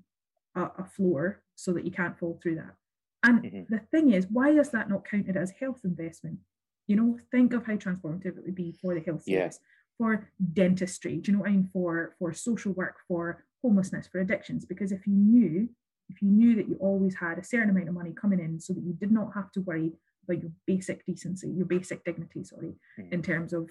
a, 0.56 0.64
a 0.80 0.86
floor 0.86 1.42
so 1.56 1.74
that 1.74 1.86
you 1.86 1.92
can't 1.92 2.18
fall 2.18 2.40
through 2.42 2.56
that. 2.56 2.76
And 3.24 3.44
mm-hmm. 3.44 3.74
the 3.74 3.82
thing 3.92 4.12
is, 4.12 4.28
why 4.30 4.50
is 4.50 4.70
that 4.70 4.90
not 4.90 5.10
counted 5.10 5.38
as 5.38 5.52
health 5.52 5.82
investment? 5.84 6.40
You 6.88 6.96
know, 6.96 7.20
think 7.32 7.54
of 7.54 7.66
how 7.66 7.74
transformative 7.74 8.38
it 8.38 8.44
would 8.46 8.56
be 8.56 8.72
for 8.82 8.94
the 8.94 9.02
health 9.02 9.24
service, 9.24 9.60
yeah. 9.60 9.98
for 9.98 10.30
dentistry, 10.54 11.18
do 11.18 11.32
you 11.32 11.38
know 11.38 11.42
what 11.42 11.50
I 11.50 11.54
mean? 11.54 11.70
For 11.74 12.16
for 12.20 12.34
social 12.34 12.74
work, 12.74 12.98
for 13.08 13.44
homelessness, 13.64 14.08
for 14.08 14.20
addictions. 14.20 14.66
Because 14.66 14.92
if 14.92 15.06
you 15.06 15.14
knew, 15.14 15.70
if 16.10 16.22
you 16.22 16.30
knew 16.30 16.56
that 16.56 16.70
you 16.70 16.78
always 16.80 17.16
had 17.16 17.38
a 17.38 17.44
certain 17.44 17.70
amount 17.70 17.90
of 17.90 17.96
money 17.96 18.14
coming 18.14 18.40
in 18.40 18.60
so 18.60 18.74
that 18.74 18.84
you 18.84 18.94
did 18.94 19.12
not 19.12 19.34
have 19.34 19.52
to 19.54 19.62
worry 19.62 19.92
about 20.28 20.42
your 20.42 20.52
basic 20.66 21.06
decency, 21.06 21.50
your 21.50 21.66
basic 21.66 22.04
dignity, 22.04 22.44
sorry, 22.44 22.74
mm. 23.00 23.12
in 23.12 23.22
terms 23.22 23.54
of 23.54 23.70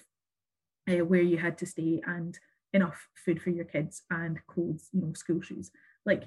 uh, 0.88 1.04
where 1.04 1.22
you 1.22 1.38
had 1.38 1.58
to 1.58 1.66
stay 1.66 2.00
and 2.06 2.38
enough 2.72 3.08
food 3.14 3.40
for 3.40 3.50
your 3.50 3.64
kids 3.64 4.02
and 4.10 4.38
clothes, 4.46 4.88
you 4.92 5.00
know, 5.00 5.12
school 5.14 5.40
shoes. 5.40 5.70
Like, 6.04 6.24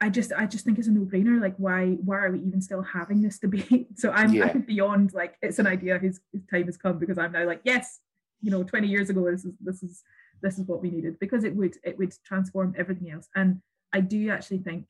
I 0.00 0.08
just, 0.08 0.32
I 0.32 0.46
just 0.46 0.64
think 0.64 0.78
it's 0.78 0.88
a 0.88 0.92
no-brainer. 0.92 1.40
Like, 1.40 1.56
why, 1.58 1.98
why 2.04 2.18
are 2.18 2.32
we 2.32 2.40
even 2.40 2.62
still 2.62 2.82
having 2.82 3.20
this 3.20 3.38
debate? 3.38 3.88
So 3.96 4.10
I'm, 4.10 4.32
yeah. 4.32 4.46
I'm 4.46 4.62
beyond 4.62 5.12
like 5.12 5.36
it's 5.42 5.58
an 5.58 5.66
idea. 5.66 5.98
His 5.98 6.20
time 6.50 6.64
has 6.66 6.78
come 6.78 6.98
because 6.98 7.18
I'm 7.18 7.32
now 7.32 7.44
like, 7.44 7.60
yes, 7.64 8.00
you 8.40 8.50
know, 8.50 8.62
20 8.62 8.88
years 8.88 9.10
ago, 9.10 9.30
this 9.30 9.44
is, 9.44 9.52
this 9.60 9.82
is, 9.82 10.02
this 10.42 10.58
is 10.58 10.66
what 10.66 10.80
we 10.80 10.90
needed 10.90 11.18
because 11.18 11.44
it 11.44 11.54
would, 11.54 11.76
it 11.84 11.98
would 11.98 12.14
transform 12.24 12.74
everything 12.78 13.10
else. 13.10 13.28
And 13.34 13.60
I 13.92 14.00
do 14.00 14.30
actually 14.30 14.58
think, 14.58 14.86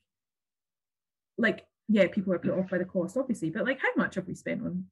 like, 1.37 1.65
yeah, 1.91 2.07
people 2.07 2.33
are 2.33 2.39
put 2.39 2.51
off 2.51 2.69
by 2.69 2.77
the 2.77 2.85
cost, 2.85 3.17
obviously, 3.17 3.49
but 3.49 3.65
like, 3.65 3.79
how 3.79 3.89
much 3.97 4.15
have 4.15 4.27
we 4.27 4.35
spent 4.35 4.63
on 4.63 4.85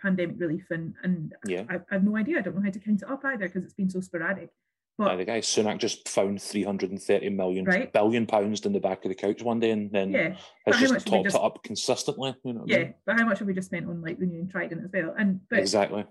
pandemic 0.00 0.36
relief? 0.38 0.66
And 0.70 0.94
and 1.02 1.34
yeah. 1.46 1.64
I, 1.68 1.76
I 1.76 1.94
have 1.94 2.04
no 2.04 2.16
idea. 2.16 2.38
I 2.38 2.42
don't 2.42 2.56
know 2.56 2.62
how 2.62 2.70
to 2.70 2.78
count 2.78 3.02
it 3.02 3.10
up 3.10 3.24
either 3.24 3.46
because 3.46 3.64
it's 3.64 3.74
been 3.74 3.90
so 3.90 4.00
sporadic. 4.00 4.50
But 4.98 5.16
the 5.16 5.26
guy 5.26 5.40
Sunak 5.40 5.78
just 5.78 6.08
found 6.08 6.40
330 6.40 7.28
million 7.28 7.66
right? 7.66 7.92
billion 7.92 8.26
pounds 8.26 8.64
in 8.64 8.72
the 8.72 8.80
back 8.80 9.04
of 9.04 9.10
the 9.10 9.14
couch 9.14 9.42
one 9.42 9.60
day 9.60 9.70
and 9.70 9.90
then 9.92 10.10
yeah. 10.10 10.36
has 10.66 10.80
just 10.80 11.06
topped 11.06 11.24
just, 11.24 11.36
it 11.36 11.42
up 11.42 11.62
consistently. 11.62 12.34
You 12.44 12.54
know 12.54 12.64
yeah, 12.66 12.76
I 12.76 12.80
mean? 12.80 12.94
but 13.04 13.20
how 13.20 13.26
much 13.26 13.40
have 13.40 13.48
we 13.48 13.52
just 13.52 13.68
spent 13.68 13.86
on 13.86 14.00
like 14.00 14.18
the 14.18 14.24
new 14.24 14.46
Trident 14.46 14.84
as 14.84 14.90
well? 14.92 15.14
And 15.18 15.40
but 15.50 15.58
exactly. 15.58 16.06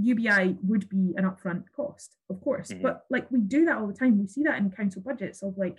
UBI 0.00 0.56
would 0.62 0.88
be 0.88 1.14
an 1.18 1.24
upfront 1.24 1.64
cost, 1.76 2.16
of 2.30 2.40
course. 2.40 2.70
Mm-hmm. 2.70 2.82
But 2.82 3.04
like 3.10 3.30
we 3.30 3.40
do 3.40 3.66
that 3.66 3.76
all 3.76 3.86
the 3.86 3.92
time. 3.92 4.18
We 4.18 4.28
see 4.28 4.44
that 4.44 4.56
in 4.56 4.70
council 4.70 5.02
budgets 5.02 5.42
of 5.42 5.58
like, 5.58 5.76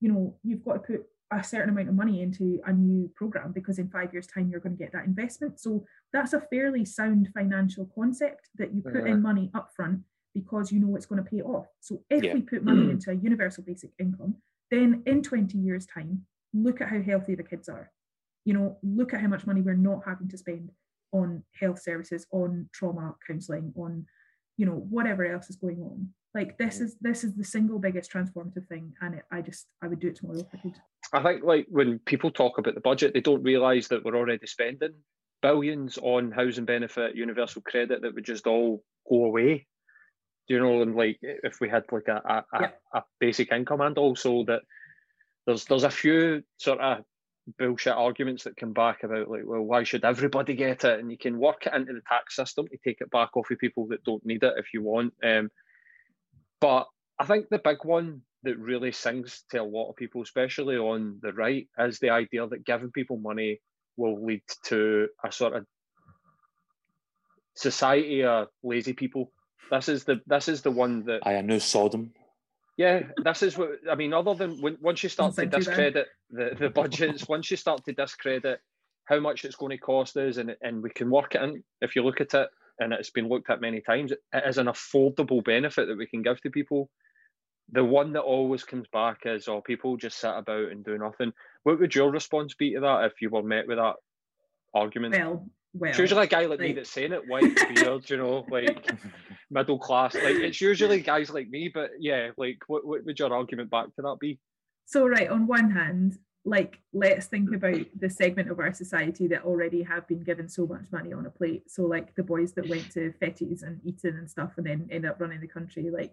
you 0.00 0.12
know, 0.12 0.36
you've 0.42 0.64
got 0.64 0.74
to 0.74 0.80
put 0.80 1.06
a 1.32 1.42
certain 1.42 1.70
amount 1.70 1.88
of 1.88 1.94
money 1.94 2.22
into 2.22 2.60
a 2.66 2.72
new 2.72 3.10
program 3.16 3.52
because 3.52 3.78
in 3.78 3.88
five 3.88 4.12
years' 4.12 4.26
time 4.26 4.48
you're 4.48 4.60
going 4.60 4.76
to 4.76 4.82
get 4.82 4.92
that 4.92 5.04
investment. 5.04 5.58
So 5.58 5.84
that's 6.12 6.32
a 6.32 6.40
fairly 6.40 6.84
sound 6.84 7.28
financial 7.34 7.90
concept 7.94 8.48
that 8.56 8.72
you 8.72 8.82
put 8.82 9.06
in 9.06 9.22
money 9.22 9.50
upfront 9.54 10.02
because 10.34 10.70
you 10.70 10.78
know 10.78 10.94
it's 10.94 11.06
going 11.06 11.22
to 11.22 11.28
pay 11.28 11.40
off. 11.40 11.66
So 11.80 12.02
if 12.10 12.22
yeah. 12.22 12.34
we 12.34 12.42
put 12.42 12.62
money 12.62 12.90
into 12.90 13.10
a 13.10 13.14
universal 13.14 13.64
basic 13.64 13.90
income, 13.98 14.36
then 14.70 15.02
in 15.06 15.22
20 15.22 15.58
years' 15.58 15.86
time, 15.86 16.26
look 16.52 16.80
at 16.80 16.88
how 16.88 17.00
healthy 17.00 17.34
the 17.34 17.42
kids 17.42 17.68
are. 17.68 17.90
You 18.44 18.54
know, 18.54 18.78
look 18.82 19.12
at 19.12 19.20
how 19.20 19.28
much 19.28 19.46
money 19.46 19.62
we're 19.62 19.74
not 19.74 20.02
having 20.04 20.28
to 20.28 20.38
spend 20.38 20.70
on 21.12 21.42
health 21.58 21.80
services, 21.80 22.26
on 22.30 22.68
trauma 22.72 23.14
counselling, 23.26 23.72
on, 23.76 24.06
you 24.56 24.66
know, 24.66 24.86
whatever 24.90 25.24
else 25.24 25.50
is 25.50 25.56
going 25.56 25.80
on. 25.80 26.08
Like 26.36 26.58
this 26.58 26.80
is 26.80 26.96
this 27.00 27.24
is 27.24 27.34
the 27.34 27.42
single 27.42 27.78
biggest 27.78 28.12
transformative 28.12 28.68
thing, 28.68 28.92
and 29.00 29.14
it, 29.14 29.22
I 29.32 29.40
just 29.40 29.68
I 29.82 29.86
would 29.86 30.00
do 30.00 30.08
it 30.08 30.16
tomorrow 30.16 30.40
if 30.40 30.46
I 30.52 30.58
could. 30.58 30.74
I 31.14 31.22
think 31.22 31.42
like 31.42 31.64
when 31.70 31.98
people 32.00 32.30
talk 32.30 32.58
about 32.58 32.74
the 32.74 32.82
budget, 32.82 33.14
they 33.14 33.22
don't 33.22 33.42
realise 33.42 33.88
that 33.88 34.04
we're 34.04 34.16
already 34.16 34.46
spending 34.46 34.92
billions 35.40 35.98
on 36.02 36.32
housing 36.32 36.66
benefit, 36.66 37.16
universal 37.16 37.62
credit 37.62 38.02
that 38.02 38.14
would 38.14 38.26
just 38.26 38.46
all 38.46 38.84
go 39.08 39.24
away. 39.24 39.66
Do 40.46 40.54
you 40.54 40.60
know, 40.60 40.82
and 40.82 40.94
like 40.94 41.18
if 41.22 41.58
we 41.58 41.70
had 41.70 41.84
like 41.90 42.08
a 42.08 42.44
a, 42.52 42.60
yeah. 42.60 42.68
a, 42.92 42.98
a 42.98 43.04
basic 43.18 43.50
income, 43.50 43.80
and 43.80 43.96
also 43.96 44.44
that 44.44 44.60
there's 45.46 45.64
there's 45.64 45.84
a 45.84 45.90
few 45.90 46.42
sort 46.58 46.80
of 46.80 46.98
bullshit 47.58 47.94
arguments 47.94 48.44
that 48.44 48.58
come 48.58 48.74
back 48.74 49.04
about 49.04 49.30
like, 49.30 49.44
well, 49.46 49.62
why 49.62 49.84
should 49.84 50.04
everybody 50.04 50.54
get 50.54 50.84
it? 50.84 51.00
And 51.00 51.10
you 51.10 51.16
can 51.16 51.38
work 51.38 51.66
it 51.66 51.72
into 51.72 51.94
the 51.94 52.02
tax 52.06 52.36
system 52.36 52.68
to 52.68 52.76
take 52.84 53.00
it 53.00 53.10
back 53.10 53.34
off 53.38 53.50
of 53.50 53.58
people 53.58 53.86
that 53.86 54.04
don't 54.04 54.26
need 54.26 54.42
it 54.42 54.52
if 54.58 54.74
you 54.74 54.82
want. 54.82 55.14
Um, 55.24 55.50
but 56.60 56.86
I 57.18 57.26
think 57.26 57.48
the 57.48 57.58
big 57.58 57.78
one 57.84 58.22
that 58.42 58.58
really 58.58 58.92
sings 58.92 59.44
to 59.50 59.62
a 59.62 59.64
lot 59.64 59.90
of 59.90 59.96
people, 59.96 60.22
especially 60.22 60.76
on 60.76 61.18
the 61.22 61.32
right, 61.32 61.68
is 61.78 61.98
the 61.98 62.10
idea 62.10 62.46
that 62.46 62.64
giving 62.64 62.90
people 62.90 63.16
money 63.16 63.60
will 63.96 64.24
lead 64.24 64.42
to 64.64 65.08
a 65.24 65.32
sort 65.32 65.54
of 65.54 65.66
society 67.54 68.22
of 68.24 68.48
lazy 68.62 68.92
people. 68.92 69.32
This 69.70 69.88
is 69.88 70.04
the 70.04 70.20
this 70.26 70.48
is 70.48 70.62
the 70.62 70.70
one 70.70 71.04
that 71.06 71.26
I 71.26 71.40
know 71.40 71.58
Sodom. 71.58 72.12
Yeah, 72.76 73.04
this 73.24 73.42
is 73.42 73.56
what 73.56 73.70
I 73.90 73.94
mean. 73.94 74.12
Other 74.12 74.34
than 74.34 74.60
when, 74.60 74.76
once 74.80 75.02
you 75.02 75.08
start 75.08 75.34
to 75.36 75.46
discredit 75.46 76.08
the, 76.30 76.50
the 76.58 76.70
budgets, 76.70 77.26
once 77.28 77.50
you 77.50 77.56
start 77.56 77.84
to 77.86 77.92
discredit 77.92 78.60
how 79.06 79.18
much 79.18 79.44
it's 79.44 79.56
going 79.56 79.70
to 79.70 79.78
cost 79.78 80.16
us, 80.16 80.36
and 80.36 80.54
and 80.60 80.82
we 80.82 80.90
can 80.90 81.10
work 81.10 81.34
it 81.34 81.42
in. 81.42 81.64
If 81.80 81.96
you 81.96 82.04
look 82.04 82.20
at 82.20 82.34
it, 82.34 82.48
and 82.78 82.92
it's 82.92 83.10
been 83.10 83.28
looked 83.28 83.50
at 83.50 83.60
many 83.60 83.80
times, 83.80 84.12
it 84.12 84.20
is 84.46 84.58
an 84.58 84.66
affordable 84.66 85.44
benefit 85.44 85.88
that 85.88 85.98
we 85.98 86.06
can 86.06 86.22
give 86.22 86.40
to 86.42 86.50
people. 86.50 86.90
The 87.72 87.84
one 87.84 88.12
that 88.12 88.22
always 88.22 88.64
comes 88.64 88.86
back 88.92 89.20
is, 89.24 89.48
oh, 89.48 89.60
people 89.60 89.96
just 89.96 90.18
sit 90.18 90.30
about 90.30 90.70
and 90.70 90.84
do 90.84 90.96
nothing. 90.98 91.32
What 91.64 91.80
would 91.80 91.94
your 91.94 92.10
response 92.10 92.54
be 92.54 92.74
to 92.74 92.80
that 92.80 93.04
if 93.06 93.20
you 93.20 93.30
were 93.30 93.42
met 93.42 93.66
with 93.66 93.78
that 93.78 93.96
argument? 94.74 95.16
Well, 95.16 95.48
well, 95.74 95.90
it's 95.90 95.98
usually 95.98 96.24
a 96.24 96.26
guy 96.26 96.42
like, 96.42 96.50
like- 96.50 96.60
me 96.60 96.72
that's 96.72 96.90
saying 96.90 97.12
it, 97.12 97.28
white 97.28 97.54
beard, 97.74 98.08
you 98.08 98.16
know, 98.16 98.46
like 98.50 98.90
middle 99.50 99.78
class. 99.78 100.14
Like 100.14 100.36
it's 100.36 100.60
usually 100.60 101.00
guys 101.00 101.30
like 101.30 101.48
me, 101.48 101.70
but 101.72 101.90
yeah, 101.98 102.30
like 102.36 102.58
what, 102.66 102.86
what 102.86 103.04
would 103.04 103.18
your 103.18 103.34
argument 103.34 103.70
back 103.70 103.86
to 103.96 104.02
that 104.02 104.16
be? 104.20 104.38
So, 104.86 105.06
right, 105.06 105.28
on 105.28 105.46
one 105.46 105.70
hand, 105.70 106.16
like, 106.46 106.78
let's 106.92 107.26
think 107.26 107.52
about 107.52 107.80
the 107.98 108.08
segment 108.08 108.50
of 108.50 108.60
our 108.60 108.72
society 108.72 109.26
that 109.26 109.44
already 109.44 109.82
have 109.82 110.06
been 110.06 110.22
given 110.22 110.48
so 110.48 110.64
much 110.66 110.84
money 110.92 111.12
on 111.12 111.26
a 111.26 111.30
plate. 111.30 111.64
So, 111.68 111.82
like, 111.82 112.14
the 112.14 112.22
boys 112.22 112.52
that 112.52 112.68
went 112.68 112.90
to 112.92 113.12
Fettes 113.20 113.62
and 113.64 113.80
Eton 113.84 114.16
and 114.16 114.30
stuff 114.30 114.52
and 114.56 114.64
then 114.64 114.86
end 114.90 115.04
up 115.04 115.20
running 115.20 115.40
the 115.40 115.48
country, 115.48 115.90
like, 115.90 116.12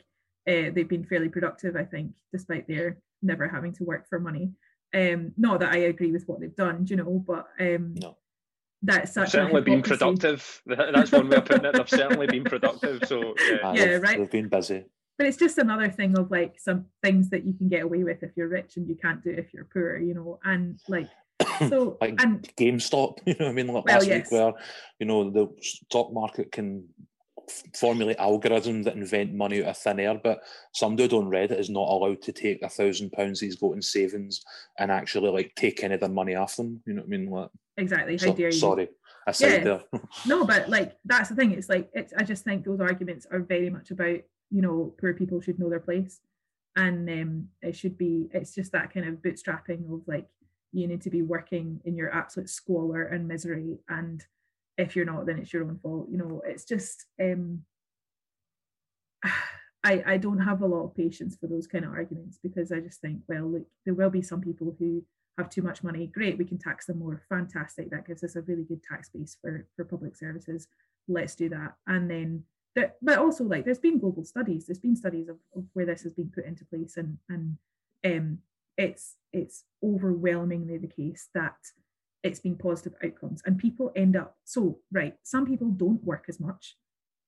uh, 0.50 0.74
they've 0.74 0.90
been 0.90 1.06
fairly 1.06 1.30
productive, 1.30 1.76
I 1.76 1.84
think, 1.86 2.16
despite 2.32 2.68
their 2.68 2.98
never 3.22 3.48
having 3.48 3.74
to 3.74 3.84
work 3.84 4.10
for 4.10 4.20
money. 4.20 4.52
Um, 4.94 5.34
not 5.38 5.60
that 5.60 5.72
I 5.72 5.78
agree 5.78 6.12
with 6.12 6.28
what 6.28 6.40
they've 6.40 6.56
done, 6.56 6.86
you 6.90 6.96
know, 6.96 7.24
but 7.26 7.48
um, 7.60 7.94
No. 7.96 8.18
that's 8.82 9.14
such 9.14 9.30
certainly 9.30 9.62
been 9.62 9.84
productive. 9.84 10.62
That's 10.66 11.12
one 11.12 11.30
way 11.30 11.38
of 11.38 11.46
putting 11.46 11.66
it. 11.66 11.74
They've 11.76 11.90
certainly 11.90 12.28
been 12.28 12.44
productive. 12.44 13.04
So 13.08 13.34
yeah. 13.40 13.58
Aye, 13.64 13.74
Yeah, 13.76 13.86
they've- 13.86 14.02
right. 14.02 14.18
They've 14.18 14.30
been 14.32 14.50
busy. 14.50 14.86
But 15.18 15.28
it's 15.28 15.38
just 15.38 15.58
another 15.58 15.90
thing 15.90 16.18
of 16.18 16.32
like 16.32 16.60
some 16.60 16.86
things 17.04 17.30
that 17.30 17.46
you 17.46 17.54
can 17.54 17.70
get 17.70 17.84
away 17.84 18.04
with 18.04 18.24
if 18.24 18.32
you're 18.36 18.48
rich 18.48 18.78
and 18.78 18.88
you 18.88 18.96
can't 18.96 19.24
do 19.24 19.30
it 19.32 19.40
if 19.40 19.54
you're 19.54 19.68
poor, 19.72 19.98
you 19.98 20.14
know, 20.14 20.40
and 20.44 20.80
like 20.88 21.10
so 21.70 21.98
like 22.02 22.16
and 22.22 22.42
GameStop, 22.58 23.20
you 23.26 23.36
know 23.40 23.46
what 23.46 23.52
I 23.52 23.54
mean? 23.54 23.68
Like 23.68 23.86
Well, 23.86 23.96
last 23.96 24.08
yes. 24.08 24.32
week 24.32 24.32
where, 24.32 24.54
you 25.00 25.06
know, 25.06 25.30
the 25.30 25.48
stock 25.62 26.12
market 26.14 26.52
can 26.52 26.88
f- 27.50 27.64
formulate 27.76 28.18
algorithms 28.18 28.86
that 28.86 28.96
invent 28.96 29.34
money 29.34 29.62
out 29.64 29.70
of 29.70 29.78
thin 29.78 30.00
air, 30.00 30.20
but 30.24 30.42
some 30.74 30.96
dude 30.96 31.14
on 31.14 31.26
Reddit 31.30 31.60
is 31.60 31.70
not 31.70 31.90
allowed 31.90 32.22
to 32.24 32.32
take 32.32 32.62
a 32.64 32.70
thousand 32.70 33.12
pounds 33.12 33.40
he's 33.40 33.56
got 33.56 33.74
in 33.74 33.82
savings 33.82 34.42
and 34.80 34.92
actually 34.92 35.30
like 35.30 35.54
take 35.56 35.84
any 35.84 35.94
of 35.96 36.00
their 36.00 36.10
money 36.10 36.36
off 36.36 36.56
them. 36.56 36.82
You 36.86 36.94
know 36.94 37.02
what 37.02 37.08
I 37.08 37.10
mean? 37.18 37.30
Like, 37.30 37.50
exactly 37.78 38.14
how 38.14 38.26
so- 38.28 38.34
dare 38.36 38.48
you 38.48 38.52
sorry, 38.52 38.90
aside 39.28 39.48
Yeah. 39.48 39.64
there. 39.64 39.82
no 40.28 40.46
but 40.46 40.70
like 40.70 40.98
that's 41.06 41.30
the 41.30 41.36
thing 41.36 41.52
it's 41.52 41.70
like 41.70 41.90
it's 41.94 42.14
i 42.18 42.24
just 42.24 42.44
think 42.44 42.66
those 42.66 42.82
arguments 42.82 43.26
are 43.32 43.40
very 43.40 43.70
much 43.70 43.90
about 43.90 44.20
you 44.54 44.62
know 44.62 44.94
poor 45.00 45.14
people 45.14 45.42
should 45.42 45.60
know 45.60 45.70
their 45.70 45.80
place 45.80 46.22
and 46.76 47.10
um 47.10 47.48
it 47.62 47.76
should 47.76 47.98
be 47.98 48.30
it's 48.34 48.54
just 48.54 48.72
that 48.72 48.94
kind 48.94 49.08
of 49.08 49.16
bootstrapping 49.16 49.92
of 49.92 50.02
like 50.08 50.28
you 50.72 50.88
need 50.88 51.02
to 51.02 51.10
be 51.10 51.22
working 51.22 51.82
in 51.86 51.96
your 51.96 52.14
absolute 52.14 52.50
squalor 52.50 53.04
and 53.04 53.28
misery 53.28 53.78
and 53.90 54.26
if 54.78 54.96
you're 54.96 55.06
not 55.06 55.26
then 55.26 55.40
it's 55.40 55.52
your 55.54 55.64
own 55.64 55.80
fault 55.82 56.08
you 56.10 56.18
know 56.18 56.42
it's 56.46 56.66
just 56.66 57.06
um 57.22 57.64
I, 59.86 60.02
I 60.06 60.18
don't 60.18 60.40
have 60.40 60.62
a 60.62 60.66
lot 60.66 60.86
of 60.86 60.96
patience 60.96 61.36
for 61.36 61.48
those 61.48 61.68
kind 61.68 61.84
of 61.84 61.92
arguments 61.92 62.40
because 62.42 62.72
I 62.72 62.80
just 62.80 63.02
think, 63.02 63.20
well, 63.28 63.52
look, 63.52 63.68
there 63.84 63.94
will 63.94 64.10
be 64.10 64.22
some 64.22 64.40
people 64.40 64.74
who 64.80 65.04
have 65.38 65.50
too 65.50 65.62
much 65.62 65.84
money. 65.84 66.08
Great, 66.08 66.38
we 66.38 66.46
can 66.46 66.58
tax 66.58 66.86
them 66.86 67.00
more. 67.00 67.22
Fantastic. 67.28 67.90
That 67.90 68.08
gives 68.08 68.24
us 68.24 68.38
a 68.38 68.42
really 68.44 68.64
good 68.64 68.82
tax 68.82 69.10
base 69.10 69.36
for, 69.42 69.68
for 69.76 69.84
public 69.84 70.16
services. 70.16 70.70
Let's 71.10 71.36
do 71.36 71.50
that. 71.50 71.74
And 71.86 72.10
then, 72.10 72.46
there, 72.76 72.94
but 73.02 73.18
also 73.20 73.44
like 73.44 73.66
there's 73.66 73.80
been 73.80 74.00
global 74.00 74.24
studies. 74.24 74.66
There's 74.66 74.80
been 74.80 74.96
studies 74.96 75.30
of, 75.30 75.38
of 75.56 75.66
where 75.74 75.86
this 75.86 76.04
has 76.04 76.14
been 76.14 76.32
put 76.34 76.46
into 76.46 76.66
place, 76.66 76.98
and 76.98 77.18
and 77.30 77.58
um, 78.06 78.40
it's 78.78 79.16
it's 79.32 79.64
overwhelmingly 79.84 80.78
the 80.78 80.88
case 80.88 81.30
that 81.34 81.58
it's 82.24 82.40
been 82.40 82.56
positive 82.56 82.94
outcomes, 83.04 83.42
and 83.46 83.58
people 83.58 83.92
end 83.96 84.16
up 84.16 84.38
so 84.44 84.80
right. 84.92 85.16
Some 85.24 85.46
people 85.46 85.70
don't 85.70 86.04
work 86.04 86.26
as 86.30 86.40
much 86.40 86.78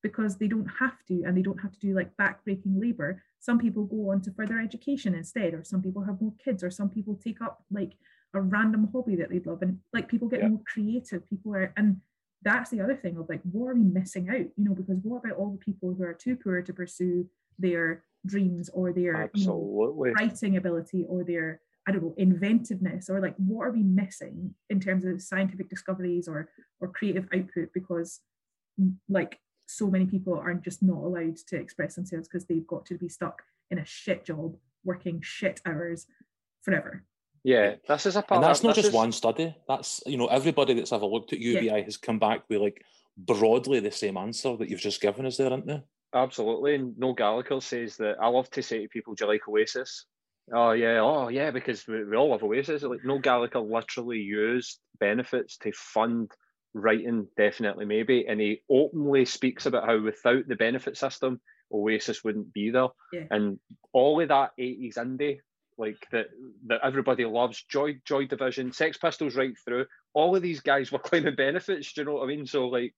because 0.02 0.38
they 0.38 0.48
don't 0.48 0.68
have 0.80 1.04
to 1.08 1.24
and 1.26 1.36
they 1.36 1.41
don't 1.41 1.62
have 1.62 1.72
to 1.72 1.80
do 1.80 1.96
like 1.96 2.16
backbreaking 2.16 2.80
labor 2.80 3.24
some 3.39 3.58
people 3.58 3.86
go 3.86 4.12
on 4.12 4.22
to 4.22 4.30
further 4.32 4.60
education 4.60 5.16
instead 5.16 5.56
or 5.56 5.64
some 5.64 5.82
people 5.82 6.04
have 6.04 6.22
more 6.22 6.34
kids 6.43 6.64
or 6.64 6.70
some 6.70 6.89
people 6.89 7.16
take 7.16 7.41
up 7.41 7.64
like 7.72 7.93
a 8.36 8.39
random 8.39 8.88
hobby 8.93 9.16
that 9.16 9.32
they 9.32 9.39
love 9.39 9.64
and 9.64 9.80
like 9.93 10.08
people 10.08 10.28
get 10.28 10.41
Yeah. 10.41 10.50
more 10.50 10.62
creative 10.72 11.28
people 11.28 11.56
are 11.56 11.74
and 11.76 12.02
that's 12.46 12.70
the 12.70 12.80
other 12.80 12.96
thing 12.96 13.18
of 13.18 13.28
like 13.28 13.41
what 13.52 13.68
are 13.68 13.74
we 13.74 13.82
missing 13.82 14.30
out? 14.30 14.38
You 14.38 14.64
know 14.64 14.76
because 14.76 15.00
what 15.02 15.26
about 15.26 15.38
all 15.38 15.52
the 15.52 15.58
people 15.58 15.93
who 15.93 16.04
are 16.04 16.14
too 16.14 16.38
poor 16.38 16.62
to 16.62 16.74
pursue 16.74 17.28
their 17.60 18.04
dreams 18.26 18.70
or 18.70 18.93
their 18.93 19.30
you 19.34 19.48
know, 19.48 19.93
writing 20.16 20.56
ability 20.56 21.06
or 21.10 21.24
their 21.24 21.60
I 21.88 21.91
don't 21.91 22.04
know 22.04 22.14
inventiveness? 22.18 23.10
Or 23.10 23.20
like 23.20 23.36
what 23.38 23.64
are 23.64 23.72
we 23.72 23.84
missing 23.84 24.54
in 24.70 24.80
terms 24.80 25.04
of 25.04 25.22
scientific 25.22 25.70
discoveries 25.70 26.28
or 26.28 26.50
or 26.80 26.89
creative 26.89 27.28
output 27.34 27.70
because 27.74 28.22
mm, 28.80 28.93
like 29.10 29.39
so 29.66 29.88
many 29.88 30.06
people 30.06 30.38
are 30.38 30.54
just 30.54 30.84
not 30.84 31.04
allowed 31.04 31.38
to 31.48 31.56
express 31.58 31.96
themselves 31.96 32.28
because 32.28 32.46
they've 32.46 32.68
got 32.68 32.86
to 32.86 32.98
be 32.98 33.10
stuck 33.10 33.41
in 33.72 33.80
a 33.80 33.86
shit 33.86 34.24
job 34.24 34.56
working 34.84 35.20
shit 35.24 35.60
hours 35.66 36.06
forever. 36.62 37.04
Yeah, 37.46 37.76
this 37.88 38.08
is 38.08 38.16
a 38.16 38.24
part. 38.24 38.39
And 38.39 38.43
that's 38.43 38.64
not 38.64 38.74
just 38.74 38.88
is- 38.88 38.93
one 38.93 39.12
study. 39.12 39.56
That's 39.68 40.02
you 40.08 40.18
know 40.18 40.26
everybody 40.26 40.74
that's 40.74 40.91
ever 40.91 41.06
looked 41.06 41.32
at 41.32 41.39
UBI 41.39 41.84
has 41.84 41.96
come 41.96 42.18
back 42.18 42.41
with 42.50 42.60
like 42.60 42.84
broadly 43.16 43.80
the 43.80 43.91
same 43.91 44.18
answer 44.18 44.58
that 44.58 44.68
you've 44.68 44.80
just 44.80 45.00
given 45.00 45.28
us 45.28 45.38
there, 45.38 45.52
aren't 45.52 45.68
they? 45.68 45.84
Absolutely. 46.16 46.74
And 46.74 46.98
Noel 46.98 47.14
Gallagher 47.14 47.62
says 47.62 47.98
that 47.98 48.16
I 48.20 48.30
love 48.30 48.50
to 48.52 48.64
say 48.64 48.82
to 48.82 48.89
people, 48.89 49.14
Do 49.14 49.26
you 49.26 49.32
like 49.32 49.48
Oasis? 49.48 50.06
Oh 50.54 50.72
yeah, 50.72 51.00
oh 51.02 51.28
yeah, 51.28 51.52
because 51.52 51.86
we, 51.88 52.04
we 52.04 52.18
all 52.18 52.30
love 52.30 52.41
Oasis. 52.41 52.82
Like 52.82 53.06
Noel 53.06 53.20
Gallagher 53.20 53.60
literally 53.60 54.20
used 54.20 54.80
benefits 55.00 55.58
to 55.58 55.72
fund 55.74 56.32
writing, 56.74 57.28
definitely 57.38 57.86
maybe. 57.86 58.26
And 58.28 58.41
he 58.41 58.64
openly 58.72 59.26
speaks 59.26 59.68
about 59.68 59.86
how 59.86 60.02
without 60.02 60.48
the 60.48 60.56
benefit 60.56 60.98
system, 60.98 61.39
Oasis 61.72 62.24
wouldn't 62.24 62.54
be 62.54 62.72
there. 62.72 62.88
Yeah. 63.14 63.26
And 63.30 63.60
all 63.93 64.20
of 64.20 64.30
that 64.30 64.52
80s 64.60 64.98
indie, 64.98 65.39
like 65.78 66.06
that 66.12 66.28
that 66.68 66.82
everybody 66.84 67.26
loves, 67.26 67.64
Joy 67.70 68.00
Joy 68.06 68.28
Division, 68.28 68.72
Sex 68.72 68.98
Pistols 68.98 69.36
right 69.36 69.56
through, 69.64 69.86
all 70.14 70.36
of 70.36 70.42
these 70.42 70.62
guys 70.62 70.92
were 70.92 71.00
claiming 71.04 71.36
benefits, 71.36 71.94
do 71.94 72.02
you 72.02 72.06
know 72.06 72.14
what 72.14 72.24
I 72.24 72.28
mean? 72.28 72.46
So 72.46 72.68
like 72.68 72.94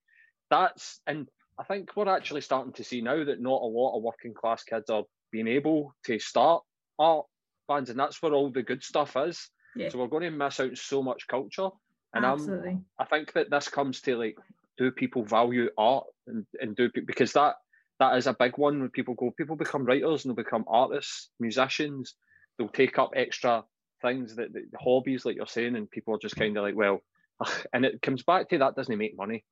that's 0.50 1.00
and 1.06 1.28
I 1.58 1.64
think 1.64 1.90
we're 1.96 2.08
actually 2.08 2.40
starting 2.42 2.72
to 2.74 2.84
see 2.84 3.00
now 3.00 3.24
that 3.24 3.40
not 3.40 3.62
a 3.62 3.66
lot 3.66 3.96
of 3.96 4.02
working 4.02 4.34
class 4.34 4.62
kids 4.62 4.90
are 4.90 5.04
being 5.32 5.48
able 5.48 5.94
to 6.06 6.18
start 6.18 6.62
art 6.98 7.26
bands, 7.66 7.90
and 7.90 7.98
that's 7.98 8.22
where 8.22 8.32
all 8.32 8.50
the 8.50 8.62
good 8.62 8.82
stuff 8.82 9.16
is. 9.16 9.48
Yeah. 9.76 9.90
So 9.90 9.98
we're 9.98 10.06
going 10.06 10.22
to 10.22 10.30
miss 10.30 10.60
out 10.60 10.76
so 10.76 11.02
much 11.02 11.26
culture. 11.28 11.68
And 12.14 12.24
i'm 12.24 12.82
i 12.98 13.04
think 13.04 13.34
that 13.34 13.50
this 13.50 13.68
comes 13.68 14.00
to 14.00 14.16
like, 14.16 14.38
do 14.78 14.90
people 14.90 15.24
value 15.24 15.68
art 15.76 16.06
and, 16.26 16.46
and 16.58 16.74
do 16.74 16.88
because 17.06 17.34
that 17.34 17.56
that 17.98 18.16
is 18.16 18.26
a 18.26 18.32
big 18.38 18.56
one 18.56 18.80
when 18.80 18.90
people 18.90 19.14
go, 19.14 19.32
people 19.36 19.56
become 19.56 19.84
writers 19.84 20.24
and 20.24 20.30
they'll 20.30 20.44
become 20.44 20.64
artists, 20.68 21.30
musicians, 21.40 22.14
they'll 22.58 22.68
take 22.68 22.98
up 22.98 23.12
extra 23.14 23.64
things 24.02 24.36
that, 24.36 24.52
that 24.52 24.64
hobbies 24.78 25.24
like 25.24 25.36
you're 25.36 25.46
saying, 25.46 25.76
and 25.76 25.90
people 25.90 26.14
are 26.14 26.18
just 26.18 26.36
kind 26.36 26.56
of 26.56 26.62
like, 26.62 26.76
well, 26.76 27.02
and 27.72 27.84
it 27.84 28.02
comes 28.02 28.22
back 28.22 28.48
to 28.48 28.58
that 28.58 28.76
doesn't 28.76 28.98
make 28.98 29.16
money. 29.16 29.44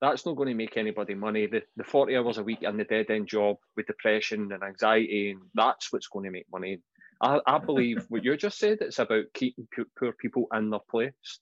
That's 0.00 0.24
not 0.24 0.36
going 0.36 0.48
to 0.48 0.54
make 0.54 0.76
anybody 0.76 1.14
money. 1.14 1.46
The 1.46 1.62
the 1.76 1.84
40 1.84 2.16
hours 2.16 2.38
a 2.38 2.42
week 2.42 2.62
and 2.62 2.80
the 2.80 2.84
dead 2.84 3.10
end 3.10 3.26
job 3.26 3.56
with 3.76 3.86
depression 3.86 4.50
and 4.52 4.62
anxiety, 4.62 5.32
and 5.32 5.42
that's 5.54 5.92
what's 5.92 6.08
going 6.08 6.24
to 6.24 6.30
make 6.30 6.46
money. 6.50 6.80
I, 7.20 7.40
I 7.46 7.58
believe 7.58 8.06
what 8.08 8.24
you 8.24 8.34
just 8.36 8.58
said, 8.58 8.78
it's 8.80 8.98
about 8.98 9.24
keeping 9.34 9.68
poor, 9.74 9.84
poor 9.98 10.12
people 10.12 10.46
in 10.54 10.70
their 10.70 10.80
place. 10.90 11.40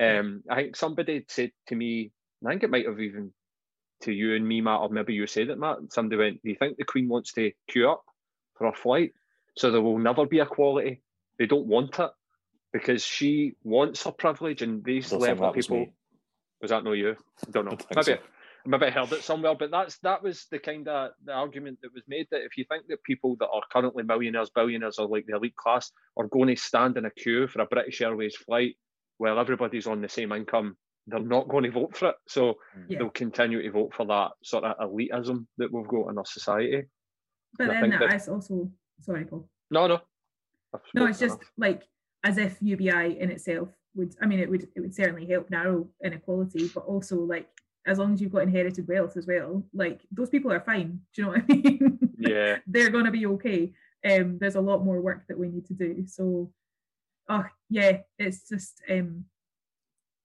Um, 0.00 0.42
I 0.50 0.56
think 0.56 0.76
somebody 0.76 1.24
said 1.28 1.52
to 1.68 1.76
me, 1.76 2.10
I 2.44 2.50
think 2.50 2.64
it 2.64 2.70
might 2.70 2.86
have 2.86 2.98
even 2.98 3.32
to 4.02 4.12
you 4.12 4.34
and 4.34 4.46
me, 4.46 4.60
Matt, 4.60 4.80
or 4.80 4.88
maybe 4.88 5.14
you 5.14 5.26
said 5.26 5.50
it, 5.50 5.58
Matt. 5.58 5.78
Somebody 5.90 6.16
went, 6.16 6.42
Do 6.42 6.50
you 6.50 6.56
think 6.56 6.78
the 6.78 6.84
Queen 6.84 7.08
wants 7.08 7.32
to 7.34 7.52
queue 7.68 7.88
up 7.88 8.02
for 8.56 8.66
her 8.66 8.72
flight? 8.72 9.12
So 9.56 9.70
there 9.70 9.80
will 9.80 9.98
never 9.98 10.26
be 10.26 10.40
equality. 10.40 11.02
They 11.38 11.46
don't 11.46 11.66
want 11.66 11.98
it 11.98 12.10
because 12.72 13.04
she 13.04 13.54
wants 13.64 14.04
her 14.04 14.12
privilege 14.12 14.62
and 14.62 14.84
these 14.84 15.12
level 15.12 15.46
that 15.46 15.56
was 15.56 15.66
people. 15.66 15.80
me. 15.80 15.92
Was 16.60 16.70
that 16.70 16.84
not 16.84 16.92
you? 16.92 17.16
I 17.46 17.50
don't 17.50 17.64
know. 17.64 17.72
I 17.72 17.94
Maybe, 17.96 18.04
so. 18.04 18.18
maybe 18.66 18.86
I 18.86 18.90
heard 18.90 19.12
it 19.12 19.22
somewhere, 19.22 19.54
but 19.54 19.70
that's 19.70 19.98
that 19.98 20.22
was 20.22 20.46
the 20.50 20.58
kind 20.58 20.86
of 20.86 21.12
the 21.24 21.32
argument 21.32 21.78
that 21.82 21.94
was 21.94 22.02
made 22.06 22.28
that 22.30 22.42
if 22.42 22.58
you 22.58 22.64
think 22.68 22.86
that 22.88 23.02
people 23.02 23.36
that 23.40 23.48
are 23.48 23.62
currently 23.72 24.04
millionaires, 24.04 24.50
billionaires, 24.50 24.98
or 24.98 25.08
like 25.08 25.26
the 25.26 25.36
elite 25.36 25.56
class 25.56 25.90
are 26.16 26.26
going 26.26 26.48
to 26.48 26.56
stand 26.56 26.96
in 26.96 27.06
a 27.06 27.10
queue 27.10 27.48
for 27.48 27.62
a 27.62 27.66
British 27.66 28.00
Airways 28.02 28.36
flight 28.36 28.76
while 29.20 29.38
everybody's 29.38 29.86
on 29.86 30.00
the 30.00 30.08
same 30.08 30.32
income, 30.32 30.78
they're 31.06 31.20
not 31.20 31.46
going 31.46 31.64
to 31.64 31.70
vote 31.70 31.94
for 31.94 32.08
it. 32.08 32.14
So 32.26 32.54
hmm. 32.74 32.84
Yeah. 32.88 32.98
they'll 32.98 33.10
continue 33.10 33.62
to 33.62 33.70
vote 33.70 33.92
for 33.94 34.06
that 34.06 34.30
sort 34.42 34.64
of 34.64 34.78
elitism 34.78 35.46
that 35.58 35.70
we've 35.70 35.86
got 35.86 36.08
in 36.08 36.16
our 36.16 36.24
society. 36.24 36.84
But 37.58 37.68
I 37.68 37.74
then 37.74 37.82
think 37.82 38.00
that- 38.00 38.10
that's 38.10 38.28
also 38.28 38.70
sorry, 39.00 39.24
Paul. 39.24 39.48
No, 39.70 39.86
no. 39.86 40.00
No, 40.94 41.06
it's 41.06 41.18
just 41.18 41.36
enough. 41.36 41.52
like 41.56 41.82
as 42.24 42.38
if 42.38 42.56
UBI 42.60 43.18
in 43.18 43.30
itself 43.30 43.68
would. 43.94 44.14
I 44.20 44.26
mean, 44.26 44.38
it 44.38 44.48
would 44.48 44.68
it 44.74 44.80
would 44.80 44.94
certainly 44.94 45.26
help 45.26 45.50
narrow 45.50 45.88
inequality, 46.04 46.70
but 46.74 46.84
also 46.84 47.16
like 47.16 47.48
as 47.86 47.98
long 47.98 48.12
as 48.12 48.20
you've 48.20 48.32
got 48.32 48.42
inherited 48.42 48.86
wealth 48.86 49.16
as 49.16 49.26
well, 49.26 49.64
like 49.72 50.00
those 50.12 50.30
people 50.30 50.52
are 50.52 50.60
fine. 50.60 51.00
Do 51.14 51.22
you 51.22 51.24
know 51.24 51.30
what 51.30 51.42
I 51.42 51.44
mean? 51.52 51.98
Yeah. 52.18 52.58
they're 52.66 52.90
going 52.90 53.06
to 53.06 53.10
be 53.10 53.26
okay. 53.26 53.72
Um, 54.08 54.38
there's 54.38 54.54
a 54.54 54.60
lot 54.60 54.84
more 54.84 55.00
work 55.00 55.26
that 55.28 55.38
we 55.38 55.48
need 55.48 55.66
to 55.66 55.74
do. 55.74 56.06
So, 56.06 56.52
oh 57.28 57.44
yeah, 57.68 57.98
it's 58.18 58.48
just 58.48 58.82
um, 58.88 59.24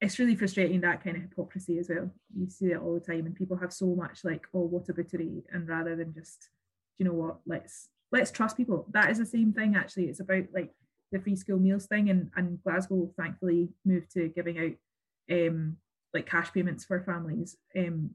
it's 0.01 0.19
really 0.19 0.36
frustrating 0.36 0.82
that 0.82 1.03
kind 1.03 1.15
of 1.15 1.23
hypocrisy 1.23 1.80
as 1.80 1.89
well. 1.89 2.11
You 2.38 2.49
see 2.49 2.67
it 2.67 2.80
all 2.80 2.93
the 2.93 2.99
time, 2.99 3.26
and 3.26 3.36
people 3.36 3.57
have 3.57 3.73
so 3.73 3.88
much 3.95 4.23
like, 4.23 4.45
oh, 4.53 4.61
what 4.61 4.89
a 4.89 4.93
bootery, 4.93 5.43
and 5.51 5.67
rather 5.67 5.95
than 5.95 6.13
just, 6.13 6.49
you 6.97 7.05
know 7.05 7.13
what, 7.13 7.38
let's 7.45 7.89
let's 8.11 8.31
trust 8.31 8.57
people. 8.57 8.85
That 8.91 9.09
is 9.09 9.17
the 9.17 9.25
same 9.25 9.53
thing 9.53 9.75
actually. 9.75 10.05
It's 10.05 10.19
about 10.19 10.45
like 10.53 10.71
the 11.11 11.19
free 11.19 11.35
school 11.35 11.59
meals 11.59 11.85
thing, 11.85 12.09
and 12.09 12.31
and 12.35 12.61
Glasgow 12.63 13.11
thankfully 13.17 13.69
moved 13.83 14.11
to 14.13 14.29
giving 14.29 14.59
out 14.59 14.73
um 15.31 15.77
like 16.13 16.25
cash 16.25 16.51
payments 16.53 16.85
for 16.85 17.01
families 17.01 17.57
um 17.75 18.11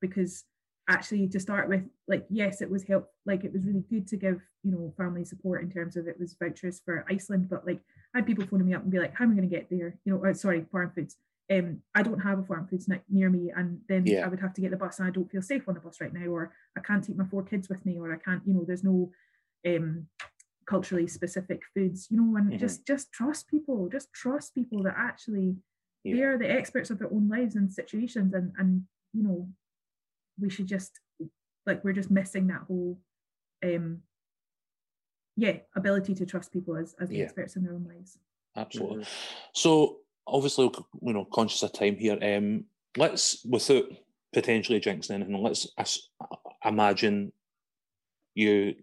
because 0.00 0.44
actually 0.88 1.26
to 1.26 1.40
start 1.40 1.68
with 1.68 1.82
like 2.06 2.24
yes 2.30 2.62
it 2.62 2.70
was 2.70 2.84
help 2.84 3.08
like 3.24 3.44
it 3.44 3.52
was 3.52 3.64
really 3.64 3.84
good 3.90 4.06
to 4.06 4.16
give 4.16 4.40
you 4.62 4.70
know 4.70 4.94
family 4.96 5.24
support 5.24 5.62
in 5.62 5.70
terms 5.70 5.96
of 5.96 6.06
it 6.06 6.18
was 6.18 6.36
vouchers 6.40 6.80
for 6.84 7.04
iceland 7.10 7.48
but 7.50 7.66
like 7.66 7.80
i 8.14 8.18
had 8.18 8.26
people 8.26 8.46
phoning 8.46 8.68
me 8.68 8.74
up 8.74 8.82
and 8.82 8.92
be 8.92 8.98
like 8.98 9.14
how 9.14 9.24
am 9.24 9.32
i 9.32 9.34
going 9.34 9.48
to 9.48 9.54
get 9.54 9.68
there 9.68 9.98
you 10.04 10.12
know 10.12 10.18
or, 10.18 10.32
sorry 10.32 10.64
farm 10.70 10.92
foods 10.94 11.16
um 11.52 11.78
i 11.94 12.02
don't 12.02 12.20
have 12.20 12.38
a 12.38 12.44
farm 12.44 12.66
foods 12.66 12.88
near 13.08 13.30
me 13.30 13.52
and 13.54 13.78
then 13.88 14.04
yeah. 14.04 14.24
i 14.24 14.28
would 14.28 14.40
have 14.40 14.52
to 14.52 14.60
get 14.60 14.70
the 14.70 14.76
bus 14.76 14.98
and 14.98 15.08
i 15.08 15.10
don't 15.10 15.30
feel 15.30 15.42
safe 15.42 15.68
on 15.68 15.74
the 15.74 15.80
bus 15.80 16.00
right 16.00 16.12
now 16.12 16.26
or 16.26 16.52
i 16.76 16.80
can't 16.80 17.04
take 17.04 17.16
my 17.16 17.24
four 17.26 17.42
kids 17.42 17.68
with 17.68 17.84
me 17.86 17.98
or 17.98 18.12
i 18.12 18.16
can't 18.16 18.42
you 18.46 18.52
know 18.52 18.64
there's 18.66 18.84
no 18.84 19.10
um 19.66 20.06
culturally 20.66 21.06
specific 21.06 21.62
foods 21.72 22.08
you 22.10 22.16
know 22.16 22.36
and 22.36 22.48
mm-hmm. 22.48 22.58
just 22.58 22.84
just 22.86 23.12
trust 23.12 23.48
people 23.48 23.88
just 23.90 24.12
trust 24.12 24.54
people 24.54 24.82
that 24.82 24.94
actually 24.96 25.56
yeah. 26.02 26.14
they 26.14 26.22
are 26.22 26.38
the 26.38 26.50
experts 26.50 26.90
of 26.90 26.98
their 26.98 27.12
own 27.12 27.28
lives 27.28 27.54
and 27.54 27.72
situations 27.72 28.34
and 28.34 28.52
and 28.58 28.82
you 29.12 29.22
know 29.22 29.48
we 30.40 30.50
should 30.50 30.66
just 30.66 30.98
like 31.64 31.82
we're 31.84 31.92
just 31.92 32.10
missing 32.10 32.48
that 32.48 32.62
whole 32.66 32.98
um 33.64 33.98
yeah 35.36 35.56
ability 35.76 36.14
to 36.14 36.26
trust 36.26 36.52
people 36.52 36.76
as 36.76 36.94
as 37.00 37.08
the 37.08 37.18
yeah. 37.18 37.24
experts 37.24 37.54
in 37.54 37.62
their 37.62 37.74
own 37.74 37.86
lives 37.88 38.18
absolutely 38.56 39.04
mm-hmm. 39.04 39.50
so 39.52 39.98
obviously 40.26 40.70
you 41.02 41.12
know 41.12 41.24
conscious 41.24 41.62
of 41.62 41.72
time 41.72 41.96
here 41.96 42.18
um 42.22 42.64
let's 42.96 43.44
without 43.44 43.84
potentially 44.32 44.80
jinxing 44.80 45.12
anything 45.12 45.42
let's 45.42 45.68
imagine 46.64 47.32
you 48.34 48.74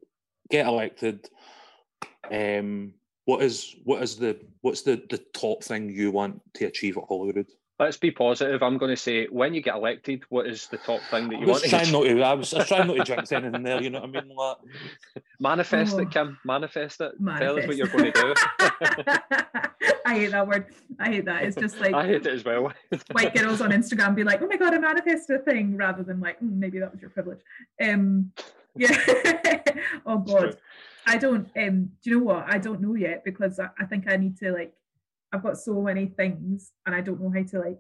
get 0.49 0.65
elected 0.65 1.27
um 2.31 2.93
what 3.25 3.41
is 3.41 3.75
what 3.83 4.01
is 4.01 4.17
the 4.17 4.37
what's 4.61 4.81
the 4.81 5.01
the 5.09 5.23
top 5.33 5.63
thing 5.63 5.89
you 5.89 6.11
want 6.11 6.41
to 6.55 6.65
achieve 6.65 6.97
at 6.97 7.03
Holyrood? 7.03 7.47
Let's 7.79 7.97
be 7.97 8.11
positive. 8.11 8.61
I'm 8.61 8.77
going 8.77 8.91
to 8.91 9.01
say, 9.01 9.25
when 9.25 9.53
you 9.53 9.61
get 9.61 9.75
elected, 9.75 10.23
what 10.29 10.47
is 10.47 10.67
the 10.67 10.77
top 10.77 11.01
thing 11.09 11.29
that 11.29 11.39
you 11.39 11.47
I 11.47 11.49
want? 11.49 11.63
Trying 11.63 11.91
not 11.91 12.03
to, 12.03 12.21
I 12.21 12.33
was, 12.33 12.53
I 12.53 12.59
was 12.59 12.67
trying 12.67 12.87
not 12.87 12.97
to 12.97 13.03
jinx 13.03 13.31
anything 13.31 13.63
there. 13.63 13.81
You 13.81 13.89
know 13.89 14.01
what 14.01 14.15
I 14.15 14.21
mean? 14.21 14.35
Like... 14.35 14.57
Manifest 15.39 15.95
oh. 15.95 15.99
it, 15.99 16.11
Kim. 16.11 16.37
Manifest 16.45 17.01
it. 17.01 17.19
Manifest. 17.19 17.41
Tell 17.41 17.59
us 17.59 17.67
what 17.67 17.75
you're 17.75 17.87
going 17.87 18.11
to 18.11 18.11
do. 18.11 18.33
I 20.05 20.19
hate 20.19 20.31
that 20.31 20.47
word. 20.47 20.67
I 20.99 21.09
hate 21.09 21.25
that. 21.25 21.43
It's 21.43 21.55
just 21.55 21.79
like 21.79 21.93
I 21.93 22.05
hate 22.05 22.25
it 22.25 22.33
as 22.33 22.43
well. 22.43 22.71
white 23.11 23.33
girls 23.39 23.61
on 23.61 23.71
Instagram 23.71 24.15
be 24.15 24.23
like, 24.23 24.41
"Oh 24.41 24.47
my 24.47 24.57
god, 24.57 24.73
I 24.73 24.77
manifested 24.77 25.39
a 25.39 25.43
thing," 25.43 25.75
rather 25.75 26.03
than 26.03 26.19
like, 26.19 26.39
mm, 26.39 26.57
"Maybe 26.57 26.79
that 26.79 26.91
was 26.91 27.01
your 27.01 27.09
privilege." 27.09 27.39
Um, 27.81 28.31
yeah. 28.75 28.95
oh 30.05 30.19
god. 30.19 30.57
I 31.05 31.17
don't. 31.17 31.49
Um, 31.57 31.91
do 32.01 32.09
you 32.09 32.17
know 32.17 32.25
what? 32.25 32.45
I 32.47 32.57
don't 32.57 32.81
know 32.81 32.95
yet 32.95 33.23
because 33.25 33.59
I, 33.59 33.69
I 33.79 33.85
think 33.85 34.07
I 34.07 34.17
need 34.17 34.37
to 34.37 34.51
like. 34.51 34.73
I've 35.33 35.43
got 35.43 35.57
so 35.57 35.81
many 35.81 36.05
things, 36.05 36.71
and 36.85 36.95
I 36.95 37.01
don't 37.01 37.21
know 37.21 37.31
how 37.31 37.43
to 37.43 37.59
like 37.59 37.79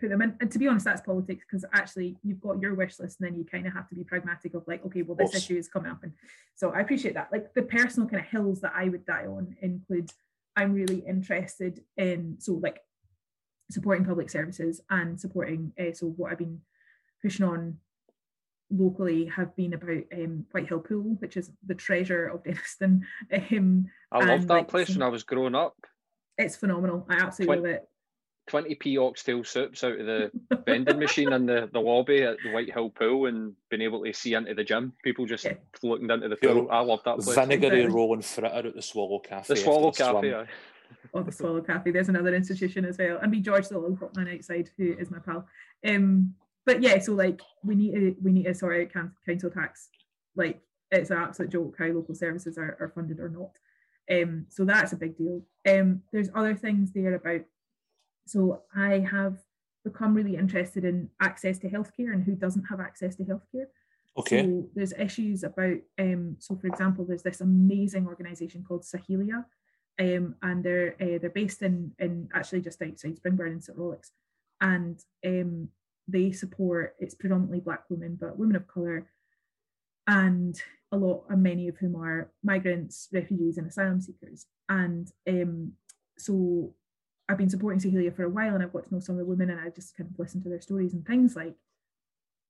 put 0.00 0.08
them 0.08 0.22
in. 0.22 0.36
And 0.40 0.50
to 0.50 0.58
be 0.58 0.66
honest, 0.66 0.86
that's 0.86 1.02
politics 1.02 1.44
because 1.48 1.64
actually 1.74 2.16
you've 2.24 2.40
got 2.40 2.60
your 2.60 2.74
wish 2.74 2.98
list, 2.98 3.20
and 3.20 3.28
then 3.28 3.38
you 3.38 3.44
kind 3.44 3.66
of 3.66 3.72
have 3.74 3.88
to 3.90 3.94
be 3.94 4.02
pragmatic 4.02 4.54
of 4.54 4.64
like, 4.66 4.84
okay, 4.86 5.02
well, 5.02 5.16
this 5.16 5.34
issue 5.34 5.56
is 5.56 5.68
coming 5.68 5.90
up, 5.90 6.02
and 6.02 6.12
so 6.54 6.70
I 6.70 6.80
appreciate 6.80 7.14
that. 7.14 7.30
Like 7.30 7.52
the 7.54 7.62
personal 7.62 8.08
kind 8.08 8.24
of 8.24 8.30
hills 8.30 8.60
that 8.62 8.72
I 8.74 8.88
would 8.88 9.06
die 9.06 9.26
on 9.26 9.56
include. 9.60 10.10
I'm 10.56 10.72
really 10.72 10.98
interested 11.06 11.80
in 11.96 12.36
so 12.40 12.54
like 12.54 12.80
supporting 13.70 14.04
public 14.04 14.30
services 14.30 14.80
and 14.90 15.18
supporting. 15.18 15.72
Uh, 15.78 15.92
so 15.92 16.06
what 16.06 16.32
I've 16.32 16.38
been 16.38 16.60
pushing 17.22 17.46
on 17.46 17.78
locally 18.70 19.26
have 19.26 19.54
been 19.56 19.74
about 19.74 20.04
um, 20.12 20.46
Whitehill 20.52 20.80
Pool, 20.80 21.16
which 21.18 21.36
is 21.36 21.50
the 21.66 21.74
treasure 21.74 22.26
of 22.26 22.42
Dennistoun. 22.42 23.02
Um, 23.52 23.90
I 24.12 24.24
loved 24.24 24.48
that 24.48 24.54
like, 24.54 24.68
place 24.68 24.88
when 24.88 25.02
I 25.02 25.08
was 25.08 25.22
growing 25.22 25.54
up. 25.54 25.76
It's 26.40 26.56
phenomenal. 26.56 27.06
I 27.08 27.14
absolutely 27.14 27.56
20, 27.56 27.60
love 27.60 27.76
it. 27.76 27.88
20p 28.50 28.98
oxtail 28.98 29.44
soups 29.44 29.84
out 29.84 29.98
of 29.98 30.06
the 30.06 30.30
vending 30.66 30.98
machine 30.98 31.32
in 31.32 31.46
the, 31.46 31.68
the 31.72 31.78
lobby 31.78 32.22
at 32.22 32.36
the 32.42 32.50
Whitehill 32.50 32.90
Pool 32.90 33.26
and 33.26 33.54
being 33.68 33.82
able 33.82 34.04
to 34.04 34.12
see 34.12 34.34
into 34.34 34.54
the 34.54 34.64
gym. 34.64 34.92
People 35.04 35.26
just 35.26 35.44
yeah. 35.44 35.54
looking 35.82 36.10
into 36.10 36.28
the 36.28 36.36
pool. 36.36 36.68
I 36.70 36.80
love 36.80 37.00
that 37.04 37.18
place. 37.18 37.34
Vinegary 37.34 37.86
rolling 37.86 38.22
fritter 38.22 38.48
at 38.48 38.74
the 38.74 38.82
Swallow 38.82 39.20
Cafe. 39.20 39.54
The 39.54 39.60
Swallow 39.60 39.92
Cafe, 39.92 40.30
yeah. 40.30 40.44
Oh, 41.14 41.22
the 41.22 41.32
Swallow 41.32 41.60
Cafe. 41.60 41.90
There's 41.90 42.08
another 42.08 42.34
institution 42.34 42.84
as 42.84 42.98
well. 42.98 43.18
And 43.22 43.30
be 43.30 43.40
George, 43.40 43.68
the 43.68 43.78
little 43.78 44.10
man 44.16 44.28
outside, 44.28 44.70
who 44.76 44.94
is 44.98 45.10
my 45.10 45.18
pal. 45.18 45.46
Um, 45.86 46.34
but 46.66 46.82
yeah, 46.82 46.98
so 46.98 47.12
like 47.12 47.40
we 47.64 47.74
need 47.74 47.94
to 47.94 48.16
we 48.22 48.32
need 48.32 48.44
to 48.44 48.54
sort 48.54 48.80
out 48.80 49.06
council 49.26 49.50
tax. 49.50 49.88
Like 50.36 50.60
it's 50.90 51.10
an 51.10 51.18
absolute 51.18 51.52
joke 51.52 51.76
how 51.78 51.86
local 51.86 52.14
services 52.14 52.58
are, 52.58 52.76
are 52.80 52.92
funded 52.94 53.20
or 53.20 53.28
not. 53.28 53.52
Um, 54.10 54.46
so 54.48 54.64
that's 54.64 54.92
a 54.92 54.96
big 54.96 55.16
deal. 55.16 55.42
Um, 55.68 56.02
there's 56.12 56.30
other 56.34 56.54
things 56.54 56.92
there 56.92 57.14
about. 57.14 57.42
So 58.26 58.62
I 58.74 59.04
have 59.10 59.38
become 59.84 60.14
really 60.14 60.36
interested 60.36 60.84
in 60.84 61.08
access 61.20 61.58
to 61.58 61.70
healthcare 61.70 62.12
and 62.12 62.24
who 62.24 62.34
doesn't 62.34 62.64
have 62.64 62.80
access 62.80 63.16
to 63.16 63.24
healthcare. 63.24 63.66
Okay. 64.18 64.42
So 64.42 64.68
there's 64.74 64.92
issues 64.92 65.44
about. 65.44 65.78
Um, 65.98 66.36
so 66.38 66.56
for 66.56 66.66
example, 66.66 67.04
there's 67.04 67.22
this 67.22 67.40
amazing 67.40 68.06
organisation 68.06 68.64
called 68.66 68.82
Saheliya, 68.82 69.44
um, 69.98 70.34
and 70.42 70.64
they're 70.64 70.94
uh, 71.00 71.18
they're 71.20 71.30
based 71.30 71.62
in 71.62 71.92
in 71.98 72.28
actually 72.34 72.62
just 72.62 72.82
outside 72.82 73.18
Springburn 73.20 73.52
in 73.52 73.60
St 73.60 73.78
Rollox, 73.78 74.10
and 74.60 74.98
um, 75.24 75.68
they 76.08 76.32
support 76.32 76.96
it's 76.98 77.14
predominantly 77.14 77.60
black 77.60 77.84
women 77.88 78.16
but 78.20 78.38
women 78.38 78.56
of 78.56 78.66
color 78.66 79.06
and 80.10 80.60
a 80.92 80.96
lot 80.96 81.24
and 81.30 81.42
many 81.42 81.68
of 81.68 81.76
whom 81.78 81.94
are 81.96 82.30
migrants 82.42 83.08
refugees 83.12 83.56
and 83.56 83.66
asylum 83.68 84.00
seekers. 84.00 84.46
And 84.68 85.08
um, 85.28 85.72
so 86.18 86.74
i've 87.28 87.38
been 87.38 87.48
supporting 87.48 87.80
saheliya 87.80 88.14
for 88.14 88.24
a 88.24 88.28
while 88.28 88.54
and 88.54 88.62
i've 88.62 88.72
got 88.72 88.84
to 88.84 88.94
know 88.94 89.00
some 89.00 89.14
of 89.14 89.20
the 89.20 89.24
women 89.24 89.50
and 89.50 89.60
i 89.60 89.68
just 89.70 89.96
kind 89.96 90.10
of 90.10 90.18
listened 90.18 90.42
to 90.42 90.48
their 90.48 90.60
stories 90.60 90.92
and 90.92 91.06
things 91.06 91.36
like 91.36 91.54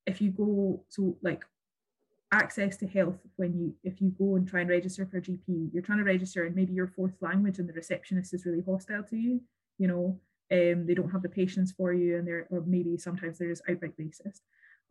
if 0.06 0.20
you 0.20 0.30
go 0.30 0.82
so 0.88 1.16
like 1.22 1.44
access 2.32 2.76
to 2.76 2.86
health 2.86 3.18
when 3.36 3.52
you 3.52 3.74
if 3.84 4.00
you 4.00 4.08
go 4.18 4.36
and 4.36 4.48
try 4.48 4.60
and 4.60 4.70
register 4.70 5.06
for 5.06 5.18
a 5.18 5.22
gp 5.22 5.68
you're 5.72 5.82
trying 5.82 5.98
to 5.98 6.04
register 6.04 6.46
and 6.46 6.56
maybe 6.56 6.72
your 6.72 6.86
fourth 6.86 7.14
language 7.20 7.58
and 7.58 7.68
the 7.68 7.72
receptionist 7.72 8.32
is 8.32 8.46
really 8.46 8.62
hostile 8.66 9.02
to 9.02 9.16
you 9.16 9.40
you 9.78 9.88
know? 9.88 10.20
Um, 10.52 10.84
they 10.84 10.94
don't 10.94 11.10
have 11.10 11.22
the 11.22 11.28
patience 11.28 11.70
for 11.70 11.92
you 11.92 12.18
and 12.18 12.26
they're 12.26 12.48
or 12.50 12.64
maybe 12.66 12.96
sometimes 12.98 13.38
they're 13.38 13.50
just 13.50 13.62
outright 13.68 13.96
racist 14.00 14.40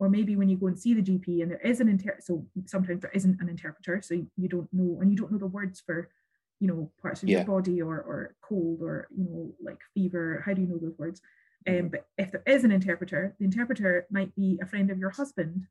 or 0.00 0.08
maybe 0.08 0.34
when 0.34 0.48
you 0.48 0.56
go 0.56 0.66
and 0.66 0.78
see 0.78 0.94
the 0.94 1.02
gp 1.02 1.42
and 1.42 1.50
there 1.50 1.60
is 1.60 1.80
an 1.80 1.88
inter 1.88 2.16
so 2.20 2.44
sometimes 2.66 3.02
there 3.02 3.12
isn't 3.12 3.40
an 3.40 3.48
interpreter 3.48 4.00
so 4.02 4.14
you 4.14 4.48
don't 4.48 4.68
know 4.72 4.98
and 5.00 5.10
you 5.10 5.16
don't 5.16 5.30
know 5.30 5.38
the 5.38 5.46
words 5.46 5.80
for 5.84 6.10
you 6.58 6.66
know 6.66 6.90
parts 7.00 7.22
of 7.22 7.28
yeah. 7.28 7.38
your 7.38 7.46
body 7.46 7.80
or 7.80 7.96
or 7.96 8.34
cold 8.42 8.80
or 8.82 9.08
you 9.16 9.24
know 9.24 9.54
like 9.62 9.78
fever 9.94 10.42
how 10.44 10.52
do 10.52 10.62
you 10.62 10.68
know 10.68 10.78
those 10.78 10.98
words 10.98 11.20
um, 11.68 11.74
mm-hmm. 11.74 11.88
but 11.88 12.06
if 12.18 12.32
there 12.32 12.42
is 12.46 12.64
an 12.64 12.72
interpreter 12.72 13.34
the 13.38 13.44
interpreter 13.44 14.06
might 14.10 14.34
be 14.34 14.58
a 14.62 14.66
friend 14.66 14.90
of 14.90 14.98
your 14.98 15.10
husband 15.10 15.66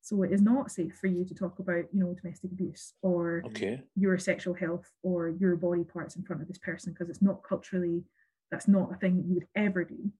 so 0.00 0.22
it 0.22 0.32
is 0.32 0.42
not 0.42 0.70
safe 0.70 0.94
for 1.00 1.06
you 1.06 1.24
to 1.24 1.34
talk 1.34 1.58
about 1.58 1.84
you 1.92 2.00
know 2.00 2.14
domestic 2.20 2.50
abuse 2.52 2.94
or 3.02 3.42
okay. 3.46 3.82
your 3.94 4.18
sexual 4.18 4.54
health 4.54 4.90
or 5.02 5.28
your 5.28 5.56
body 5.56 5.84
parts 5.84 6.16
in 6.16 6.22
front 6.22 6.42
of 6.42 6.48
this 6.48 6.58
person 6.58 6.92
because 6.92 7.08
it's 7.08 7.22
not 7.22 7.42
culturally 7.42 8.04
that's 8.50 8.68
not 8.68 8.92
a 8.92 8.96
thing 8.96 9.16
that 9.16 9.26
you 9.26 9.34
would 9.34 9.48
ever 9.56 9.84
do. 9.84 10.10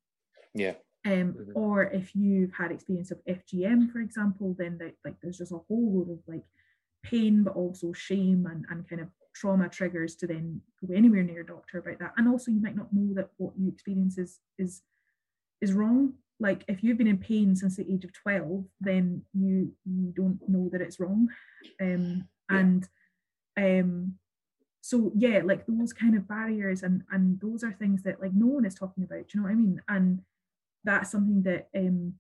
Yeah. 0.55 0.75
Um, 1.07 1.35
mm-hmm. 1.35 1.53
or 1.55 1.85
if 1.85 2.15
you've 2.15 2.55
had 2.55 2.73
experience 2.73 3.11
of 3.11 3.19
FGM, 3.29 3.93
for 3.93 4.01
example, 4.01 4.57
then 4.59 4.79
like 5.05 5.17
there's 5.23 5.39
just 5.39 5.53
a 5.53 5.61
whole 5.69 5.99
load 5.99 6.11
of 6.11 6.19
like 6.27 6.45
pain, 7.03 7.43
but 7.43 7.55
also 7.55 7.93
shame 7.93 8.47
and, 8.51 8.65
and 8.71 8.89
kind 8.89 9.03
of 9.03 9.09
trauma 9.35 9.69
triggers 9.69 10.15
to 10.17 10.27
then 10.27 10.63
go 10.81 10.95
anywhere 10.95 11.23
near 11.23 11.43
a 11.43 11.47
doctor 11.47 11.79
about 11.79 11.99
that. 11.99 12.15
And 12.17 12.29
also 12.29 12.51
you 12.51 12.63
might 12.63 12.77
not 12.77 12.93
know 12.93 13.13
that 13.15 13.31
what 13.37 13.53
you 13.59 13.69
experience 13.69 14.17
is 14.17 14.41
is 14.59 14.83
is 15.61 15.73
wrong. 15.73 16.15
Like 16.41 16.65
if 16.69 16.83
you've 16.83 16.99
been 16.99 17.07
in 17.07 17.19
pain 17.19 17.55
since 17.55 17.77
the 17.77 17.93
age 17.93 18.05
of 18.05 18.13
12, 18.15 18.65
then 18.81 19.23
you 19.35 19.73
you 19.85 20.13
don't 20.17 20.41
know 20.49 20.71
that 20.73 20.81
it's 20.81 21.01
wrong. 21.01 21.29
Um, 21.81 22.29
yeah. 22.51 22.59
and 22.59 22.89
um 23.57 24.15
so 24.81 25.13
yeah 25.15 25.41
like 25.43 25.65
those 25.67 25.95
kind 25.95 26.15
of 26.15 26.29
barriers 26.29 26.83
and 26.83 27.03
and 27.11 27.41
those 27.41 27.65
are 27.65 27.73
things 27.73 28.03
that 28.03 28.21
like 28.21 28.35
no 28.35 28.47
one 28.47 28.67
is 28.67 28.75
talking 28.75 29.03
about 29.03 29.27
do 29.29 29.39
you 29.39 29.41
know 29.41 29.45
what 29.45 29.53
i 29.53 29.55
mean 29.55 29.81
and 29.89 30.21
that's 30.85 31.11
something 31.11 31.43
that 31.43 31.69
um 31.77 32.15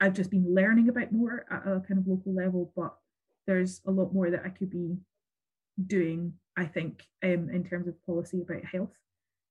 i've 0.00 0.14
just 0.14 0.30
been 0.30 0.54
learning 0.54 0.88
about 0.88 1.12
more 1.12 1.46
at 1.50 1.62
a 1.66 1.80
kind 1.80 1.98
of 1.98 2.06
local 2.06 2.34
level 2.34 2.72
but 2.76 2.94
there's 3.46 3.80
a 3.86 3.90
lot 3.90 4.12
more 4.12 4.30
that 4.30 4.42
i 4.44 4.48
could 4.48 4.70
be 4.70 4.96
doing 5.86 6.32
i 6.56 6.64
think 6.64 7.04
um 7.22 7.48
in 7.50 7.64
terms 7.64 7.88
of 7.88 8.06
policy 8.06 8.40
about 8.40 8.64
health. 8.64 8.96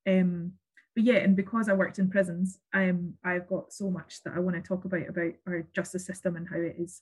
Um 0.07 0.53
but 0.95 1.03
yeah 1.03 1.15
and 1.15 1.35
because 1.35 1.69
i 1.69 1.73
worked 1.73 1.99
in 1.99 2.09
prisons 2.09 2.59
um 2.73 3.13
i've 3.23 3.47
got 3.47 3.73
so 3.73 3.89
much 3.89 4.21
that 4.23 4.33
i 4.35 4.39
want 4.39 4.55
to 4.55 4.61
talk 4.61 4.85
about 4.85 5.07
about 5.09 5.33
our 5.47 5.67
justice 5.75 6.05
system 6.05 6.35
and 6.35 6.47
how 6.47 6.57
it 6.57 6.75
is 6.77 7.01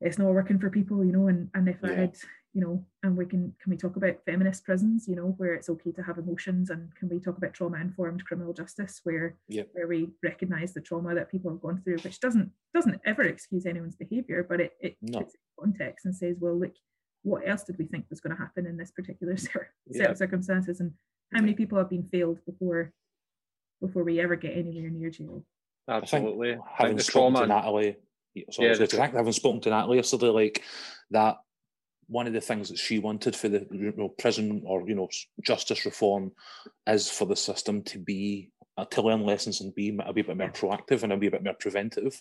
it's 0.00 0.18
not 0.18 0.28
working 0.32 0.58
for 0.58 0.70
people, 0.70 1.04
you 1.04 1.12
know, 1.12 1.26
and, 1.28 1.48
and 1.54 1.68
if 1.68 1.82
I 1.82 1.92
had, 1.92 2.16
you 2.54 2.60
know, 2.60 2.84
and 3.02 3.16
we 3.16 3.26
can 3.26 3.52
can 3.60 3.70
we 3.70 3.76
talk 3.76 3.96
about 3.96 4.24
feminist 4.24 4.64
prisons, 4.64 5.06
you 5.08 5.16
know, 5.16 5.34
where 5.38 5.54
it's 5.54 5.68
okay 5.68 5.90
to 5.92 6.02
have 6.02 6.18
emotions 6.18 6.70
and 6.70 6.94
can 6.94 7.08
we 7.08 7.18
talk 7.18 7.36
about 7.36 7.52
trauma 7.54 7.78
informed 7.78 8.24
criminal 8.24 8.52
justice 8.52 9.00
where 9.04 9.36
Yep. 9.48 9.68
where 9.72 9.88
we 9.88 10.08
recognize 10.22 10.72
the 10.72 10.80
trauma 10.80 11.14
that 11.14 11.30
people 11.30 11.50
have 11.50 11.60
gone 11.60 11.80
through, 11.82 11.98
which 11.98 12.20
doesn't 12.20 12.50
doesn't 12.74 13.00
ever 13.04 13.22
excuse 13.22 13.66
anyone's 13.66 13.96
behavior, 13.96 14.46
but 14.48 14.60
it, 14.60 14.72
it 14.80 14.96
No. 15.02 15.18
puts 15.20 15.34
it 15.34 15.40
in 15.58 15.64
context 15.72 16.04
and 16.06 16.14
says, 16.14 16.36
well, 16.38 16.58
look, 16.58 16.74
what 17.22 17.46
else 17.48 17.64
did 17.64 17.76
we 17.78 17.86
think 17.86 18.06
was 18.08 18.20
going 18.20 18.34
to 18.36 18.40
happen 18.42 18.66
in 18.66 18.76
this 18.76 18.92
particular 18.92 19.36
set 19.36 19.62
Yeah. 19.90 20.10
of 20.10 20.16
circumstances 20.18 20.78
and 20.80 20.92
how 21.32 21.40
many 21.40 21.54
people 21.54 21.76
have 21.78 21.90
been 21.90 22.04
failed 22.04 22.38
before 22.46 22.92
before 23.80 24.04
we 24.04 24.20
ever 24.20 24.36
get 24.36 24.56
anywhere 24.56 24.90
near 24.90 25.10
jail. 25.10 25.44
Absolutely. 25.88 26.50
I 26.50 26.54
think 26.54 26.64
having 26.68 26.96
the 26.96 27.02
trauma. 27.04 27.40
to 27.40 27.46
Natalie, 27.46 27.96
so 28.50 28.62
Yeah, 28.62 28.68
I 28.68 28.70
was 28.70 28.78
the 28.78 28.86
going 28.86 28.90
to 28.90 28.96
think, 28.96 29.14
having 29.14 29.32
spoken 29.32 29.60
to 29.62 29.70
Natalie 29.70 29.96
yesterday, 29.96 30.28
like 30.28 30.62
that, 31.10 31.36
one 32.08 32.26
of 32.26 32.32
the 32.32 32.40
things 32.40 32.68
that 32.70 32.78
she 32.78 32.98
wanted 32.98 33.36
for 33.36 33.48
the 33.48 33.66
you 33.70 33.92
know, 33.96 34.08
prison 34.08 34.62
or 34.66 34.88
you 34.88 34.94
know 34.94 35.08
justice 35.44 35.84
reform 35.84 36.32
is 36.86 37.10
for 37.10 37.26
the 37.26 37.36
system 37.36 37.82
to 37.82 37.98
be 37.98 38.50
uh, 38.78 38.84
to 38.86 39.02
learn 39.02 39.24
lessons 39.24 39.60
and 39.60 39.74
be 39.74 39.98
a 40.04 40.12
wee 40.12 40.22
bit 40.22 40.36
more 40.36 40.48
proactive 40.48 41.02
and 41.02 41.12
a 41.12 41.16
wee 41.16 41.28
bit 41.28 41.44
more 41.44 41.54
preventive. 41.54 42.20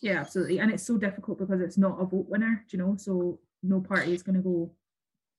Yeah, 0.00 0.20
absolutely. 0.20 0.58
And 0.58 0.70
it's 0.70 0.86
so 0.86 0.98
difficult 0.98 1.38
because 1.38 1.60
it's 1.60 1.78
not 1.78 2.00
a 2.00 2.04
vote 2.04 2.26
winner, 2.28 2.64
you 2.70 2.78
know? 2.78 2.96
So 2.98 3.40
no 3.62 3.80
party 3.80 4.12
is 4.12 4.22
going 4.22 4.36
to 4.36 4.42
go 4.42 4.70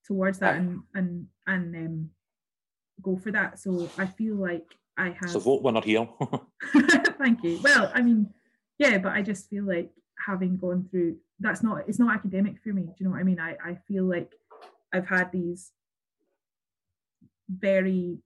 towards 0.06 0.40
that 0.40 0.56
Aye. 0.56 0.58
and 0.58 0.80
and 0.96 1.28
and 1.48 1.76
um, 1.76 2.10
go 3.02 3.16
for 3.16 3.32
that. 3.32 3.60
So 3.60 3.90
I 3.98 4.08
feel 4.08 4.36
like 4.36 4.66
I 4.98 5.10
have. 5.10 5.24
It's 5.24 5.36
a 5.36 5.40
vote 5.40 5.62
winner 5.62 5.82
here. 5.82 6.08
Thank 7.20 7.44
you. 7.44 7.60
Well, 7.64 7.92
I 7.94 8.02
mean, 8.02 8.34
yeah, 8.80 8.98
but 8.98 9.14
I 9.14 9.22
just 9.22 9.50
feel 9.50 9.66
like 9.66 9.92
having 10.26 10.58
gone 10.58 10.88
through 10.90 11.18
that's 11.40 11.62
not 11.64 11.84
it's 11.88 12.00
not 12.00 12.16
academic 12.16 12.60
for 12.62 12.70
me. 12.70 12.84
Do 12.84 12.94
you 13.00 13.06
know 13.06 13.12
what 13.12 13.20
I 13.20 13.24
mean? 13.24 13.40
I, 13.40 13.56
I 13.64 13.76
feel 13.88 14.06
like 14.06 14.34
I've 14.94 15.08
had 15.08 15.32
these 15.32 15.72
very, 17.50 18.18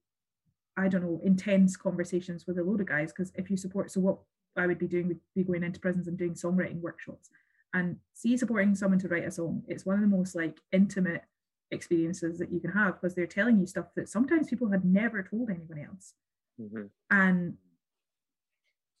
I 0.76 0.88
don't 0.88 1.02
know, 1.02 1.20
intense 1.24 1.76
conversations 1.76 2.46
with 2.46 2.58
a 2.58 2.62
load 2.62 2.80
of 2.80 2.86
guys. 2.86 3.12
Because 3.12 3.32
if 3.34 3.50
you 3.50 3.56
support, 3.56 3.90
so 3.90 4.00
what 4.00 4.18
I 4.56 4.66
would 4.66 4.78
be 4.78 4.86
doing 4.86 5.08
would 5.08 5.20
be 5.34 5.44
going 5.44 5.62
into 5.62 5.80
prisons 5.80 6.08
and 6.08 6.16
doing 6.16 6.34
songwriting 6.34 6.80
workshops. 6.80 7.30
And 7.74 7.96
see, 8.14 8.36
supporting 8.36 8.74
someone 8.74 8.98
to 9.00 9.08
write 9.08 9.26
a 9.26 9.30
song, 9.30 9.62
it's 9.68 9.86
one 9.86 9.96
of 9.96 10.02
the 10.02 10.16
most 10.16 10.34
like 10.34 10.58
intimate 10.72 11.24
experiences 11.70 12.38
that 12.38 12.52
you 12.52 12.58
can 12.58 12.72
have 12.72 12.94
because 13.00 13.14
they're 13.14 13.26
telling 13.26 13.58
you 13.58 13.66
stuff 13.66 13.86
that 13.94 14.08
sometimes 14.08 14.48
people 14.48 14.68
had 14.68 14.84
never 14.84 15.22
told 15.22 15.50
anyone 15.50 15.78
else 15.78 16.14
Mhm. 16.60 16.90
and 17.12 17.56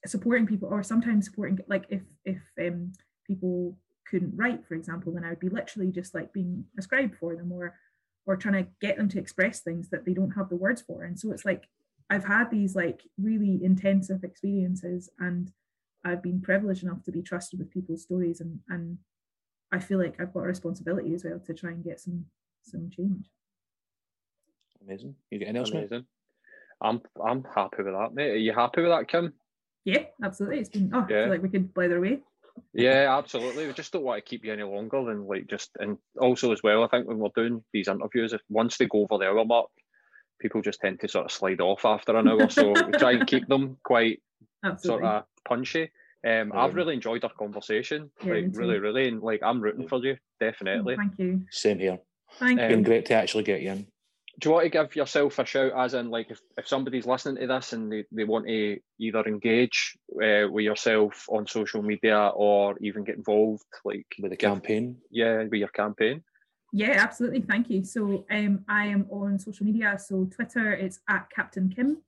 supporting 0.06 0.46
people 0.46 0.68
or 0.68 0.82
sometimes 0.82 1.26
supporting 1.26 1.58
like 1.68 1.84
if 1.88 2.02
if 2.24 2.38
um 2.58 2.92
people 3.26 3.76
couldn't 4.08 4.36
write 4.36 4.66
for 4.66 4.74
example 4.74 5.12
then 5.12 5.24
i 5.24 5.28
would 5.28 5.40
be 5.40 5.48
literally 5.48 5.90
just 5.90 6.14
like 6.14 6.32
being 6.32 6.64
a 6.78 6.82
scribe 6.82 7.14
for 7.18 7.36
them 7.36 7.52
or 7.52 7.74
or 8.26 8.36
trying 8.36 8.64
to 8.64 8.70
get 8.80 8.96
them 8.96 9.08
to 9.08 9.18
express 9.18 9.60
things 9.60 9.88
that 9.90 10.04
they 10.04 10.14
don't 10.14 10.32
have 10.32 10.48
the 10.48 10.56
words 10.56 10.80
for 10.80 11.04
and 11.04 11.18
so 11.18 11.32
it's 11.32 11.44
like 11.44 11.68
i've 12.08 12.24
had 12.24 12.50
these 12.50 12.74
like 12.74 13.02
really 13.18 13.60
intensive 13.62 14.24
experiences 14.24 15.10
and 15.18 15.52
i've 16.04 16.22
been 16.22 16.40
privileged 16.40 16.82
enough 16.82 17.02
to 17.04 17.12
be 17.12 17.22
trusted 17.22 17.58
with 17.58 17.70
people's 17.70 18.02
stories 18.02 18.40
and 18.40 18.58
and 18.68 18.98
i 19.70 19.78
feel 19.78 19.98
like 19.98 20.18
i've 20.18 20.32
got 20.32 20.44
a 20.44 20.48
responsibility 20.48 21.14
as 21.14 21.24
well 21.24 21.38
to 21.38 21.54
try 21.54 21.70
and 21.70 21.84
get 21.84 22.00
some 22.00 22.24
some 22.62 22.90
change 22.90 23.26
Amazing. 24.82 25.14
You 25.30 25.38
get 25.38 25.48
anything 25.48 25.60
else, 25.60 25.72
mate? 25.72 25.78
Amazing. 25.90 26.06
I'm 26.80 27.02
I'm 27.22 27.44
happy 27.54 27.82
with 27.82 27.94
that, 27.94 28.14
mate. 28.14 28.30
Are 28.30 28.36
you 28.36 28.52
happy 28.52 28.82
with 28.82 28.90
that, 28.90 29.08
Kim? 29.08 29.34
Yeah 29.84 30.04
absolutely 30.22 30.58
it's 30.58 30.68
been 30.68 30.90
oh 30.94 31.00
i 31.00 31.06
Yeah. 31.08 31.22
feel 31.24 31.30
like 31.30 31.42
we 31.42 31.48
could 31.48 31.72
blather 31.74 31.96
away 31.98 32.20
Yeah, 32.74 33.16
absolutely. 33.16 33.66
We 33.66 33.72
just 33.72 33.92
don't 33.92 34.02
want 34.02 34.22
to 34.22 34.28
keep 34.28 34.44
you 34.44 34.52
any 34.52 34.64
longer 34.64 35.02
than 35.04 35.26
like 35.26 35.46
just 35.46 35.70
and 35.78 35.96
also 36.20 36.52
as 36.52 36.62
well, 36.62 36.84
I 36.84 36.88
think 36.88 37.06
when 37.06 37.18
we're 37.18 37.30
doing 37.34 37.62
these 37.72 37.88
interviews, 37.88 38.32
if 38.32 38.42
once 38.48 38.76
they 38.76 38.86
go 38.86 39.00
over 39.02 39.18
the 39.18 39.30
hour 39.30 39.44
mark, 39.44 39.70
people 40.40 40.60
just 40.60 40.80
tend 40.80 41.00
to 41.00 41.08
sort 41.08 41.24
of 41.24 41.32
slide 41.32 41.60
off 41.60 41.84
after 41.84 42.14
an 42.16 42.28
hour. 42.28 42.50
So 42.50 42.72
we 42.86 42.92
try 42.92 43.12
and 43.12 43.26
keep 43.26 43.46
them 43.48 43.78
quite 43.84 44.20
absolutely 44.64 45.04
sort 45.06 45.14
of 45.14 45.24
punchy. 45.48 45.90
Um, 46.26 46.52
I've 46.54 46.74
really 46.74 46.94
enjoyed 46.94 47.24
our 47.24 47.32
conversation. 47.32 48.10
Yeah, 48.22 48.32
like 48.34 48.46
really, 48.52 48.78
really, 48.78 49.08
and 49.08 49.22
like 49.22 49.42
I'm 49.42 49.60
rooting 49.60 49.88
for 49.88 50.04
you, 50.04 50.16
definitely. 50.38 50.96
thank 50.96 51.18
you 51.18 51.42
Same 51.50 51.78
here. 51.78 51.98
thank 52.38 52.60
Um, 52.60 52.68
Been 52.68 52.82
great 52.82 53.06
to 53.06 53.14
actually 53.14 53.44
get 53.44 53.62
you 53.62 53.70
in. 53.70 53.86
Do 54.40 54.48
you 54.48 54.54
want 54.54 54.64
to 54.64 54.70
give 54.70 54.96
yourself 54.96 55.38
a 55.38 55.44
shout 55.44 55.72
as 55.76 55.94
in 55.94 56.10
like 56.10 56.30
if, 56.30 56.40
if 56.56 56.66
somebody's 56.66 57.06
listening 57.06 57.40
to 57.40 57.46
this 57.46 57.72
and 57.72 57.92
they, 57.92 58.04
they 58.10 58.24
want 58.24 58.46
to 58.46 58.78
either 58.98 59.24
engage 59.26 59.96
uh, 60.14 60.48
with 60.50 60.64
yourself 60.64 61.26
on 61.28 61.46
social 61.46 61.82
media 61.82 62.28
or 62.34 62.76
even 62.80 63.04
get 63.04 63.16
involved 63.16 63.64
like 63.84 64.06
With 64.20 64.30
the 64.30 64.36
campaign. 64.36 64.96
yeah 65.10 65.42
with 65.42 65.54
your 65.54 65.68
campaign 65.68 66.22
Yeah, 66.72 66.96
absolutely. 66.98 67.42
Thank 67.42 67.68
you. 67.70 67.84
So 67.84 68.24
um, 68.30 68.64
I 68.68 68.86
am 68.86 69.06
on 69.10 69.38
social 69.38 69.66
media. 69.66 69.98
So 69.98 70.26
Twitter 70.26 70.72
it's 70.72 71.00
at 71.08 71.28
Captain 71.30 71.68
Kim. 71.68 71.98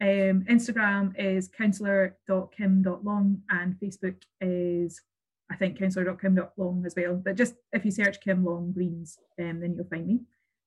Um, 0.00 0.44
Instagram 0.50 1.14
is 1.16 1.48
counsellor.kim.long 1.48 3.42
and 3.48 3.76
Facebook 3.80 4.16
is 4.40 5.00
I 5.52 5.56
think 5.56 5.78
counsellor.kim.long 5.78 6.84
as 6.86 6.94
well. 6.96 7.14
But 7.24 7.36
just 7.36 7.54
if 7.72 7.84
you 7.84 7.90
search 7.90 8.20
Kim 8.20 8.44
Long 8.44 8.72
Greens, 8.72 9.18
um, 9.38 9.60
then 9.60 9.74
you'll 9.76 9.86
find 9.86 10.06
me. 10.06 10.20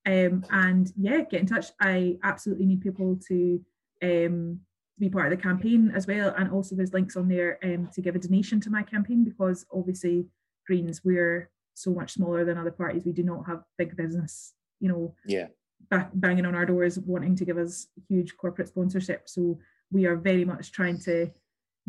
Um, 0.05 0.43
and 0.51 0.91
yeah, 0.97 1.21
get 1.21 1.41
in 1.41 1.47
touch. 1.47 1.67
I 1.79 2.17
absolutely 2.23 2.65
need 2.65 2.81
people 2.81 3.19
to 3.27 3.63
um, 4.03 4.59
be 4.99 5.09
part 5.09 5.31
of 5.31 5.37
the 5.37 5.43
campaign 5.43 5.91
as 5.95 6.07
well. 6.07 6.33
And 6.37 6.51
also 6.51 6.75
there's 6.75 6.93
links 6.93 7.15
on 7.15 7.27
there 7.27 7.59
um, 7.63 7.89
to 7.93 8.01
give 8.01 8.15
a 8.15 8.19
donation 8.19 8.59
to 8.61 8.69
my 8.69 8.83
campaign 8.83 9.23
because 9.23 9.65
obviously 9.73 10.27
Greens, 10.67 11.01
we're 11.03 11.49
so 11.73 11.91
much 11.91 12.13
smaller 12.13 12.45
than 12.45 12.57
other 12.57 12.71
parties. 12.71 13.05
We 13.05 13.11
do 13.11 13.23
not 13.23 13.45
have 13.47 13.63
big 13.77 13.95
business, 13.97 14.53
you 14.79 14.89
know, 14.89 15.15
Yeah. 15.25 15.47
back, 15.89 16.11
banging 16.13 16.45
on 16.45 16.55
our 16.55 16.65
doors 16.65 16.97
wanting 16.99 17.35
to 17.37 17.45
give 17.45 17.57
us 17.57 17.87
huge 18.07 18.37
corporate 18.37 18.69
sponsorship. 18.69 19.27
So 19.27 19.59
we 19.91 20.05
are 20.05 20.15
very 20.15 20.45
much 20.45 20.71
trying 20.71 20.99
to 20.99 21.31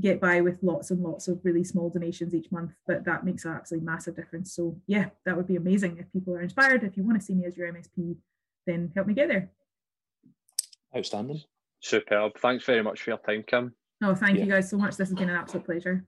get 0.01 0.21
by 0.21 0.41
with 0.41 0.59
lots 0.63 0.91
and 0.91 1.03
lots 1.03 1.27
of 1.29 1.41
really 1.43 1.65
small 1.65 1.89
donations 1.89 2.35
each 2.35 2.51
month, 2.53 2.73
but 2.87 3.05
that 3.05 3.25
makes 3.25 3.45
an 3.45 3.53
absolutely 3.53 3.87
massive 3.87 4.15
difference. 4.15 4.53
So 4.55 4.79
yeah, 4.87 5.07
that 5.25 5.37
would 5.37 5.47
be 5.47 5.57
amazing 5.57 5.97
if 5.99 6.13
people 6.13 6.35
are 6.35 6.43
inspired. 6.43 6.85
If 6.85 6.97
you 6.97 7.03
want 7.05 7.19
to 7.19 7.25
see 7.25 7.35
me 7.35 7.47
as 7.47 7.57
your 7.57 7.73
MSP, 7.73 8.17
then 8.67 8.93
help 8.95 9.07
me 9.07 9.15
get 9.15 9.29
there. 9.29 9.51
Outstanding. 10.97 11.41
superb 11.81 12.33
thanks 12.39 12.65
very 12.65 12.83
much 12.83 13.03
for 13.03 13.11
your 13.11 13.19
time 13.19 13.45
kim 13.47 13.75
No, 14.01 14.15
thank 14.15 14.37
Yeah. 14.39 14.45
you 14.45 14.51
guys 14.51 14.69
so 14.71 14.77
much. 14.79 14.97
This 14.97 15.09
has 15.09 15.15
been 15.19 15.29
an 15.31 15.37
absolute 15.37 15.65
pleasure. 15.65 16.05